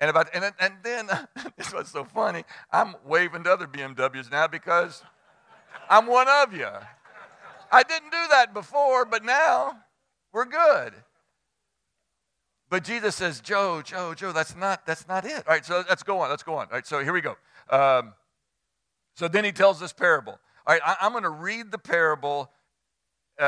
And, 0.00 0.08
about, 0.10 0.28
and, 0.34 0.52
and 0.60 0.74
then, 0.82 1.08
this 1.56 1.72
was 1.72 1.88
so 1.88 2.04
funny, 2.04 2.44
I'm 2.70 2.94
waving 3.04 3.44
to 3.44 3.52
other 3.52 3.66
BMWs 3.66 4.30
now 4.30 4.46
because 4.46 5.02
I'm 5.88 6.06
one 6.06 6.28
of 6.28 6.54
you. 6.54 6.68
I 7.72 7.82
didn't 7.82 8.10
do 8.10 8.24
that 8.30 8.54
before, 8.54 9.04
but 9.04 9.24
now 9.24 9.78
we're 10.32 10.44
good. 10.44 10.94
But 12.68 12.82
Jesus 12.82 13.14
says, 13.14 13.40
Joe, 13.40 13.80
Joe, 13.82 14.14
Joe, 14.14 14.32
that's 14.32 14.56
not, 14.56 14.86
that's 14.86 15.06
not 15.06 15.24
it. 15.24 15.46
All 15.46 15.54
right, 15.54 15.64
so 15.64 15.84
let's 15.88 16.02
go 16.02 16.20
on. 16.20 16.30
Let's 16.30 16.42
go 16.42 16.54
on. 16.54 16.66
All 16.66 16.72
right, 16.72 16.86
so 16.86 17.02
here 17.02 17.12
we 17.12 17.20
go. 17.20 17.36
Um, 17.70 18.14
so 19.14 19.28
then 19.28 19.44
he 19.44 19.52
tells 19.52 19.78
this 19.78 19.92
parable. 19.92 20.38
All 20.66 20.74
right, 20.74 20.82
I, 20.84 21.06
am 21.06 21.12
going 21.12 21.22
to 21.22 21.30
read 21.30 21.70
the 21.70 21.78
parable, 21.78 22.50
uh, 23.40 23.44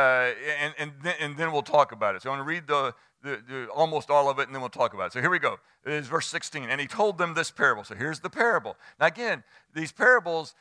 and, 0.60 0.74
and, 0.78 0.92
then, 1.02 1.14
and 1.20 1.36
then 1.36 1.50
we'll 1.50 1.62
talk 1.62 1.90
about 1.90 2.14
it. 2.14 2.22
So 2.22 2.30
I'm 2.30 2.38
going 2.38 2.46
to 2.46 2.48
read 2.48 2.66
the, 2.68 2.94
the, 3.22 3.42
the, 3.48 3.66
almost 3.68 4.08
all 4.08 4.30
of 4.30 4.38
it, 4.38 4.46
and 4.46 4.54
then 4.54 4.62
we'll 4.62 4.70
talk 4.70 4.94
about 4.94 5.06
it. 5.06 5.12
So 5.14 5.20
here 5.20 5.30
we 5.30 5.40
go. 5.40 5.58
It 5.84 5.94
is 5.94 6.06
verse 6.06 6.28
16. 6.28 6.64
And 6.70 6.80
he 6.80 6.86
told 6.86 7.18
them 7.18 7.34
this 7.34 7.50
parable. 7.50 7.82
So 7.82 7.96
here's 7.96 8.20
the 8.20 8.30
parable. 8.30 8.76
Now, 9.00 9.06
again, 9.06 9.42
these 9.74 9.90
parables, 9.90 10.54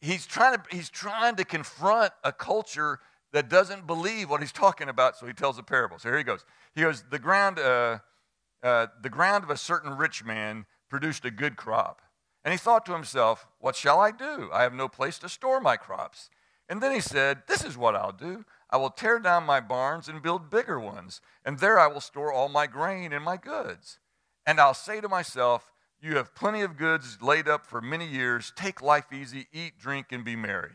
he's 0.00 0.26
trying 0.26 0.56
to, 0.56 0.62
he's 0.74 0.90
trying 0.90 1.36
to 1.36 1.44
confront 1.44 2.12
a 2.24 2.32
culture 2.32 2.98
that 3.32 3.48
doesn't 3.48 3.86
believe 3.86 4.30
what 4.30 4.40
he's 4.40 4.52
talking 4.52 4.88
about, 4.88 5.16
so 5.16 5.26
he 5.26 5.32
tells 5.32 5.58
a 5.58 5.62
parable. 5.62 5.98
So 5.98 6.08
here 6.08 6.18
he 6.18 6.24
goes. 6.24 6.44
He 6.74 6.82
goes, 6.82 7.04
The 7.10 7.18
ground, 7.18 7.58
uh, 7.58 7.98
uh, 8.62 8.86
the 9.02 9.10
ground 9.10 9.44
of 9.44 9.50
a 9.50 9.56
certain 9.56 9.96
rich 9.96 10.24
man 10.24 10.66
produced 10.88 11.24
a 11.24 11.30
good 11.30 11.56
crop. 11.56 12.02
And 12.44 12.52
he 12.52 12.58
thought 12.58 12.86
to 12.86 12.92
himself, 12.92 13.46
What 13.58 13.76
shall 13.76 14.00
I 14.00 14.12
do? 14.12 14.50
I 14.52 14.62
have 14.62 14.72
no 14.72 14.88
place 14.88 15.18
to 15.18 15.28
store 15.28 15.60
my 15.60 15.76
crops. 15.76 16.30
And 16.68 16.82
then 16.82 16.92
he 16.92 17.00
said, 17.00 17.42
This 17.46 17.64
is 17.64 17.76
what 17.76 17.96
I'll 17.96 18.12
do. 18.12 18.44
I 18.70 18.76
will 18.76 18.90
tear 18.90 19.18
down 19.18 19.44
my 19.44 19.60
barns 19.60 20.08
and 20.08 20.22
build 20.22 20.50
bigger 20.50 20.80
ones, 20.80 21.20
and 21.44 21.58
there 21.58 21.78
I 21.78 21.86
will 21.86 22.00
store 22.00 22.32
all 22.32 22.48
my 22.48 22.66
grain 22.66 23.12
and 23.12 23.24
my 23.24 23.36
goods. 23.36 23.98
And 24.44 24.60
I'll 24.60 24.74
say 24.74 25.00
to 25.00 25.08
myself, 25.08 25.72
You 26.00 26.16
have 26.16 26.34
plenty 26.34 26.62
of 26.62 26.76
goods 26.76 27.18
laid 27.20 27.48
up 27.48 27.66
for 27.66 27.80
many 27.80 28.06
years. 28.06 28.52
Take 28.56 28.82
life 28.82 29.12
easy, 29.12 29.46
eat, 29.52 29.78
drink, 29.78 30.06
and 30.10 30.24
be 30.24 30.36
merry. 30.36 30.72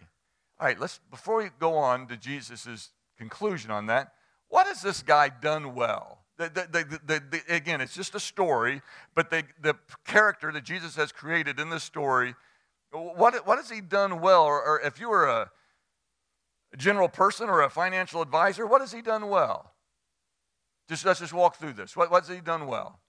All 0.62 0.67
right, 0.67 0.80
let's 0.80 1.00
before 1.10 1.38
we 1.38 1.50
go 1.60 1.76
on 1.76 2.08
to 2.08 2.15
Jesus' 2.15 2.91
conclusion 3.17 3.71
on 3.71 3.88
that, 3.88 4.13
what 4.47 4.67
has 4.67 4.84
this 4.84 5.02
guy 5.02 5.30
done 5.30 5.74
well? 5.74 6.19
The, 6.38 6.50
the, 6.71 7.00
the, 7.06 7.41
again, 7.54 7.82
it's 7.82 7.95
just 7.95 8.15
a 8.15 8.19
story, 8.19 8.82
but 9.13 9.30
the, 9.30 9.43
character 10.06 10.52
that 10.52 10.63
Jesus 10.63 10.95
has 10.95 11.12
created 11.12 11.60
in 11.60 11.69
this 11.69 11.84
story, 11.84 12.36
what, 12.91 13.45
what 13.45 13.58
has 13.58 13.69
he 13.69 13.80
done 13.80 14.21
well? 14.21 14.43
Or, 14.43 14.63
or 14.63 14.82
if 14.82 15.00
you 15.00 15.10
were 15.10 15.28
a 15.28 15.52
a 16.74 16.78
general 16.78 17.10
person 17.10 17.50
or 17.50 17.62
a 17.62 17.69
financial 17.69 18.21
advisor, 18.21 18.65
what 18.65 18.82
has 18.82 18.91
he 18.91 19.02
done 19.02 19.28
well? 19.28 19.74
Just 20.88 21.06
let's 21.06 21.19
just 21.19 21.34
walk 21.34 21.58
through 21.58 21.74
this. 21.74 21.95
What, 21.95 22.12
what's 22.12 22.30
he 22.30 22.39
done 22.39 22.67
well? 22.67 23.00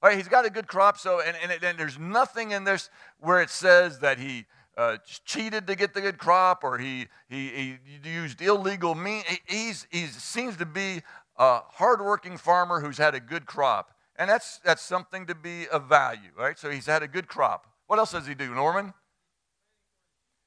All 0.00 0.10
right, 0.10 0.16
he's 0.16 0.28
got 0.28 0.46
a 0.46 0.50
good 0.50 0.68
crop, 0.68 0.96
so 0.96 1.20
and, 1.20 1.36
and, 1.42 1.62
and 1.62 1.78
there's 1.78 1.98
nothing 1.98 2.52
in 2.52 2.64
this 2.64 2.88
where 3.18 3.42
it 3.42 3.50
says 3.50 3.98
that 3.98 4.18
he 4.18 4.46
uh, 4.78 4.96
cheated 5.24 5.66
to 5.66 5.74
get 5.74 5.92
the 5.92 6.00
good 6.00 6.18
crop 6.18 6.62
or 6.62 6.78
he, 6.78 7.08
he, 7.28 7.78
he 8.02 8.10
used 8.10 8.40
illegal 8.40 8.94
means. 8.94 9.24
He's, 9.46 9.88
he 9.90 10.06
seems 10.06 10.56
to 10.58 10.66
be 10.66 11.02
a 11.36 11.60
hardworking 11.68 12.38
farmer 12.38 12.80
who's 12.80 12.96
had 12.96 13.14
a 13.14 13.20
good 13.20 13.44
crop. 13.44 13.92
And 14.16 14.30
that's, 14.30 14.60
that's 14.64 14.82
something 14.82 15.26
to 15.26 15.34
be 15.34 15.68
of 15.68 15.88
value, 15.88 16.30
right? 16.38 16.56
So 16.56 16.70
he's 16.70 16.86
had 16.86 17.02
a 17.02 17.08
good 17.08 17.26
crop. 17.26 17.66
What 17.88 17.98
else 17.98 18.12
does 18.12 18.26
he 18.26 18.34
do, 18.34 18.54
Norman? 18.54 18.94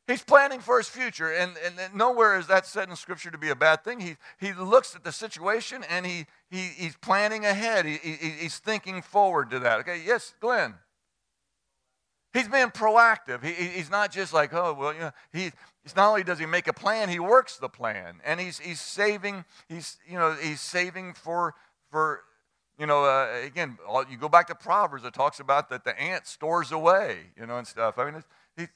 He's 0.07 0.23
planning 0.23 0.59
for 0.59 0.77
his 0.77 0.89
future, 0.89 1.31
and, 1.31 1.53
and, 1.63 1.79
and, 1.79 1.93
nowhere 1.93 2.37
is 2.37 2.47
that 2.47 2.65
said 2.65 2.89
in 2.89 2.95
Scripture 2.95 3.31
to 3.31 3.37
be 3.37 3.49
a 3.49 3.55
bad 3.55 3.83
thing. 3.83 3.99
He, 3.99 4.17
he 4.39 4.51
looks 4.51 4.95
at 4.95 5.03
the 5.03 5.11
situation 5.11 5.85
and 5.89 6.05
he, 6.05 6.25
he, 6.49 6.69
he's 6.75 6.97
planning 6.97 7.45
ahead. 7.45 7.85
He, 7.85 7.97
he, 7.97 8.15
he's 8.15 8.57
thinking 8.57 9.01
forward 9.01 9.51
to 9.51 9.59
that. 9.59 9.79
Okay, 9.81 10.01
yes, 10.05 10.33
Glenn. 10.39 10.75
He's 12.33 12.47
being 12.47 12.67
proactive. 12.67 13.43
He, 13.43 13.51
he's 13.51 13.89
not 13.89 14.11
just 14.11 14.33
like, 14.33 14.53
oh, 14.53 14.73
well, 14.77 14.93
you 14.93 14.99
know, 15.01 15.11
he, 15.33 15.51
it's 15.83 15.95
not 15.95 16.09
only 16.09 16.23
does 16.23 16.39
he 16.39 16.45
make 16.45 16.67
a 16.67 16.73
plan, 16.73 17.09
he 17.09 17.19
works 17.19 17.57
the 17.57 17.67
plan. 17.67 18.21
And 18.23 18.39
he's, 18.39 18.59
he's 18.59 18.79
saving, 18.79 19.43
he's, 19.67 19.97
you 20.07 20.17
know, 20.17 20.33
he's 20.33 20.61
saving 20.61 21.13
for, 21.13 21.55
for 21.89 22.21
you 22.79 22.85
know, 22.85 23.03
uh, 23.03 23.41
again, 23.45 23.77
you 24.09 24.17
go 24.17 24.29
back 24.29 24.47
to 24.47 24.55
Proverbs, 24.55 25.03
it 25.03 25.13
talks 25.13 25.39
about 25.39 25.69
that 25.69 25.83
the 25.83 25.99
ant 25.99 26.25
stores 26.25 26.71
away, 26.71 27.17
you 27.37 27.45
know, 27.45 27.57
and 27.57 27.67
stuff. 27.67 27.99
I 27.99 28.05
mean, 28.05 28.15
it's, 28.15 28.27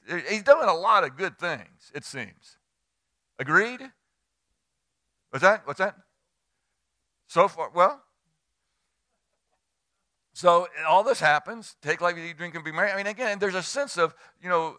he, 0.08 0.20
he's 0.28 0.42
doing 0.42 0.68
a 0.68 0.74
lot 0.74 1.04
of 1.04 1.16
good 1.16 1.38
things, 1.38 1.90
it 1.94 2.04
seems. 2.04 2.58
Agreed? 3.38 3.80
What's 5.30 5.42
that? 5.42 5.66
What's 5.66 5.78
that? 5.78 5.96
So 7.26 7.48
far, 7.48 7.70
well, 7.74 8.02
so 10.36 10.68
all 10.86 11.02
this 11.02 11.18
happens. 11.18 11.76
Take 11.80 12.02
life, 12.02 12.14
eat, 12.18 12.36
drink, 12.36 12.54
and 12.54 12.62
be 12.62 12.70
merry. 12.70 12.90
I 12.90 12.96
mean, 12.98 13.06
again, 13.06 13.38
there's 13.38 13.54
a 13.54 13.62
sense 13.62 13.96
of, 13.96 14.14
you 14.38 14.50
know, 14.50 14.76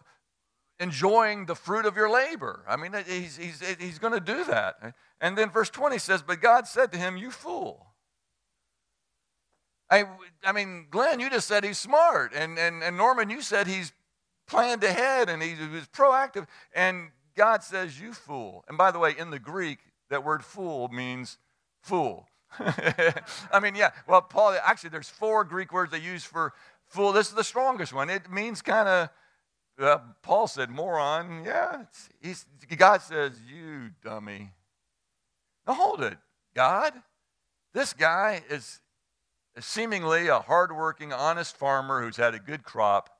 enjoying 0.78 1.46
the 1.46 1.56
fruit 1.56 1.84
of 1.84 1.96
your 1.96 2.08
labor. 2.08 2.64
I 2.68 2.76
mean, 2.76 2.94
he's, 3.04 3.36
he's, 3.36 3.60
he's 3.80 3.98
going 3.98 4.12
to 4.12 4.20
do 4.20 4.44
that. 4.44 4.94
And 5.20 5.36
then 5.36 5.50
verse 5.50 5.68
20 5.68 5.98
says, 5.98 6.22
But 6.22 6.40
God 6.40 6.68
said 6.68 6.92
to 6.92 6.98
him, 6.98 7.16
You 7.16 7.32
fool. 7.32 7.88
I, 9.90 10.04
I 10.44 10.52
mean, 10.52 10.86
Glenn, 10.90 11.18
you 11.18 11.28
just 11.28 11.48
said 11.48 11.64
he's 11.64 11.76
smart. 11.76 12.30
And, 12.36 12.56
and, 12.56 12.84
and 12.84 12.96
Norman, 12.96 13.28
you 13.28 13.42
said 13.42 13.66
he's 13.66 13.92
planned 14.46 14.84
ahead 14.84 15.28
and 15.28 15.42
he 15.42 15.56
was 15.56 15.88
proactive. 15.88 16.46
And 16.72 17.08
God 17.36 17.64
says, 17.64 18.00
You 18.00 18.12
fool. 18.12 18.64
And 18.68 18.78
by 18.78 18.92
the 18.92 19.00
way, 19.00 19.12
in 19.18 19.30
the 19.30 19.40
Greek, 19.40 19.80
that 20.08 20.22
word 20.22 20.44
fool 20.44 20.86
means 20.86 21.36
fool. 21.82 22.28
I 23.52 23.60
mean, 23.60 23.74
yeah. 23.74 23.90
Well, 24.06 24.22
Paul, 24.22 24.56
actually, 24.62 24.90
there's 24.90 25.08
four 25.08 25.44
Greek 25.44 25.72
words 25.72 25.92
they 25.92 25.98
use 25.98 26.24
for 26.24 26.52
fool. 26.86 27.12
This 27.12 27.28
is 27.28 27.34
the 27.34 27.44
strongest 27.44 27.92
one. 27.92 28.10
It 28.10 28.30
means 28.30 28.62
kind 28.62 28.88
of, 28.88 29.08
uh, 29.80 29.98
Paul 30.22 30.46
said 30.48 30.70
moron. 30.70 31.44
Yeah. 31.44 31.84
He's, 32.20 32.46
God 32.76 33.02
says, 33.02 33.32
You 33.48 33.90
dummy. 34.02 34.50
Now 35.66 35.74
hold 35.74 36.02
it. 36.02 36.16
God, 36.54 36.94
this 37.74 37.92
guy 37.92 38.42
is 38.48 38.80
seemingly 39.60 40.28
a 40.28 40.38
hardworking, 40.40 41.12
honest 41.12 41.56
farmer 41.56 42.02
who's 42.02 42.16
had 42.16 42.34
a 42.34 42.38
good 42.38 42.62
crop. 42.62 43.10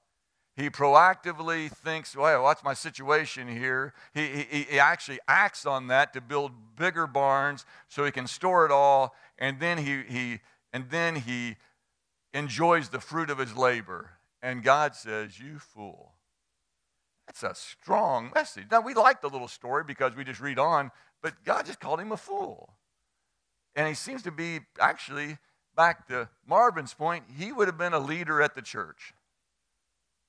He 0.59 0.71
proactively 0.71 1.71
thinks, 1.71 2.17
well, 2.17 2.43
what's 2.43 2.65
my 2.65 2.75
situation 2.75 3.47
here? 3.47 3.95
He, 4.13 4.27
he, 4.27 4.63
he, 4.69 4.81
actually 4.81 5.21
acts 5.29 5.65
on 5.65 5.87
that 5.87 6.13
to 6.15 6.21
build 6.21 6.51
bigger 6.75 7.07
barns 7.07 7.65
so 7.87 8.05
he 8.05 8.11
can 8.11 8.27
store 8.27 8.67
it 8.67 8.73
all, 8.73 9.15
and 9.39 9.61
then 9.61 9.79
he, 9.79 10.03
he, 10.03 10.41
and 10.73 10.91
then 10.91 11.15
he 11.15 11.55
enjoys 12.35 12.89
the 12.89 12.99
fruit 12.99 13.31
of 13.31 13.39
his 13.39 13.57
labor. 13.57 14.11
And 14.43 14.65
God 14.65 14.97
says, 14.97 15.39
You 15.39 15.61
fool. 15.61 16.15
That's 17.29 17.45
a 17.45 17.55
strong 17.55 18.33
message. 18.35 18.67
Now, 18.69 18.81
we 18.81 18.95
like 18.95 19.21
the 19.21 19.29
little 19.29 19.47
story 19.47 19.85
because 19.87 20.17
we 20.17 20.25
just 20.25 20.41
read 20.41 20.59
on, 20.59 20.91
but 21.23 21.45
God 21.45 21.67
just 21.67 21.79
called 21.79 22.01
him 22.01 22.11
a 22.11 22.17
fool. 22.17 22.75
And 23.77 23.87
he 23.87 23.95
seems 23.95 24.25
to 24.25 24.33
be 24.33 24.59
actually 24.81 25.39
back 25.77 26.09
to 26.09 26.29
Marvin's 26.45 26.95
point, 26.95 27.27
he 27.39 27.53
would 27.53 27.69
have 27.69 27.79
been 27.79 27.93
a 27.93 28.01
leader 28.01 28.43
at 28.43 28.57
the 28.57 28.63
church. 28.63 29.15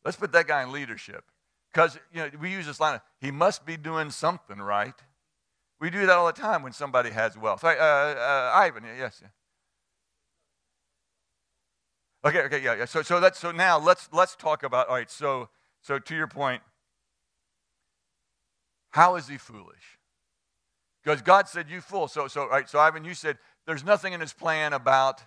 Let's 0.04 0.18
put 0.18 0.32
that 0.32 0.48
guy 0.48 0.64
in 0.64 0.72
leadership. 0.72 1.26
Because 1.72 2.00
you 2.12 2.22
know, 2.22 2.30
we 2.40 2.52
use 2.52 2.66
this 2.66 2.80
line 2.80 2.96
of, 2.96 3.02
he 3.20 3.32
must 3.32 3.66
be 3.66 3.78
doing 3.78 4.10
something 4.10 4.58
right. 4.58 4.96
We 5.80 5.90
do 5.90 6.06
that 6.06 6.10
all 6.10 6.28
the 6.28 6.34
time 6.34 6.64
when 6.64 6.74
somebody 6.74 7.12
has 7.12 7.38
wealth. 7.38 7.64
Uh, 7.64 7.68
uh, 7.68 8.52
Ivan, 8.56 8.84
yes. 8.98 9.22
Yeah. 9.22 9.30
Okay, 12.26 12.42
okay, 12.42 12.62
yeah, 12.62 12.76
yeah. 12.76 12.86
So, 12.86 13.02
so, 13.02 13.18
let's, 13.20 13.40
so 13.40 13.52
now 13.52 13.80
let's, 13.80 14.10
let's 14.12 14.36
talk 14.36 14.64
about, 14.64 14.90
all 14.90 14.96
right, 14.96 15.10
so, 15.10 15.50
so 15.82 16.00
to 16.00 16.16
your 16.16 16.28
point, 16.28 16.62
how 18.90 19.16
is 19.16 19.28
he 19.30 19.38
foolish? 19.38 20.00
Because 21.02 21.22
God 21.22 21.48
said, 21.48 21.70
you 21.70 21.80
fool. 21.80 22.10
So, 22.10 22.28
so, 22.28 22.50
right, 22.50 22.68
so 22.68 22.80
Ivan, 22.80 23.06
you 23.06 23.14
said, 23.14 23.38
there's 23.66 23.86
nothing 23.86 24.12
in 24.12 24.20
his 24.20 24.34
plan 24.34 24.74
about 24.74 25.24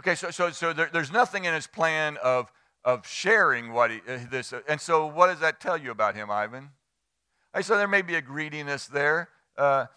Okay, 0.00 0.14
so, 0.14 0.30
so, 0.30 0.50
so 0.50 0.72
there, 0.72 0.88
there's 0.90 1.12
nothing 1.12 1.44
in 1.44 1.52
his 1.52 1.66
plan 1.66 2.16
of, 2.24 2.50
of 2.86 3.06
sharing 3.06 3.74
what 3.74 3.90
he, 3.90 3.98
uh, 4.08 4.20
this. 4.30 4.50
Uh, 4.50 4.62
and 4.66 4.80
so, 4.80 5.06
what 5.06 5.26
does 5.26 5.40
that 5.40 5.60
tell 5.60 5.76
you 5.76 5.90
about 5.90 6.14
him, 6.14 6.30
Ivan? 6.30 6.70
Right, 7.54 7.62
so 7.62 7.76
there 7.76 7.86
may 7.86 8.00
be 8.00 8.14
a 8.14 8.22
greediness 8.22 8.86
there. 8.86 9.28
Uh, 9.58 9.88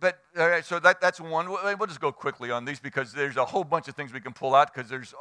but 0.00 0.20
all 0.38 0.48
right, 0.48 0.64
so 0.64 0.80
that, 0.80 1.02
that's 1.02 1.20
one. 1.20 1.50
We'll, 1.50 1.86
just 1.86 2.00
go 2.00 2.10
quickly 2.12 2.50
on 2.50 2.64
these 2.64 2.80
because 2.80 3.12
there's 3.12 3.36
a 3.36 3.44
whole 3.44 3.62
bunch 3.62 3.88
of 3.88 3.94
things 3.94 4.10
we 4.10 4.22
can 4.22 4.32
pull 4.32 4.54
out 4.54 4.72
because 4.72 4.88
there's 4.88 5.12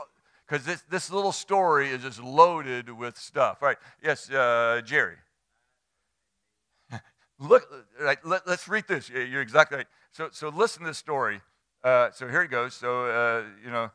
because 0.47 0.65
this, 0.65 0.82
this 0.89 1.11
little 1.11 1.34
story 1.34 1.89
is 1.89 2.01
just 2.01 2.23
loaded 2.23 2.89
with 2.89 3.17
stuff. 3.17 3.61
Right? 3.61 3.75
Yes, 4.01 4.32
uh, 4.32 4.82
Jerry. 4.86 5.17
Look, 7.38 7.67
right, 7.99 8.25
let, 8.25 8.47
us 8.47 8.69
read 8.69 8.86
this. 8.88 9.09
You're 9.09 9.41
exactly 9.41 9.79
right. 9.79 9.88
So, 10.13 10.29
so 10.32 10.47
listen 10.47 10.84
to 10.84 10.91
this 10.91 10.97
story. 10.97 11.41
Uh, 11.84 12.11
so 12.11 12.29
here 12.29 12.43
it 12.43 12.49
goes. 12.49 12.73
So, 12.75 13.07
uh, 13.07 13.43
you 13.61 13.71
know, 13.71 13.91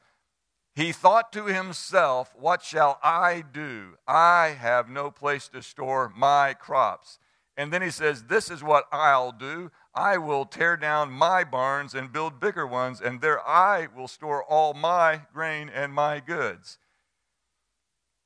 he 0.76 0.92
thought 0.92 1.32
to 1.32 1.46
himself, 1.46 2.34
What 2.38 2.62
shall 2.62 3.00
I 3.02 3.42
do? 3.50 3.96
I 4.06 4.48
have 4.48 4.90
no 4.90 5.10
place 5.10 5.48
to 5.48 5.62
store 5.62 6.12
my 6.14 6.52
crops. 6.52 7.18
And 7.56 7.72
then 7.72 7.80
he 7.80 7.88
says, 7.88 8.24
This 8.24 8.50
is 8.50 8.62
what 8.62 8.84
I'll 8.92 9.32
do. 9.32 9.70
I 9.94 10.18
will 10.18 10.44
tear 10.44 10.76
down 10.76 11.10
my 11.10 11.44
barns 11.44 11.94
and 11.94 12.12
build 12.12 12.38
bigger 12.38 12.66
ones, 12.66 13.00
and 13.00 13.22
there 13.22 13.40
I 13.48 13.88
will 13.96 14.06
store 14.06 14.44
all 14.44 14.74
my 14.74 15.22
grain 15.32 15.70
and 15.70 15.94
my 15.94 16.20
goods. 16.20 16.76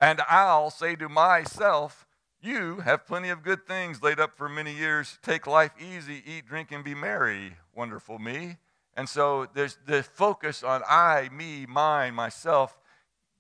And 0.01 0.21
I'll 0.29 0.71
say 0.71 0.97
to 0.97 1.09
myself, 1.09 2.05
You 2.43 2.81
have 2.81 3.07
plenty 3.07 3.29
of 3.29 3.45
good 3.45 3.65
things 3.65 4.03
laid 4.03 4.19
up 4.19 4.37
for 4.37 4.49
many 4.49 4.75
years. 4.75 5.21
Take 5.23 5.47
life 5.47 5.71
easy, 5.79 6.21
eat, 6.27 6.47
drink, 6.47 6.73
and 6.73 6.83
be 6.83 6.97
merry. 6.97 7.53
Wonderful 7.77 8.19
me. 8.19 8.57
And 9.01 9.09
so 9.09 9.49
there's 9.55 9.79
the 9.87 10.03
focus 10.03 10.63
on 10.63 10.83
I, 10.87 11.31
me, 11.33 11.65
mine, 11.65 12.13
myself 12.13 12.79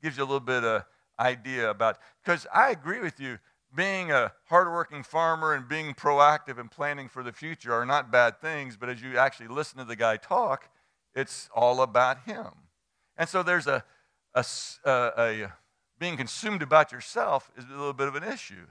gives 0.02 0.16
you 0.16 0.22
a 0.22 0.24
little 0.24 0.40
bit 0.40 0.64
of 0.64 0.86
idea 1.18 1.68
about 1.68 1.98
because 2.24 2.46
I 2.50 2.70
agree 2.70 2.98
with 3.00 3.20
you. 3.20 3.38
Being 3.74 4.11
a 4.11 4.32
hardworking 4.46 5.02
farmer 5.02 5.52
and 5.52 5.68
being 5.68 5.92
proactive 5.92 6.58
and 6.58 6.70
planning 6.70 7.11
for 7.11 7.22
the 7.22 7.32
future 7.32 7.74
are 7.74 7.84
not 7.84 8.11
bad 8.11 8.40
things, 8.40 8.78
but 8.78 8.88
as 8.88 9.02
you 9.02 9.18
actually 9.18 9.48
listen 9.48 9.76
to 9.76 9.84
the 9.84 9.96
guy 9.96 10.16
talk, 10.16 10.70
it's 11.14 11.50
all 11.54 11.82
about 11.82 12.22
him. 12.22 12.46
And 13.18 13.28
so 13.28 13.42
there's 13.42 13.66
a, 13.66 13.84
a, 14.32 14.42
a, 14.86 15.12
a 15.18 15.52
being 15.98 16.16
consumed 16.16 16.62
about 16.62 16.90
yourself 16.90 17.50
is 17.58 17.66
a 17.66 17.68
little 17.68 17.92
bit 17.92 18.08
of 18.08 18.14
an 18.14 18.24
issue. 18.24 18.66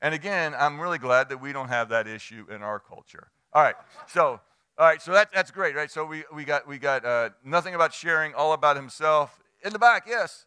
And 0.00 0.14
again, 0.14 0.54
I'm 0.56 0.80
really 0.80 0.98
glad 0.98 1.28
that 1.30 1.40
we 1.40 1.52
don't 1.52 1.70
have 1.70 1.88
that 1.88 2.06
issue 2.06 2.46
in 2.48 2.62
our 2.62 2.78
culture. 2.78 3.32
All 3.52 3.64
right, 3.64 3.74
so 4.06 4.40
all 4.80 4.86
right, 4.86 5.02
so 5.02 5.12
that, 5.12 5.28
that's 5.30 5.50
great, 5.50 5.76
right? 5.76 5.90
So 5.90 6.06
we, 6.06 6.24
we 6.34 6.42
got, 6.42 6.66
we 6.66 6.78
got 6.78 7.04
uh, 7.04 7.28
nothing 7.44 7.74
about 7.74 7.92
sharing, 7.92 8.32
all 8.32 8.54
about 8.54 8.76
himself. 8.76 9.38
In 9.62 9.74
the 9.74 9.78
back, 9.78 10.04
yes. 10.08 10.46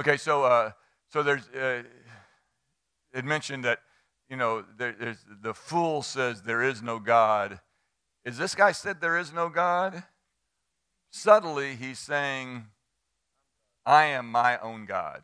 Okay, 0.00 0.16
so 0.16 0.44
uh, 0.44 0.70
so 1.08 1.24
there's 1.24 1.48
uh, 1.48 1.82
it 3.12 3.24
mentioned 3.24 3.64
that 3.64 3.80
you 4.30 4.36
know 4.36 4.64
there, 4.76 4.94
there's 4.96 5.24
the 5.42 5.54
fool 5.54 6.02
says 6.02 6.42
there 6.42 6.62
is 6.62 6.82
no 6.82 7.00
God. 7.00 7.58
Is 8.24 8.38
this 8.38 8.54
guy 8.54 8.70
said 8.70 9.00
there 9.00 9.18
is 9.18 9.32
no 9.32 9.48
God? 9.48 10.04
Subtly, 11.10 11.74
he's 11.74 11.98
saying, 11.98 12.66
"I 13.84 14.04
am 14.04 14.30
my 14.30 14.56
own 14.58 14.86
God." 14.86 15.22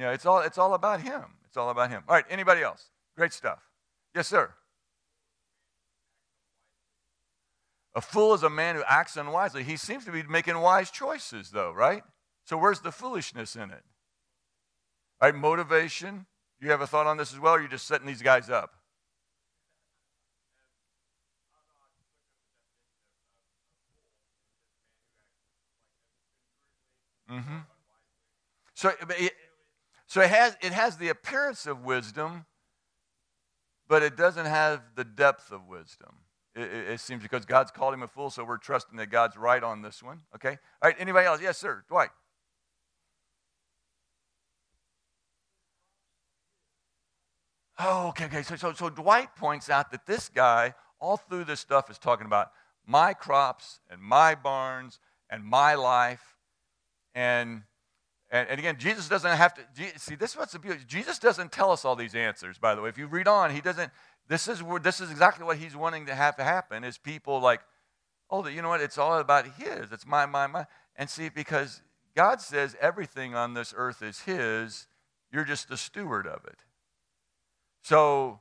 You 0.00 0.06
know, 0.06 0.12
it's 0.12 0.24
all, 0.24 0.40
it's 0.40 0.56
all 0.56 0.72
about 0.72 1.02
him. 1.02 1.24
It's 1.44 1.58
all 1.58 1.68
about 1.68 1.90
him. 1.90 2.02
All 2.08 2.14
right, 2.14 2.24
anybody 2.30 2.62
else? 2.62 2.88
Great 3.18 3.34
stuff. 3.34 3.58
Yes, 4.14 4.28
sir. 4.28 4.50
A 7.94 8.00
fool 8.00 8.32
is 8.32 8.42
a 8.42 8.48
man 8.48 8.76
who 8.76 8.82
acts 8.88 9.18
unwisely. 9.18 9.62
He 9.62 9.76
seems 9.76 10.06
to 10.06 10.10
be 10.10 10.22
making 10.22 10.58
wise 10.58 10.90
choices, 10.90 11.50
though, 11.50 11.72
right? 11.72 12.02
So 12.46 12.56
where's 12.56 12.80
the 12.80 12.90
foolishness 12.90 13.56
in 13.56 13.70
it? 13.70 13.82
All 15.20 15.30
right, 15.30 15.34
motivation. 15.34 16.24
You 16.62 16.70
have 16.70 16.80
a 16.80 16.86
thought 16.86 17.06
on 17.06 17.18
this 17.18 17.34
as 17.34 17.38
well, 17.38 17.56
or 17.56 17.58
are 17.58 17.68
just 17.68 17.86
setting 17.86 18.06
these 18.06 18.22
guys 18.22 18.48
up? 18.48 18.70
Mm-hmm. 27.30 27.58
So 28.72 28.94
so 30.10 30.20
it 30.20 30.30
has, 30.30 30.56
it 30.60 30.72
has 30.72 30.96
the 30.96 31.08
appearance 31.08 31.66
of 31.66 31.84
wisdom, 31.84 32.44
but 33.88 34.02
it 34.02 34.16
doesn't 34.16 34.46
have 34.46 34.82
the 34.96 35.04
depth 35.04 35.52
of 35.52 35.68
wisdom. 35.68 36.16
It, 36.56 36.62
it, 36.62 36.88
it, 36.94 37.00
seems 37.00 37.22
because 37.22 37.44
God's 37.44 37.70
called 37.70 37.94
him 37.94 38.02
a 38.02 38.08
fool, 38.08 38.28
so 38.28 38.44
we're 38.44 38.56
trusting 38.56 38.96
that 38.96 39.06
God's 39.06 39.36
right 39.36 39.62
on 39.62 39.82
this 39.82 40.02
one. 40.02 40.22
Okay? 40.34 40.58
All 40.82 40.90
right, 40.90 40.96
anybody 40.98 41.28
else? 41.28 41.40
Yes, 41.40 41.58
sir. 41.58 41.84
Dwight. 41.88 42.08
Oh, 47.78 48.08
okay, 48.08 48.24
okay. 48.24 48.42
So, 48.42 48.56
so, 48.56 48.72
so 48.72 48.90
Dwight 48.90 49.36
points 49.36 49.70
out 49.70 49.92
that 49.92 50.06
this 50.06 50.28
guy, 50.28 50.74
all 50.98 51.18
through 51.18 51.44
this 51.44 51.60
stuff, 51.60 51.88
is 51.88 51.98
talking 51.98 52.26
about 52.26 52.48
my 52.84 53.14
crops 53.14 53.78
and 53.88 54.02
my 54.02 54.34
barns 54.34 54.98
and 55.30 55.44
my 55.44 55.76
life. 55.76 56.34
And 57.14 57.62
and, 58.30 58.48
and, 58.48 58.60
again, 58.60 58.76
Jesus 58.78 59.08
doesn't 59.08 59.36
have 59.36 59.54
to 59.54 59.62
see. 59.96 60.14
This 60.14 60.30
is 60.30 60.36
what's 60.36 60.52
the 60.52 60.60
beauty. 60.60 60.80
Jesus 60.86 61.18
doesn't 61.18 61.50
tell 61.50 61.72
us 61.72 61.84
all 61.84 61.96
these 61.96 62.14
answers. 62.14 62.58
By 62.58 62.76
the 62.76 62.80
way, 62.80 62.88
if 62.88 62.96
you 62.96 63.08
read 63.08 63.26
on, 63.26 63.52
he 63.52 63.60
doesn't. 63.60 63.90
This 64.28 64.46
is 64.46 64.62
where 64.62 64.78
this 64.78 65.00
is 65.00 65.10
exactly 65.10 65.44
what 65.44 65.56
he's 65.56 65.74
wanting 65.74 66.06
to 66.06 66.14
have 66.14 66.36
to 66.36 66.44
happen. 66.44 66.84
Is 66.84 66.96
people 66.96 67.40
like, 67.40 67.60
oh, 68.30 68.46
you 68.46 68.62
know 68.62 68.68
what? 68.68 68.80
It's 68.80 68.98
all 68.98 69.18
about 69.18 69.46
his. 69.58 69.90
It's 69.90 70.06
my, 70.06 70.26
my, 70.26 70.46
my. 70.46 70.66
And 70.94 71.10
see, 71.10 71.28
because 71.28 71.82
God 72.14 72.40
says 72.40 72.76
everything 72.80 73.34
on 73.34 73.54
this 73.54 73.74
earth 73.76 74.00
is 74.00 74.20
his, 74.20 74.86
you're 75.32 75.44
just 75.44 75.68
the 75.68 75.76
steward 75.76 76.28
of 76.28 76.44
it. 76.44 76.60
So, 77.82 78.38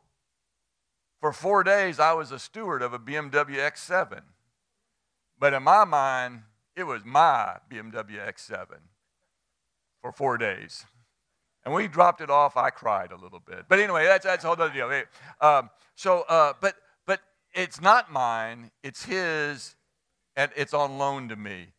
for 1.20 1.34
four 1.34 1.64
days, 1.64 2.00
I 2.00 2.14
was 2.14 2.32
a 2.32 2.38
steward 2.38 2.84
of 2.84 2.94
a 2.94 3.00
BMW 3.00 3.58
X7. 3.58 4.22
But 5.40 5.54
in 5.54 5.64
my 5.64 5.84
mind, 5.84 6.44
it 6.76 6.84
was 6.84 7.04
my 7.04 7.58
BMW 7.72 8.20
X7 8.20 8.68
for 10.02 10.12
four 10.12 10.38
days. 10.38 10.86
And 11.64 11.74
when 11.74 11.82
he 11.82 11.88
dropped 11.88 12.22
it 12.22 12.30
off, 12.30 12.58
I 12.58 12.70
cried 12.70 13.12
a 13.12 13.18
little 13.18 13.40
bit. 13.40 13.66
But 13.68 13.80
anyway, 13.80 14.06
that's, 14.06 14.26
that's 14.26 14.44
a 14.44 14.48
whole 14.48 14.60
other 14.60 14.74
deal. 14.74 14.90
Um, 15.42 15.70
so, 15.96 16.24
uh, 16.30 16.54
but, 16.62 16.76
but 17.06 17.20
it's 17.54 17.82
not 17.82 18.12
mine, 18.12 18.72
it's 18.84 19.06
his, 19.06 19.76
and 20.36 20.52
it's 20.56 20.74
on 20.74 20.98
loan 20.98 21.30
to 21.30 21.36
me. 21.36 21.74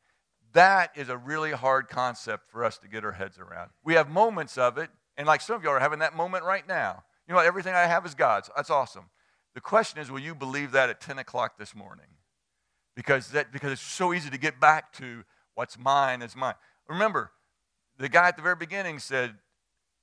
That 0.52 0.90
is 0.96 1.08
a 1.08 1.16
really 1.16 1.52
hard 1.52 1.88
concept 1.88 2.50
for 2.50 2.64
us 2.64 2.76
to 2.78 2.88
get 2.88 3.04
our 3.04 3.12
heads 3.12 3.38
around. 3.38 3.70
We 3.84 3.94
have 3.94 4.08
moments 4.08 4.58
of 4.58 4.78
it, 4.78 4.90
and 5.16 5.26
like 5.26 5.40
some 5.40 5.56
of 5.56 5.62
y'all 5.62 5.72
are 5.72 5.80
having 5.80 6.00
that 6.00 6.14
moment 6.14 6.44
right 6.44 6.66
now. 6.66 7.04
You 7.26 7.34
know? 7.34 7.40
Everything 7.40 7.74
I 7.74 7.86
have 7.86 8.04
is 8.04 8.14
God's. 8.14 8.50
That's 8.54 8.70
awesome. 8.70 9.06
The 9.54 9.60
question 9.60 10.00
is, 10.00 10.10
will 10.10 10.20
you 10.20 10.34
believe 10.34 10.72
that 10.72 10.90
at 10.90 11.00
10 11.00 11.18
o'clock 11.18 11.58
this 11.58 11.74
morning? 11.74 12.06
Because, 12.94 13.30
that, 13.30 13.52
because 13.52 13.72
it's 13.72 13.80
so 13.80 14.12
easy 14.12 14.30
to 14.30 14.38
get 14.38 14.60
back 14.60 14.92
to 14.94 15.24
what's 15.54 15.78
mine 15.78 16.22
is 16.22 16.36
mine. 16.36 16.54
Remember, 16.88 17.30
the 18.00 18.08
guy 18.08 18.28
at 18.28 18.36
the 18.36 18.42
very 18.42 18.56
beginning 18.56 18.98
said, 18.98 19.34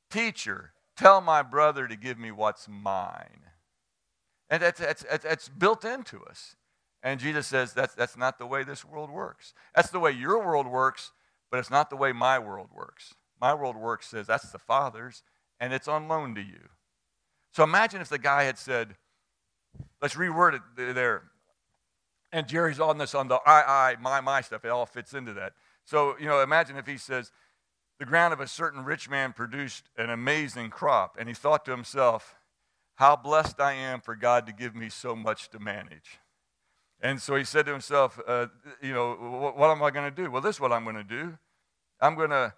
Teacher, 0.10 0.72
tell 0.96 1.20
my 1.20 1.42
brother 1.42 1.88
to 1.88 1.96
give 1.96 2.18
me 2.18 2.32
what's 2.32 2.68
mine. 2.70 3.42
And 4.50 4.62
that's, 4.62 4.80
that's, 4.80 5.04
that's 5.22 5.50
built 5.50 5.84
into 5.84 6.24
us. 6.24 6.56
And 7.04 7.20
Jesus 7.20 7.48
says 7.48 7.74
that's, 7.74 7.96
that's 7.96 8.16
not 8.16 8.38
the 8.38 8.46
way 8.46 8.64
this 8.64 8.86
world 8.86 9.10
works. 9.10 9.54
That's 9.76 9.90
the 9.90 10.00
way 10.00 10.12
your 10.12 10.46
world 10.46 10.68
works, 10.68 11.12
but 11.52 11.60
it's 11.60 11.70
not 11.70 11.90
the 11.90 11.96
way 11.98 12.14
my 12.14 12.40
world 12.40 12.70
works. 12.74 13.16
My 13.42 13.54
world 13.54 13.76
works 13.76 14.08
says 14.08 14.28
that's 14.28 14.52
the 14.52 14.60
Father's, 14.60 15.24
and 15.60 15.74
it's 15.74 15.88
on 15.88 16.08
loan 16.08 16.36
to 16.36 16.42
you. 16.42 16.70
So 17.52 17.64
imagine 17.64 18.02
if 18.02 18.10
the 18.10 18.20
guy 18.20 18.44
had 18.44 18.58
said, 18.58 18.96
let's 20.02 20.16
reword 20.16 20.56
it 20.56 20.62
there. 20.96 21.24
And 22.32 22.48
Jerry's 22.48 22.80
on 22.80 22.98
this 22.98 23.16
on 23.16 23.28
the 23.28 23.36
I, 23.36 23.92
I, 23.92 23.96
my, 24.00 24.22
my 24.22 24.42
stuff. 24.42 24.66
It 24.66 24.70
all 24.70 24.86
fits 24.86 25.14
into 25.14 25.34
that. 25.34 25.54
So, 25.86 26.16
you 26.20 26.26
know, 26.26 26.42
imagine 26.42 26.78
if 26.78 26.86
he 26.86 26.98
says, 26.98 27.32
the 28.00 28.06
ground 28.06 28.34
of 28.34 28.40
a 28.40 28.48
certain 28.48 28.84
rich 28.84 29.10
man 29.10 29.34
produced 29.34 29.86
an 29.98 30.10
amazing 30.10 30.70
crop. 30.70 31.18
And 31.20 31.28
he 31.28 31.34
thought 31.34 31.66
to 31.66 31.72
himself, 31.72 32.36
How 32.96 33.16
blessed 33.16 33.60
I 33.60 33.74
am 33.74 34.02
for 34.02 34.16
God 34.16 34.46
to 34.48 34.54
give 34.54 34.76
me 34.76 34.90
so 34.90 35.16
much 35.16 35.50
to 35.50 35.60
manage. 35.60 36.20
And 37.00 37.22
so 37.22 37.36
he 37.36 37.44
said 37.44 37.66
to 37.66 37.72
himself, 37.72 38.20
uh, 38.28 38.48
You 38.82 38.94
know, 38.94 39.14
what, 39.14 39.58
what 39.58 39.70
am 39.70 39.82
I 39.82 39.92
going 39.92 40.10
to 40.14 40.24
do? 40.24 40.30
Well, 40.30 40.42
this 40.42 40.58
is 40.58 40.60
what 40.60 40.72
I'm 40.72 40.84
going 40.84 40.96
to 40.96 41.04
do. 41.04 41.38
I'm 42.00 42.16
going 42.16 42.30
to 42.30 42.54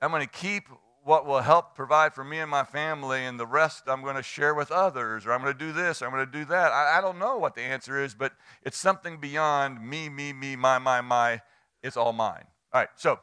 I'm 0.00 0.10
going 0.10 0.26
to 0.26 0.28
keep 0.28 0.64
what 1.04 1.26
will 1.26 1.40
help 1.40 1.76
provide 1.76 2.12
for 2.12 2.24
me 2.24 2.40
and 2.40 2.50
my 2.50 2.64
family, 2.64 3.24
and 3.24 3.38
the 3.38 3.46
rest 3.46 3.84
I'm 3.86 4.02
going 4.02 4.16
to 4.16 4.22
share 4.22 4.54
with 4.54 4.70
others, 4.70 5.26
or 5.26 5.32
I'm 5.32 5.40
going 5.40 5.56
to 5.56 5.58
do 5.58 5.72
this, 5.72 6.02
or 6.02 6.06
I'm 6.06 6.12
going 6.12 6.26
to 6.26 6.32
do 6.32 6.44
that. 6.46 6.72
I, 6.72 6.98
I 6.98 7.00
don't 7.00 7.18
know 7.18 7.38
what 7.38 7.54
the 7.54 7.62
answer 7.62 8.02
is, 8.02 8.14
but 8.14 8.32
it's 8.62 8.76
something 8.76 9.18
beyond 9.18 9.88
me, 9.88 10.08
me, 10.08 10.32
me, 10.32 10.56
my, 10.56 10.78
my, 10.78 11.00
my. 11.00 11.40
It's 11.82 11.96
all 11.96 12.12
mine. 12.12 12.44
All 12.72 12.80
right, 12.80 12.88
so 12.96 13.20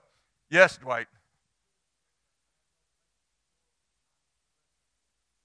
Yes, 0.50 0.78
Dwight. 0.78 1.08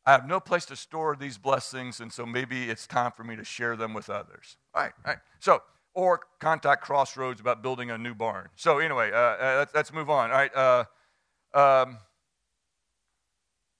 I 0.06 0.12
have 0.12 0.26
no 0.26 0.38
place 0.38 0.66
to 0.66 0.76
store 0.76 1.16
these 1.16 1.38
blessings, 1.38 2.00
and 2.00 2.12
so 2.12 2.26
maybe 2.26 2.64
it's 2.70 2.86
time 2.86 3.12
for 3.12 3.24
me 3.24 3.36
to 3.36 3.44
share 3.44 3.74
them 3.74 3.94
with 3.94 4.10
others. 4.10 4.56
All 4.74 4.82
right, 4.82 4.92
all 5.04 5.12
right. 5.12 5.20
So, 5.40 5.62
or 5.94 6.20
contact 6.40 6.82
Crossroads 6.82 7.40
about 7.40 7.62
building 7.62 7.90
a 7.90 7.96
new 7.96 8.14
barn. 8.14 8.48
So, 8.54 8.78
anyway, 8.80 9.12
uh, 9.12 9.16
uh, 9.16 9.54
let's, 9.58 9.74
let's, 9.74 9.92
move 9.92 10.10
on. 10.10 10.30
All 10.30 10.36
right. 10.36 10.54
Uh, 10.54 10.84
um, 11.54 11.98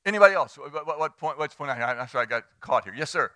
anybody 0.07 0.35
else? 0.35 0.57
What, 0.57 0.87
what, 0.87 0.99
what 0.99 1.19
point? 1.19 1.39
What's 1.39 1.55
point? 1.55 1.71
I'm 1.71 2.09
sorry, 2.09 2.23
I 2.23 2.27
got 2.27 2.45
caught 2.61 2.85
here. 2.85 2.95
Yes, 2.97 3.11
sir. 3.11 3.31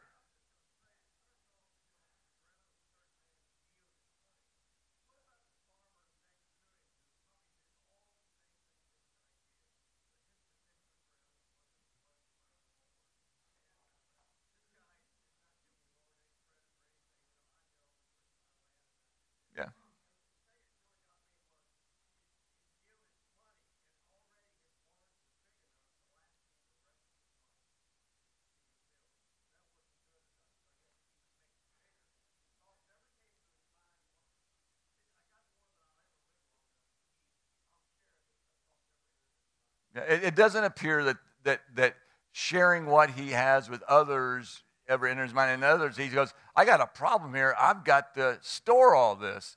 It, 40.09 40.25
it 40.25 40.35
doesn't 40.35 40.65
appear 40.65 41.05
that, 41.05 41.17
that, 41.45 41.61
that 41.75 41.95
sharing 42.33 42.87
what 42.87 43.11
he 43.11 43.31
has 43.31 43.69
with 43.69 43.83
others 43.85 44.63
ever 44.89 45.07
enters 45.07 45.35
mind. 45.35 45.51
And 45.51 45.65
others, 45.65 45.97
he 45.97 46.09
goes, 46.09 46.33
I 46.57 46.65
got 46.65 46.81
a 46.81 46.87
problem 46.87 47.35
here. 47.35 47.55
I've 47.59 47.85
got 47.85 48.15
to 48.15 48.39
store 48.41 48.95
all 48.95 49.17
this. 49.17 49.57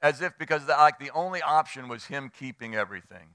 As 0.00 0.22
if 0.22 0.38
because 0.38 0.66
the, 0.66 0.72
like 0.72 1.00
the 1.00 1.10
only 1.10 1.42
option 1.42 1.88
was 1.88 2.04
him 2.04 2.30
keeping 2.36 2.76
everything. 2.76 3.34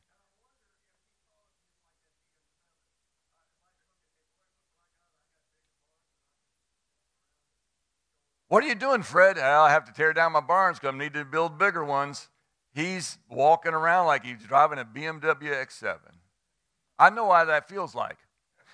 What 8.48 8.64
are 8.64 8.68
you 8.68 8.76
doing, 8.76 9.02
Fred? 9.02 9.40
I 9.40 9.72
have 9.72 9.86
to 9.86 9.92
tear 9.92 10.14
down 10.14 10.32
my 10.32 10.40
barns 10.40 10.80
because 10.80 10.94
I 10.94 10.98
need 10.98 11.16
to 11.16 11.26
build 11.26 11.58
bigger 11.58 11.84
ones. 11.84 12.30
He's 12.74 13.18
walking 13.28 13.74
around 13.74 14.06
like 14.06 14.24
he's 14.24 14.44
driving 14.44 14.78
a 14.78 14.86
BMW 14.86 15.54
X7. 15.66 15.98
I 17.00 17.10
know 17.10 17.26
why 17.26 17.46
that 17.46 17.68
feels 17.68 17.96
like. 17.96 18.18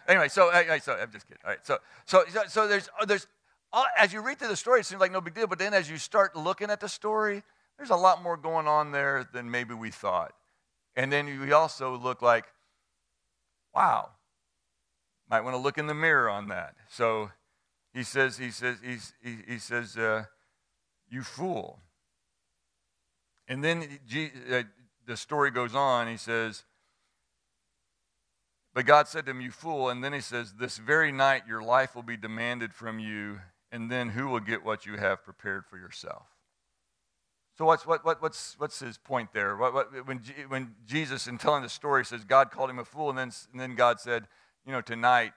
Anyway, 0.08 0.28
so, 0.28 0.50
so 0.82 0.94
I'm 0.94 1.12
just 1.12 1.28
kidding. 1.28 1.42
All 1.44 1.52
right, 1.52 1.60
so, 1.64 1.78
so, 2.06 2.24
so 2.48 2.68
there's, 2.68 2.90
uh, 3.00 3.06
there's, 3.06 3.28
uh, 3.72 3.84
as 3.98 4.12
you 4.12 4.22
read 4.22 4.40
through 4.40 4.48
the 4.48 4.56
story, 4.56 4.80
it 4.80 4.86
seems 4.86 5.00
like 5.00 5.12
no 5.12 5.22
big 5.22 5.36
deal, 5.36 5.48
but 5.48 5.60
then 5.60 5.74
as 5.74 5.90
you 5.90 5.98
start 5.98 6.36
looking 6.36 6.70
at 6.72 6.80
the 6.80 6.90
story, 6.90 7.44
there's 7.78 7.92
a 7.92 7.96
lot 7.96 8.24
more 8.24 8.36
going 8.36 8.68
on 8.68 8.92
there 8.92 9.28
than 9.32 9.50
maybe 9.50 9.74
we 9.74 9.92
thought. 9.92 10.34
And 10.96 11.14
then 11.14 11.40
we 11.40 11.52
also 11.52 11.96
look 11.96 12.22
like, 12.22 12.46
wow, 13.74 14.10
might 15.30 15.42
want 15.42 15.56
to 15.56 15.62
look 15.62 15.78
in 15.78 15.88
the 15.88 15.94
mirror 15.94 16.30
on 16.30 16.48
that. 16.48 16.76
So 16.90 17.30
he 17.94 18.04
says, 18.04 18.38
he 18.38 18.52
says, 18.52 18.78
he, 18.82 19.38
he 19.48 19.60
says, 19.60 19.96
uh, 19.96 20.26
you 21.10 21.22
fool. 21.22 21.80
And 23.48 23.64
then 23.64 24.00
he, 24.08 24.30
uh, 24.52 24.64
the 25.06 25.16
story 25.16 25.52
goes 25.52 25.74
on. 25.74 26.08
He 26.08 26.18
says, 26.18 26.64
but 28.74 28.86
God 28.86 29.08
said 29.08 29.26
to 29.26 29.32
him, 29.32 29.42
You 29.42 29.52
fool. 29.52 29.90
And 29.90 30.04
then 30.04 30.14
he 30.14 30.22
says, 30.22 30.54
This 30.54 30.78
very 30.78 31.12
night 31.12 31.44
your 31.48 31.62
life 31.62 31.96
will 31.96 32.04
be 32.04 32.18
demanded 32.18 32.74
from 32.74 33.00
you, 33.00 33.40
and 33.72 33.90
then 33.92 34.10
who 34.10 34.28
will 34.28 34.40
get 34.40 34.64
what 34.64 34.86
you 34.86 34.98
have 34.98 35.24
prepared 35.24 35.66
for 35.66 35.78
yourself? 35.78 36.28
So, 37.58 37.66
what's, 37.66 37.86
what, 37.86 38.06
what, 38.06 38.22
what's, 38.22 38.56
what's 38.58 38.80
his 38.80 38.98
point 38.98 39.34
there? 39.34 39.58
What, 39.58 39.74
what, 39.74 40.08
when, 40.08 40.22
when 40.48 40.76
Jesus, 40.86 41.28
in 41.28 41.38
telling 41.38 41.64
the 41.64 41.70
story, 41.70 42.06
says 42.06 42.24
God 42.24 42.52
called 42.52 42.70
him 42.70 42.80
a 42.80 42.86
fool, 42.86 43.10
and 43.10 43.18
then, 43.18 43.32
and 43.52 43.60
then 43.60 43.76
God 43.76 44.00
said, 44.00 44.28
You 44.66 44.72
know, 44.72 44.82
tonight 44.82 45.34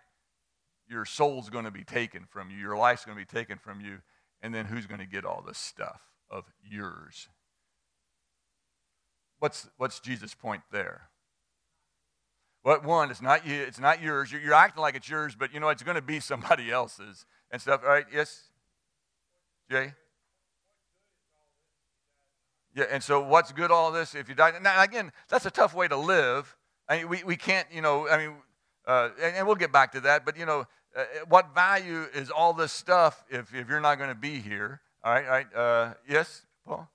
your 0.89 1.05
soul's 1.05 1.51
going 1.51 1.65
to 1.65 1.71
be 1.71 1.85
taken 1.85 2.27
from 2.29 2.51
you, 2.51 2.59
your 2.59 2.77
life's 2.77 3.05
going 3.05 3.17
to 3.17 3.25
be 3.25 3.39
taken 3.39 3.59
from 3.59 3.81
you, 3.81 3.99
and 4.41 4.55
then 4.55 4.67
who's 4.67 4.87
going 4.87 5.01
to 5.01 5.07
get 5.07 5.25
all 5.25 5.43
this 5.47 5.59
stuff 5.59 6.01
of 6.31 6.45
yours? 6.63 7.29
What's, 9.39 9.69
what's 9.77 9.99
Jesus' 9.99 10.35
point 10.35 10.63
there? 10.71 11.09
What 12.63 12.85
one? 12.85 13.11
It's 13.11 13.23
not 13.23 13.47
you. 13.47 13.61
It's 13.61 13.81
not 13.81 14.01
yours. 14.01 14.31
You're, 14.31 14.41
you're 14.41 14.55
acting 14.55 14.81
like 14.81 14.95
it's 14.95 15.09
yours, 15.09 15.35
but 15.35 15.53
you 15.53 15.61
know 15.61 15.69
it's 15.69 15.83
going 15.83 15.97
to 15.97 16.03
be 16.03 16.21
somebody 16.21 16.71
else's 16.71 17.27
and 17.51 17.61
stuff. 17.61 17.83
Right? 17.83 18.05
Yes, 18.13 18.45
Jay. 19.71 19.95
Yeah. 22.75 22.85
And 22.91 23.03
so, 23.03 23.21
what's 23.21 23.53
good? 23.53 23.71
All 23.71 23.91
this 23.91 24.15
if 24.15 24.29
you 24.29 24.35
die. 24.35 24.53
Now, 24.63 24.83
again, 24.83 25.13
that's 25.29 25.45
a 25.45 25.51
tough 25.51 25.75
way 25.75 25.89
to 25.89 25.97
live. 25.97 26.57
I 26.89 26.99
mean, 26.99 27.09
we, 27.09 27.25
we 27.25 27.37
can't. 27.37 27.67
You 27.73 27.83
know. 27.83 28.09
I 28.09 28.19
mean, 28.19 28.37
uh, 28.87 29.11
and, 29.21 29.37
and, 29.37 29.47
we'll 29.47 29.57
get 29.57 29.73
back 29.73 29.93
to 29.93 30.01
that. 30.01 30.25
But 30.25 30.39
you 30.39 30.47
know, 30.47 30.67
uh, 30.97 31.05
what 31.29 31.55
value 31.55 32.07
is 32.15 32.31
all 32.31 32.53
this 32.53 32.73
stuff 32.73 33.25
if 33.29 33.53
if 33.53 33.69
you're 33.69 33.81
not 33.81 33.99
going 33.99 34.11
to 34.11 34.15
be 34.15 34.39
here? 34.39 34.81
All 35.03 35.13
right. 35.13 35.25
All 35.25 35.31
right. 35.31 35.55
Uh, 35.55 35.95
yes, 36.09 36.47
Paul. 36.65 36.89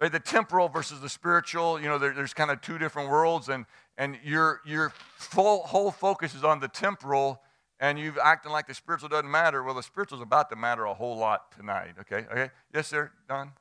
Right, 0.00 0.12
the 0.12 0.20
temporal 0.20 0.68
versus 0.68 1.00
the 1.00 1.08
spiritual. 1.08 1.80
You 1.80 1.88
know, 1.88 1.98
there, 1.98 2.12
there's 2.14 2.32
kind 2.32 2.52
of 2.52 2.60
two 2.60 2.78
different 2.78 3.10
worlds, 3.10 3.48
and 3.48 3.66
and 3.98 4.16
your, 4.24 4.60
your 4.64 4.92
full, 5.16 5.64
whole 5.64 5.90
focus 5.90 6.34
is 6.34 6.44
on 6.44 6.60
the 6.60 6.68
temporal 6.68 7.42
and 7.80 7.98
you're 7.98 8.18
acting 8.20 8.52
like 8.52 8.66
the 8.66 8.74
spiritual 8.74 9.08
doesn't 9.08 9.30
matter. 9.30 9.62
Well, 9.62 9.74
the 9.74 9.82
spiritual 9.82 10.18
is 10.18 10.22
about 10.22 10.48
to 10.50 10.56
matter 10.56 10.84
a 10.84 10.94
whole 10.94 11.16
lot 11.16 11.52
tonight. 11.52 11.94
Okay? 12.00 12.24
Okay? 12.30 12.50
Yes, 12.72 12.86
sir, 12.86 13.10
Don? 13.28 13.52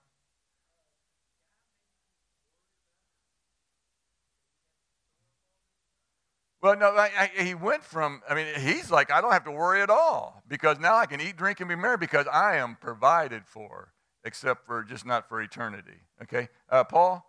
Well, 6.61 6.75
no, 6.75 6.87
I, 6.87 7.29
I, 7.37 7.43
he 7.43 7.53
went 7.53 7.83
from, 7.83 8.21
I 8.27 8.33
mean, 8.33 8.47
he's 8.59 8.89
like, 8.89 9.11
I 9.11 9.21
don't 9.21 9.31
have 9.31 9.45
to 9.45 9.51
worry 9.51 9.81
at 9.81 9.89
all 9.89 10.41
because 10.47 10.79
now 10.79 10.95
I 10.95 11.05
can 11.05 11.21
eat, 11.21 11.37
drink, 11.37 11.59
and 11.59 11.69
be 11.69 11.75
merry 11.75 11.97
because 11.97 12.25
I 12.31 12.57
am 12.57 12.77
provided 12.79 13.43
for, 13.45 13.93
except 14.23 14.65
for 14.65 14.83
just 14.83 15.05
not 15.05 15.29
for 15.29 15.41
eternity. 15.41 16.01
Okay? 16.23 16.49
Uh, 16.69 16.83
Paul? 16.83 17.26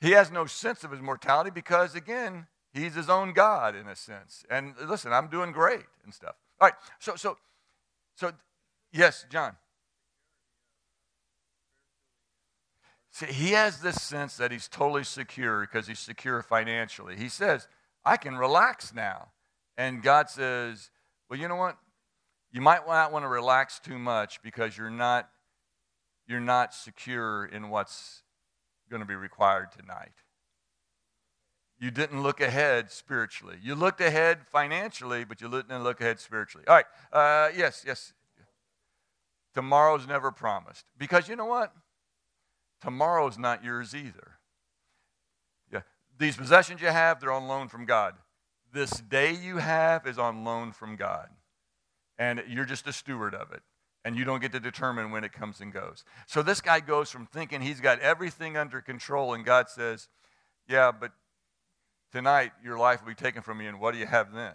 He 0.00 0.10
has 0.12 0.30
no 0.30 0.46
sense 0.46 0.84
of 0.84 0.90
his 0.90 1.00
mortality 1.00 1.50
because, 1.50 1.94
again, 1.94 2.46
he's 2.72 2.94
his 2.94 3.08
own 3.08 3.32
God 3.32 3.74
in 3.74 3.88
a 3.88 3.96
sense. 3.96 4.44
And 4.50 4.74
listen, 4.86 5.12
I'm 5.12 5.28
doing 5.28 5.52
great 5.52 5.84
and 6.04 6.12
stuff. 6.12 6.34
All 6.60 6.68
right, 6.68 6.74
so, 6.98 7.16
so, 7.16 7.36
so, 8.14 8.32
yes, 8.92 9.26
John. 9.30 9.56
See, 13.10 13.26
he 13.26 13.52
has 13.52 13.80
this 13.80 14.00
sense 14.02 14.36
that 14.36 14.52
he's 14.52 14.68
totally 14.68 15.04
secure 15.04 15.62
because 15.62 15.86
he's 15.86 15.98
secure 15.98 16.42
financially. 16.42 17.16
He 17.16 17.30
says, 17.30 17.66
I 18.04 18.18
can 18.18 18.36
relax 18.36 18.92
now. 18.92 19.28
And 19.78 20.02
God 20.02 20.28
says, 20.28 20.90
Well, 21.30 21.38
you 21.38 21.48
know 21.48 21.56
what? 21.56 21.78
You 22.52 22.60
might 22.60 22.86
not 22.86 23.12
want 23.12 23.24
to 23.24 23.28
relax 23.28 23.78
too 23.78 23.98
much 23.98 24.42
because 24.42 24.76
you're 24.76 24.90
not, 24.90 25.30
you're 26.26 26.40
not 26.40 26.74
secure 26.74 27.46
in 27.46 27.70
what's 27.70 28.22
going 28.90 29.00
to 29.02 29.06
be 29.06 29.14
required 29.14 29.68
tonight. 29.72 30.12
You 31.78 31.90
didn't 31.90 32.22
look 32.22 32.40
ahead 32.40 32.90
spiritually. 32.90 33.58
You 33.62 33.74
looked 33.74 34.00
ahead 34.00 34.46
financially, 34.46 35.24
but 35.24 35.40
you 35.40 35.50
didn't 35.50 35.82
look 35.82 36.00
ahead 36.00 36.20
spiritually. 36.20 36.66
All 36.66 36.74
right. 36.74 36.86
Uh, 37.12 37.50
yes, 37.56 37.84
yes. 37.86 38.14
Tomorrow's 39.52 40.06
never 40.06 40.32
promised. 40.32 40.86
Because 40.98 41.28
you 41.28 41.36
know 41.36 41.46
what? 41.46 41.72
Tomorrow's 42.80 43.38
not 43.38 43.64
yours 43.64 43.94
either. 43.94 44.38
Yeah. 45.72 45.80
These 46.18 46.36
possessions 46.36 46.80
you 46.80 46.88
have, 46.88 47.20
they're 47.20 47.32
on 47.32 47.46
loan 47.48 47.68
from 47.68 47.84
God. 47.84 48.14
This 48.72 48.90
day 48.90 49.32
you 49.32 49.58
have 49.58 50.06
is 50.06 50.18
on 50.18 50.44
loan 50.44 50.72
from 50.72 50.96
God. 50.96 51.28
And 52.18 52.42
you're 52.48 52.64
just 52.64 52.86
a 52.86 52.92
steward 52.92 53.34
of 53.34 53.52
it. 53.52 53.62
And 54.06 54.16
you 54.16 54.24
don't 54.24 54.40
get 54.40 54.52
to 54.52 54.60
determine 54.60 55.10
when 55.10 55.24
it 55.24 55.32
comes 55.32 55.60
and 55.60 55.72
goes. 55.72 56.04
So 56.28 56.40
this 56.40 56.60
guy 56.60 56.78
goes 56.78 57.10
from 57.10 57.26
thinking 57.26 57.60
he's 57.60 57.80
got 57.80 57.98
everything 57.98 58.56
under 58.56 58.80
control, 58.80 59.34
and 59.34 59.44
God 59.44 59.68
says, 59.68 60.08
Yeah, 60.68 60.92
but 60.92 61.10
tonight 62.12 62.52
your 62.62 62.78
life 62.78 63.00
will 63.00 63.08
be 63.08 63.16
taken 63.16 63.42
from 63.42 63.60
you, 63.60 63.68
and 63.68 63.80
what 63.80 63.94
do 63.94 63.98
you 63.98 64.06
have 64.06 64.32
then? 64.32 64.54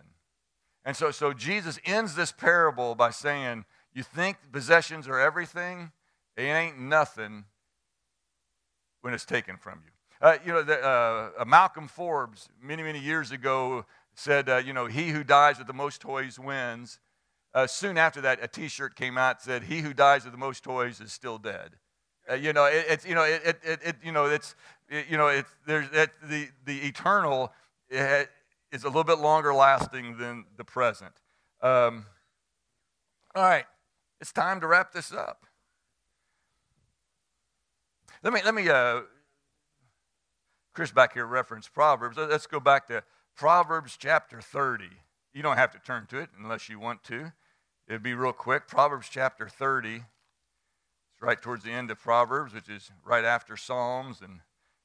And 0.86 0.96
so, 0.96 1.12
so 1.12 1.34
Jesus 1.34 1.80
ends 1.84 2.16
this 2.16 2.32
parable 2.32 2.96
by 2.96 3.10
saying, 3.10 3.66
You 3.94 4.04
think 4.04 4.38
possessions 4.54 5.06
are 5.10 5.20
everything? 5.20 5.92
It 6.38 6.44
ain't 6.44 6.80
nothing 6.80 7.44
when 9.02 9.14
it's 9.14 9.26
taken 9.26 9.58
from 9.58 9.82
you. 9.84 9.92
Uh, 10.26 10.38
you 10.46 10.54
know, 10.54 10.62
the, 10.62 10.82
uh, 10.82 11.44
Malcolm 11.46 11.90
Forbes, 11.90 12.48
many, 12.64 12.84
many 12.84 13.00
years 13.00 13.32
ago, 13.32 13.86
said, 14.16 14.48
uh, 14.48 14.58
you 14.58 14.72
know, 14.72 14.86
he 14.86 15.10
who 15.10 15.26
dies 15.26 15.58
with 15.58 15.68
the 15.68 15.74
most 15.74 16.00
toys 16.00 16.40
wins. 16.40 17.00
Uh, 17.54 17.68
soon 17.68 17.98
after 17.98 18.22
that, 18.22 18.40
a 18.42 18.48
T-shirt 18.48 18.96
came 18.96 19.18
out 19.18 19.40
that 19.40 19.46
said, 19.46 19.64
"He 19.64 19.82
who 19.82 19.94
dies 19.94 20.24
with 20.24 20.34
the 20.34 20.40
most 20.40 20.64
toys 20.64 21.02
is 21.02 21.12
still 21.12 21.38
dead." 21.38 21.72
Uh, 22.30 22.36
you 22.36 22.54
know, 22.54 22.66
it, 22.66 22.86
it's 22.88 23.06
you 23.06 23.16
know, 23.16 23.24
it, 23.24 23.60
it, 23.64 23.80
it, 23.84 23.96
you 24.04 24.12
know, 24.12 24.26
it's 24.26 24.56
it, 24.90 25.08
you 25.10 25.18
know, 25.18 25.28
it's 25.28 25.50
there's 25.66 25.90
the 25.90 26.48
the 26.66 26.80
eternal 26.80 27.52
is 28.72 28.84
a 28.84 28.88
little 28.88 29.04
bit 29.04 29.20
longer 29.20 29.54
lasting 29.54 30.18
than 30.18 30.46
the 30.58 30.64
present. 30.64 31.12
Um, 31.62 32.06
all 33.36 33.44
right, 33.44 33.66
it's 34.20 34.32
time 34.32 34.62
to 34.62 34.68
wrap 34.68 34.94
this 34.94 35.12
up. 35.12 35.46
Let 38.24 38.34
me, 38.34 38.42
let 38.46 38.54
me, 38.54 38.70
uh, 38.70 39.02
Chris 40.74 40.92
back 40.92 41.14
here 41.14 41.26
referenced 41.26 41.74
Proverbs. 41.74 42.18
Let's 42.18 42.48
go 42.48 42.60
back 42.60 42.88
to 42.88 43.04
Proverbs 43.36 43.98
chapter 43.98 44.42
30. 44.42 44.86
You 45.34 45.42
don't 45.42 45.58
have 45.58 45.72
to 45.72 45.80
turn 45.80 46.06
to 46.08 46.20
it 46.20 46.30
unless 46.38 46.70
you 46.70 46.80
want 46.80 47.04
to. 47.06 47.34
It'd 47.92 48.02
be 48.02 48.14
real 48.14 48.32
quick. 48.32 48.70
Proverbs 48.70 49.10
chapter 49.12 49.50
30. 49.50 49.96
It's 49.96 51.22
right 51.22 51.42
towards 51.42 51.66
the 51.66 51.72
end 51.72 51.92
of 51.92 52.00
Proverbs, 52.00 52.54
which 52.54 52.70
is 52.70 52.90
right 53.04 53.26
after 53.26 53.58
Psalms 53.58 54.22
and 54.22 54.40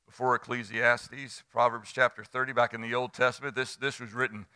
before 0.07 0.35
Ecclesiastes. 0.35 1.45
Proverbs 1.53 1.93
chapter 1.93 2.25
30, 2.25 2.53
back 2.53 2.75
in 2.75 2.81
the 2.81 2.97
Old 2.97 3.13
Testament. 3.13 3.55
This, 3.55 3.77
this 3.77 4.01
was 4.01 4.13
written 4.13 4.47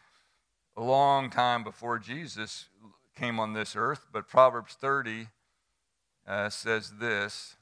a 0.76 0.82
long 0.82 1.30
time 1.30 1.62
before 1.62 2.00
Jesus 2.00 2.66
came 3.16 3.38
on 3.38 3.52
this 3.52 3.76
earth, 3.76 4.08
but 4.12 4.26
Proverbs 4.26 4.74
30 4.74 5.28
uh, 6.26 6.50
says 6.50 6.94
this. 6.98 7.54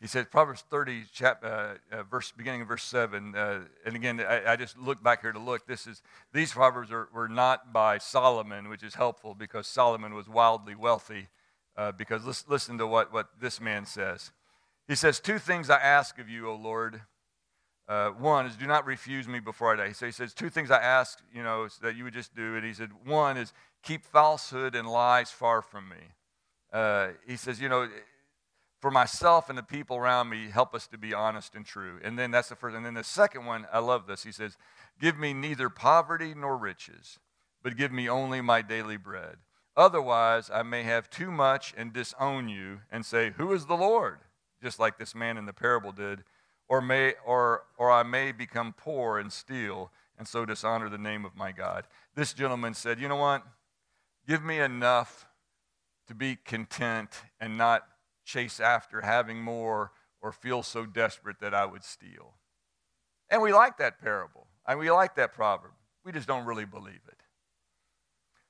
He 0.00 0.06
says 0.06 0.26
proverbs 0.30 0.64
30 0.70 1.04
chap, 1.12 1.44
uh, 1.44 1.74
uh, 1.92 2.02
verse 2.04 2.32
beginning 2.34 2.62
of 2.62 2.68
verse 2.68 2.84
7 2.84 3.34
uh, 3.34 3.60
and 3.84 3.94
again 3.94 4.20
I, 4.20 4.52
I, 4.52 4.56
just 4.56 4.78
look 4.78 5.02
back 5.02 5.20
here 5.20 5.32
to 5.32 5.38
look. 5.38 5.66
This 5.66 5.86
is 5.86 6.02
these 6.32 6.52
proverbs 6.52 6.90
are, 6.90 7.08
were 7.12 7.28
not 7.28 7.72
by 7.72 7.98
solomon 7.98 8.68
which 8.68 8.82
is 8.82 8.94
helpful 8.94 9.34
because 9.34 9.66
solomon 9.66 10.14
was 10.14 10.28
wildly 10.28 10.74
wealthy 10.74 11.28
uh, 11.76 11.92
because 11.92 12.24
listen, 12.24 12.46
listen 12.50 12.78
to 12.78 12.86
what, 12.86 13.12
what 13.12 13.28
this 13.40 13.60
man 13.60 13.84
says. 13.84 14.32
He 14.88 14.94
says 14.94 15.20
two 15.20 15.38
things 15.38 15.68
i 15.68 15.78
ask 15.78 16.18
of 16.18 16.28
you 16.28 16.48
o 16.48 16.54
lord. 16.54 17.02
Uh, 17.86 18.10
one 18.10 18.46
is 18.46 18.56
do 18.56 18.66
not 18.66 18.86
refuse 18.86 19.28
me 19.28 19.38
before 19.38 19.74
i 19.74 19.76
die. 19.76 19.92
So 19.92 20.06
he 20.06 20.12
says 20.12 20.32
two 20.32 20.48
things 20.48 20.70
i 20.70 20.78
ask 20.78 21.18
you 21.34 21.42
know 21.42 21.68
that 21.82 21.94
you 21.94 22.04
would 22.04 22.14
just 22.14 22.34
do 22.34 22.56
and 22.56 22.64
he 22.64 22.72
said 22.72 22.88
one 23.04 23.36
is 23.36 23.52
keep 23.82 24.06
falsehood 24.06 24.74
and 24.74 24.88
lies 24.88 25.30
far 25.30 25.60
from 25.60 25.90
me. 25.90 27.12
He 27.26 27.36
says 27.36 27.60
you 27.60 27.68
know 27.68 27.86
for 28.80 28.90
myself 28.90 29.48
and 29.48 29.58
the 29.58 29.62
people 29.62 29.96
around 29.96 30.30
me, 30.30 30.48
help 30.50 30.74
us 30.74 30.86
to 30.88 30.98
be 30.98 31.12
honest 31.12 31.54
and 31.54 31.66
true. 31.66 32.00
And 32.02 32.18
then 32.18 32.30
that's 32.30 32.48
the 32.48 32.56
first. 32.56 32.74
And 32.74 32.84
then 32.84 32.94
the 32.94 33.04
second 33.04 33.44
one, 33.44 33.66
I 33.72 33.78
love 33.78 34.06
this. 34.06 34.24
He 34.24 34.32
says, 34.32 34.56
Give 34.98 35.18
me 35.18 35.34
neither 35.34 35.68
poverty 35.68 36.34
nor 36.34 36.56
riches, 36.56 37.18
but 37.62 37.76
give 37.76 37.92
me 37.92 38.08
only 38.08 38.40
my 38.40 38.62
daily 38.62 38.96
bread. 38.96 39.36
Otherwise, 39.76 40.50
I 40.52 40.62
may 40.62 40.82
have 40.82 41.10
too 41.10 41.30
much 41.30 41.74
and 41.76 41.92
disown 41.92 42.48
you 42.48 42.80
and 42.90 43.04
say, 43.04 43.32
Who 43.36 43.52
is 43.52 43.66
the 43.66 43.76
Lord? 43.76 44.18
Just 44.62 44.78
like 44.78 44.98
this 44.98 45.14
man 45.14 45.36
in 45.36 45.46
the 45.46 45.52
parable 45.52 45.92
did. 45.92 46.24
Or, 46.68 46.80
may, 46.80 47.14
or, 47.26 47.64
or 47.76 47.90
I 47.90 48.02
may 48.02 48.30
become 48.30 48.74
poor 48.76 49.18
and 49.18 49.32
steal 49.32 49.90
and 50.18 50.28
so 50.28 50.44
dishonor 50.44 50.88
the 50.88 50.98
name 50.98 51.24
of 51.24 51.34
my 51.34 51.50
God. 51.50 51.84
This 52.14 52.32
gentleman 52.32 52.74
said, 52.74 53.00
You 53.00 53.08
know 53.08 53.16
what? 53.16 53.42
Give 54.28 54.44
me 54.44 54.60
enough 54.60 55.26
to 56.08 56.14
be 56.14 56.36
content 56.44 57.10
and 57.40 57.56
not 57.58 57.84
chase 58.30 58.60
after 58.60 59.00
having 59.00 59.42
more 59.42 59.92
or 60.22 60.32
feel 60.32 60.62
so 60.62 60.86
desperate 60.86 61.40
that 61.40 61.54
I 61.54 61.66
would 61.66 61.84
steal. 61.84 62.34
And 63.30 63.42
we 63.42 63.52
like 63.52 63.78
that 63.78 64.00
parable. 64.00 64.48
and 64.66 64.78
we 64.78 64.90
like 64.90 65.14
that 65.16 65.32
proverb. 65.32 65.72
We 66.04 66.12
just 66.12 66.28
don't 66.28 66.44
really 66.44 66.64
believe 66.64 67.00
it. 67.08 67.22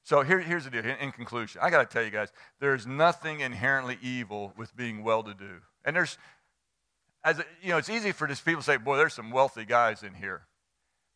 So 0.03 0.23
here, 0.23 0.41
here's 0.41 0.65
the 0.65 0.71
deal. 0.71 0.85
In, 0.85 1.13
conclusion, 1.13 1.61
I 1.63 1.71
got 1.71 1.89
to 1.89 1.93
tell 1.93 2.03
you 2.03 2.11
guys, 2.11 2.33
there's 2.59 2.87
nothing 2.87 3.41
inherently 3.41 3.99
evil 4.03 4.53
with 4.57 4.75
being 4.75 5.05
well-to-do. 5.05 5.61
And 5.85 5.95
there's, 5.95 6.19
as 7.23 7.39
a, 7.39 7.45
you 7.63 7.71
know, 7.71 7.79
it's 7.79 7.91
easy 7.91 8.13
for 8.13 8.27
just 8.27 8.45
people 8.45 8.61
to 8.61 8.65
say, 8.65 8.77
"Boy, 8.77 8.97
there's 8.97 9.15
some 9.15 9.31
wealthy 9.31 9.65
guys 9.65 10.03
in 10.03 10.15
here." 10.15 10.47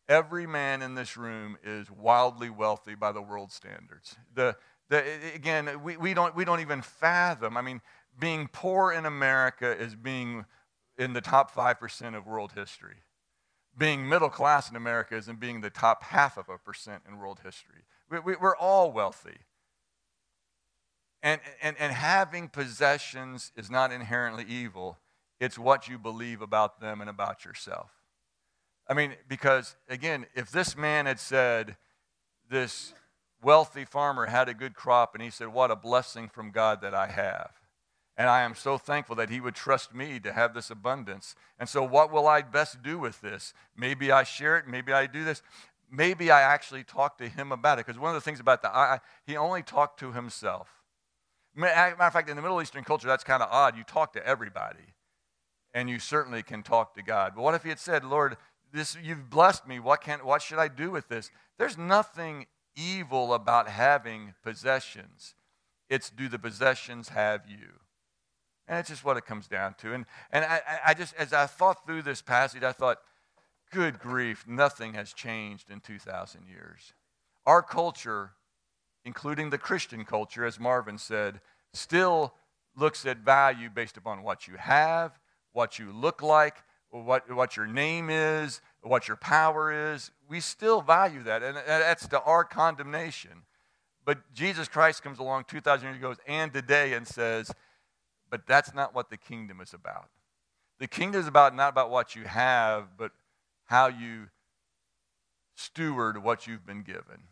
Every 0.07 0.45
man 0.45 0.81
in 0.83 0.93
this 0.93 1.17
room 1.17 1.57
is 1.63 1.89
wildly 1.89 2.49
wealthy 2.49 2.93
by 2.93 3.11
the 3.11 3.21
world 3.21 3.51
standards. 3.51 4.15
The, 4.35 4.55
the, 4.89 5.03
again, 5.33 5.83
we, 5.83 5.97
we, 5.97 6.13
don't, 6.13 6.35
we 6.35 6.45
don't 6.45 6.59
even 6.59 6.83
fathom. 6.83 7.57
I 7.57 7.61
mean, 7.61 7.81
being 8.19 8.49
poor 8.51 8.91
in 8.91 9.05
America 9.05 9.77
is 9.77 9.95
being 9.95 10.45
in 10.97 11.13
the 11.13 11.21
top 11.21 11.53
5% 11.53 12.15
of 12.15 12.25
world 12.25 12.53
history. 12.55 12.97
Being 13.77 14.07
middle 14.07 14.29
class 14.29 14.69
in 14.69 14.75
America 14.75 15.15
is 15.15 15.27
in 15.27 15.35
being 15.35 15.61
the 15.61 15.69
top 15.69 16.03
half 16.03 16.37
of 16.37 16.47
a 16.47 16.57
percent 16.57 17.03
in 17.07 17.17
world 17.17 17.41
history. 17.43 17.83
We, 18.09 18.19
we, 18.19 18.35
we're 18.39 18.55
all 18.55 18.91
wealthy. 18.91 19.37
And, 21.21 21.41
and, 21.61 21.75
and 21.79 21.91
having 21.91 22.47
possessions 22.47 23.51
is 23.57 23.69
not 23.69 23.91
inherently 23.91 24.45
evil, 24.47 24.99
it's 25.39 25.59
what 25.59 25.89
you 25.89 25.97
believe 25.97 26.41
about 26.41 26.79
them 26.79 27.01
and 27.01 27.09
about 27.09 27.43
yourself. 27.43 27.91
I 28.87 28.93
mean, 28.93 29.15
because 29.27 29.75
again, 29.89 30.27
if 30.35 30.51
this 30.51 30.77
man 30.77 31.07
had 31.07 31.19
said, 31.19 31.75
this 32.49 32.93
wealthy 33.41 33.83
farmer 33.83 34.27
had 34.27 34.47
a 34.47 34.53
good 34.53 34.75
crop, 34.75 35.15
and 35.15 35.23
he 35.23 35.31
said, 35.31 35.47
What 35.47 35.71
a 35.71 35.75
blessing 35.75 36.29
from 36.29 36.51
God 36.51 36.81
that 36.81 36.93
I 36.93 37.07
have 37.07 37.51
and 38.17 38.29
I 38.29 38.43
am 38.43 38.55
so 38.55 38.77
thankful 38.77 39.15
that 39.17 39.29
He 39.29 39.41
would 39.41 39.55
trust 39.55 39.93
me 39.93 40.19
to 40.21 40.31
have 40.31 40.53
this 40.53 40.69
abundance. 40.69 41.35
And 41.59 41.67
so, 41.67 41.83
what 41.83 42.11
will 42.11 42.27
I 42.27 42.41
best 42.41 42.81
do 42.81 42.97
with 42.97 43.21
this? 43.21 43.53
Maybe 43.75 44.11
I 44.11 44.23
share 44.23 44.57
it. 44.57 44.67
Maybe 44.67 44.93
I 44.93 45.07
do 45.07 45.23
this. 45.23 45.41
Maybe 45.91 46.31
I 46.31 46.41
actually 46.41 46.83
talk 46.83 47.17
to 47.17 47.27
Him 47.27 47.51
about 47.51 47.79
it. 47.79 47.85
Because 47.85 47.99
one 47.99 48.09
of 48.09 48.15
the 48.15 48.25
things 48.25 48.39
about 48.39 48.61
the 48.61 48.75
I, 48.75 48.99
He 49.25 49.35
only 49.35 49.63
talked 49.63 49.99
to 49.99 50.13
Himself. 50.13 50.69
Matter 51.53 51.95
of 51.99 52.13
fact, 52.13 52.29
in 52.29 52.35
the 52.35 52.41
Middle 52.41 52.61
Eastern 52.61 52.83
culture, 52.83 53.07
that's 53.07 53.23
kind 53.23 53.41
of 53.41 53.49
odd. 53.51 53.77
You 53.77 53.83
talk 53.83 54.13
to 54.13 54.25
everybody, 54.25 54.93
and 55.73 55.89
you 55.89 55.99
certainly 55.99 56.43
can 56.43 56.63
talk 56.63 56.95
to 56.95 57.03
God. 57.03 57.33
But 57.35 57.43
what 57.43 57.53
if 57.53 57.63
He 57.63 57.69
had 57.69 57.79
said, 57.79 58.03
Lord, 58.03 58.37
this, 58.73 58.97
you've 59.01 59.29
blessed 59.29 59.67
me. 59.67 59.79
What, 59.79 60.01
can, 60.01 60.19
what 60.19 60.41
should 60.41 60.59
I 60.59 60.67
do 60.67 60.91
with 60.91 61.07
this? 61.07 61.31
There's 61.57 61.77
nothing 61.77 62.47
evil 62.75 63.33
about 63.33 63.69
having 63.69 64.33
possessions. 64.43 65.33
It's 65.89 66.09
do 66.09 66.27
the 66.27 66.39
possessions 66.39 67.09
have 67.09 67.41
you? 67.47 67.79
And 68.67 68.79
it's 68.79 68.89
just 68.89 69.05
what 69.05 69.17
it 69.17 69.25
comes 69.25 69.47
down 69.47 69.75
to. 69.79 69.93
And, 69.93 70.05
and 70.31 70.43
I, 70.43 70.61
I 70.87 70.93
just, 70.93 71.13
as 71.15 71.33
I 71.33 71.45
thought 71.45 71.85
through 71.85 72.01
this 72.01 72.21
passage, 72.21 72.63
I 72.63 72.71
thought, 72.71 72.97
good 73.71 73.99
grief, 73.99 74.45
nothing 74.47 74.93
has 74.93 75.13
changed 75.13 75.69
in 75.69 75.81
2,000 75.81 76.47
years. 76.47 76.93
Our 77.45 77.61
culture, 77.61 78.31
including 79.03 79.49
the 79.49 79.57
Christian 79.57 80.03
culture, 80.05 80.45
as 80.45 80.59
Marvin 80.59 80.97
said, 80.97 81.41
still 81.73 82.33
looks 82.75 83.05
at 83.05 83.19
value 83.19 83.69
based 83.69 83.97
upon 83.97 84.23
what 84.23 84.47
you 84.47 84.55
have, 84.57 85.19
what 85.53 85.77
you 85.77 85.91
look 85.91 86.21
like, 86.21 86.57
what, 86.89 87.29
what 87.31 87.57
your 87.57 87.67
name 87.67 88.09
is, 88.09 88.61
what 88.81 89.07
your 89.07 89.17
power 89.17 89.93
is. 89.93 90.11
We 90.27 90.39
still 90.39 90.81
value 90.81 91.23
that, 91.23 91.43
and 91.43 91.57
that's 91.57 92.07
to 92.07 92.21
our 92.21 92.43
condemnation. 92.43 93.43
But 94.05 94.33
Jesus 94.33 94.67
Christ 94.67 95.03
comes 95.03 95.19
along 95.19 95.45
2,000 95.47 95.87
years 95.87 95.97
ago 95.97 96.15
and 96.27 96.53
today 96.53 96.93
and 96.93 97.07
says, 97.07 97.51
but 98.29 98.47
that's 98.47 98.73
not 98.73 98.93
what 98.93 99.09
the 99.09 99.17
kingdom 99.17 99.61
is 99.61 99.73
about. 99.73 100.09
The 100.79 100.87
kingdom 100.87 101.21
is 101.21 101.27
about 101.27 101.55
not 101.55 101.69
about 101.69 101.89
what 101.89 102.15
you 102.15 102.23
have, 102.23 102.97
but 102.97 103.11
how 103.65 103.87
you 103.87 104.27
steward 105.55 106.21
what 106.23 106.47
you've 106.47 106.65
been 106.65 106.83
given. 106.83 107.23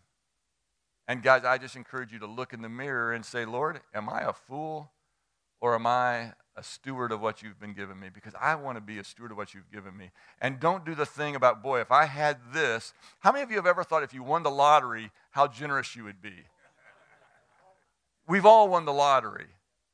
And 1.07 1.21
guys, 1.21 1.43
I 1.43 1.57
just 1.57 1.75
encourage 1.75 2.13
you 2.13 2.19
to 2.19 2.27
look 2.27 2.53
in 2.53 2.61
the 2.61 2.69
mirror 2.69 3.11
and 3.11 3.25
say, 3.25 3.45
Lord, 3.45 3.81
am 3.93 4.07
I 4.07 4.21
a 4.21 4.33
fool 4.33 4.91
or 5.59 5.75
am 5.75 5.85
I 5.85 6.33
a 6.55 6.63
steward 6.63 7.11
of 7.11 7.19
what 7.19 7.41
you've 7.41 7.59
been 7.59 7.73
given 7.73 7.99
me? 7.99 8.07
Because 8.13 8.33
I 8.39 8.55
want 8.55 8.77
to 8.77 8.81
be 8.81 8.99
a 8.99 9.03
steward 9.03 9.31
of 9.31 9.37
what 9.37 9.53
you've 9.53 9.71
given 9.71 9.97
me. 9.97 10.11
And 10.39 10.59
don't 10.59 10.85
do 10.85 10.95
the 10.95 11.05
thing 11.05 11.35
about, 11.35 11.61
boy, 11.61 11.81
if 11.81 11.91
I 11.91 12.05
had 12.05 12.37
this. 12.53 12.93
How 13.19 13.31
many 13.31 13.43
of 13.43 13.49
you 13.49 13.57
have 13.57 13.65
ever 13.65 13.83
thought 13.83 14.03
if 14.03 14.13
you 14.13 14.23
won 14.23 14.43
the 14.43 14.51
lottery, 14.51 15.11
how 15.31 15.47
generous 15.47 15.95
you 15.95 16.05
would 16.05 16.21
be? 16.21 16.45
We've 18.27 18.45
all 18.45 18.69
won 18.69 18.85
the 18.85 18.93
lottery. 18.93 19.47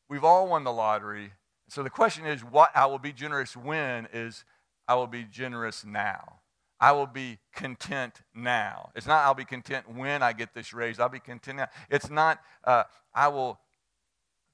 We've 0.10 0.24
all 0.24 0.48
won 0.48 0.64
the 0.64 0.74
lottery. 0.74 1.34
So 1.70 1.84
the 1.84 1.90
question 1.90 2.26
is, 2.26 2.42
what 2.42 2.72
I 2.76 2.88
will 2.88 3.00
be 3.00 3.14
generous 3.14 3.56
when 3.56 4.08
is 4.12 4.44
I 4.88 4.96
will 4.96 5.08
be 5.08 5.24
generous 5.24 5.86
now. 5.86 6.40
I 6.80 6.94
will 6.94 7.06
be 7.06 7.38
content 7.54 8.22
now. 8.34 8.90
It's 8.96 9.06
not 9.06 9.26
I'll 9.26 9.34
be 9.34 9.46
content 9.46 9.86
when 9.94 10.24
I 10.24 10.34
get 10.34 10.54
this 10.54 10.74
raise. 10.74 11.00
I'll 11.00 11.10
be 11.10 11.20
content 11.20 11.58
now. 11.58 11.68
It's 11.90 12.10
not 12.10 12.40
uh, 12.64 12.84
I 13.14 13.28
will 13.28 13.60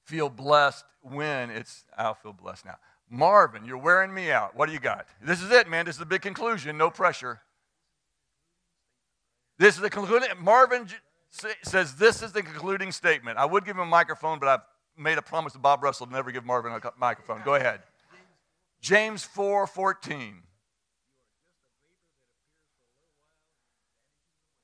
feel 0.04 0.28
blessed 0.28 0.84
when 1.02 1.50
it's 1.50 1.84
I'll 1.96 2.14
feel 2.14 2.32
blessed 2.32 2.66
now. 2.66 2.76
Marvin, 3.08 3.64
you're 3.64 3.78
wearing 3.78 4.12
me 4.12 4.32
out. 4.32 4.56
What 4.56 4.66
do 4.66 4.72
you 4.72 4.80
got? 4.80 5.06
This 5.22 5.40
is 5.40 5.52
it, 5.52 5.68
man. 5.68 5.86
This 5.86 5.94
is 5.94 6.00
the 6.00 6.06
big 6.06 6.22
conclusion. 6.22 6.76
No 6.76 6.90
pressure. 6.90 7.40
This 9.58 9.76
is 9.76 9.80
the 9.80 9.90
concluding. 9.90 10.28
Marvin 10.40 10.88
says 11.62 11.94
this 11.94 12.22
is 12.22 12.32
the 12.32 12.42
concluding 12.42 12.90
statement. 12.90 13.38
I 13.38 13.44
would 13.46 13.64
give 13.64 13.76
him 13.76 13.82
a 13.82 13.86
microphone, 13.86 14.40
but 14.40 14.48
I've 14.48 14.60
made 14.96 15.18
a 15.18 15.22
promise 15.22 15.52
to 15.54 15.58
Bob 15.58 15.82
Russell 15.82 16.06
to 16.06 16.12
never 16.12 16.30
give 16.30 16.44
Marvin 16.44 16.72
a 16.72 16.80
microphone. 16.98 17.42
Go 17.44 17.54
ahead. 17.54 17.80
James 18.80 19.24
4 19.24 19.66
14. 19.66 20.42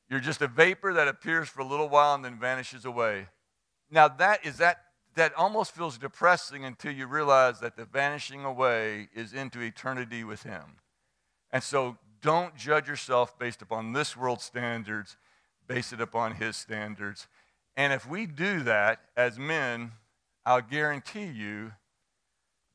You're 0.09 0.20
just 0.20 0.43
a 0.43 0.47
vapor 0.47 0.93
that 0.93 1.09
appears 1.09 1.49
for 1.49 1.62
a 1.62 1.66
little 1.66 1.89
while 1.89 2.14
and 2.14 2.24
then 2.24 2.39
vanishes 2.39 2.85
away. 2.85 3.28
Now 3.91 4.09
that 4.09 4.45
is 4.45 4.59
that 4.59 4.78
that 5.14 5.35
almost 5.35 5.74
feels 5.74 5.99
depressing 5.99 6.64
until 6.64 6.93
you 6.93 7.07
realize 7.07 7.61
that 7.61 7.76
the 7.76 7.85
vanishing 7.85 8.45
away 8.45 9.09
is 9.14 9.33
into 9.33 9.61
eternity 9.61 10.24
with 10.24 10.43
him. 10.43 10.78
And 11.51 11.62
so 11.62 11.99
don't 12.22 12.57
judge 12.57 12.89
yourself 12.89 13.39
based 13.39 13.61
upon 13.61 13.93
this 13.93 14.16
world's 14.16 14.45
standards, 14.45 15.16
base 15.66 15.93
it 15.93 16.01
upon 16.01 16.37
his 16.37 16.57
standards. 16.57 17.26
And 17.76 17.93
if 17.93 18.09
we 18.09 18.26
do 18.26 18.61
that 18.62 19.01
as 19.16 19.39
men, 19.39 19.93
I'll 20.45 20.62
guarantee 20.62 21.26
you 21.26 21.72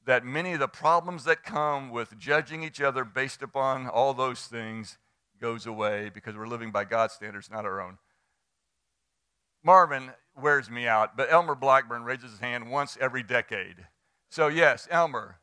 that 0.06 0.24
many 0.24 0.54
of 0.54 0.60
the 0.60 0.70
problems 0.70 1.26
that 1.26 1.44
come 1.44 1.90
with 1.90 2.18
judging 2.18 2.64
each 2.64 2.80
other 2.82 3.04
based 3.04 3.42
upon 3.42 3.88
all 3.88 4.14
those 4.14 4.46
things 4.46 4.98
goes 5.42 5.66
away 5.66 6.10
because 6.14 6.36
we're 6.36 6.48
living 6.48 6.72
by 6.72 6.86
God's 6.86 7.14
standards, 7.14 7.52
not 7.52 7.66
our 7.66 7.82
own. 7.82 7.98
Marvin 9.64 10.12
wears 10.42 10.70
me 10.70 10.88
out, 10.88 11.18
but 11.18 11.32
Elmer 11.32 11.56
Blackburn 11.56 12.04
raises 12.04 12.32
his 12.32 12.40
hand 12.40 12.72
once 12.72 12.98
every 13.02 13.22
decade. 13.22 13.86
So, 14.30 14.48
yes, 14.48 14.88
Elmer. 14.90 15.40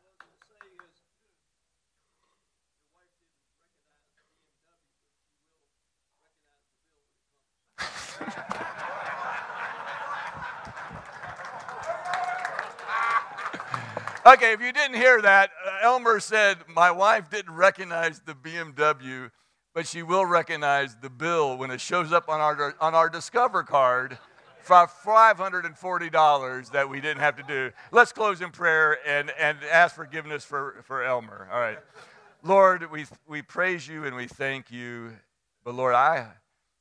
okay, 14.27 14.53
if 14.53 14.61
you 14.61 14.73
didn't 14.73 14.97
hear 14.97 15.21
that, 15.23 15.51
uh, 15.67 15.79
Elmer 15.83 16.21
said, 16.21 16.59
My 16.69 16.91
wife 16.91 17.31
didn't 17.31 17.55
recognize 17.55 18.21
the 18.21 18.35
BMW 18.35 19.31
but 19.75 19.87
she 19.89 20.03
will 20.03 20.25
recognize 20.25 20.97
the 20.97 21.11
bill 21.11 21.59
when 21.59 21.71
it 21.71 21.81
shows 21.81 22.13
up 22.13 22.29
on 22.29 22.41
our, 22.41 22.75
on 22.81 22.95
our 22.95 23.11
Discover 23.11 23.65
card 23.65 24.17
for 24.61 24.87
$540 25.05 26.71
that 26.71 26.89
we 26.89 27.01
didn't 27.01 27.21
have 27.21 27.37
to 27.37 27.43
do. 27.43 27.73
Let's 27.91 28.13
close 28.13 28.41
in 28.41 28.51
prayer 28.51 28.99
and, 29.07 29.33
and 29.39 29.59
ask 29.71 29.97
forgiveness 29.97 30.45
for, 30.45 30.83
for 30.87 31.03
Elmer. 31.03 31.49
All 31.53 31.61
right. 31.61 31.79
Lord, 32.43 32.91
we, 32.91 33.05
we 33.27 33.43
praise 33.43 33.89
you 33.89 34.05
and 34.05 34.15
we 34.15 34.27
thank 34.27 34.71
you. 34.71 35.11
But 35.65 35.75
Lord, 35.75 35.95
I, 35.95 36.29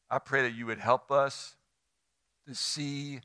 I 0.10 0.20
pray 0.20 0.44
that 0.44 0.54
you 0.54 0.68
would 0.68 0.80
help 0.80 1.12
us 1.12 1.56
to 2.48 2.54
see 2.54 3.22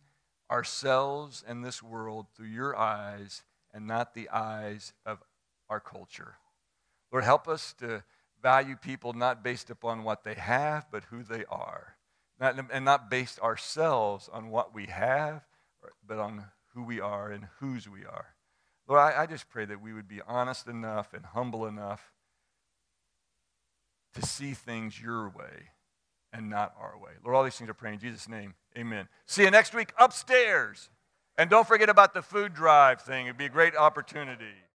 ourselves 0.50 1.44
and 1.46 1.62
this 1.62 1.82
world 1.82 2.26
through 2.34 2.46
your 2.46 2.74
eyes 2.74 3.42
and 3.72 3.86
not 3.86 4.14
the 4.14 4.28
eyes 4.30 4.92
of 5.04 5.22
our 5.68 5.80
culture. 5.80 6.36
Lord, 7.12 7.24
help 7.24 7.48
us 7.48 7.74
to 7.80 8.02
value 8.42 8.76
people 8.76 9.12
not 9.12 9.42
based 9.42 9.70
upon 9.70 10.04
what 10.04 10.24
they 10.24 10.34
have, 10.34 10.86
but 10.90 11.04
who 11.04 11.22
they 11.22 11.44
are. 11.50 11.96
Not, 12.40 12.56
and 12.72 12.84
not 12.84 13.10
based 13.10 13.40
ourselves 13.40 14.28
on 14.32 14.50
what 14.50 14.74
we 14.74 14.86
have, 14.86 15.44
but 16.06 16.18
on 16.18 16.44
who 16.74 16.84
we 16.84 17.00
are 17.00 17.30
and 17.30 17.48
whose 17.58 17.88
we 17.88 18.04
are. 18.04 18.34
Lord, 18.86 19.00
I, 19.00 19.22
I 19.22 19.26
just 19.26 19.48
pray 19.48 19.64
that 19.64 19.82
we 19.82 19.92
would 19.92 20.08
be 20.08 20.20
honest 20.26 20.66
enough 20.66 21.12
and 21.12 21.24
humble 21.26 21.66
enough 21.66 22.12
to 24.14 24.24
see 24.24 24.52
things 24.52 25.00
your 25.00 25.28
way 25.28 25.70
and 26.32 26.48
not 26.48 26.74
our 26.80 26.98
way. 26.98 27.12
Lord, 27.24 27.36
all 27.36 27.44
these 27.44 27.56
things 27.56 27.68
are 27.68 27.74
praying 27.74 27.94
in 27.94 28.00
Jesus' 28.00 28.28
name. 28.28 28.54
Amen. 28.76 29.08
See 29.26 29.42
you 29.42 29.50
next 29.50 29.74
week 29.74 29.92
upstairs. 29.98 30.88
And 31.38 31.48
don't 31.48 31.66
forget 31.66 31.88
about 31.88 32.14
the 32.14 32.20
food 32.20 32.52
drive 32.52 33.00
thing. 33.00 33.26
It'd 33.26 33.38
be 33.38 33.46
a 33.46 33.48
great 33.48 33.76
opportunity. 33.76 34.58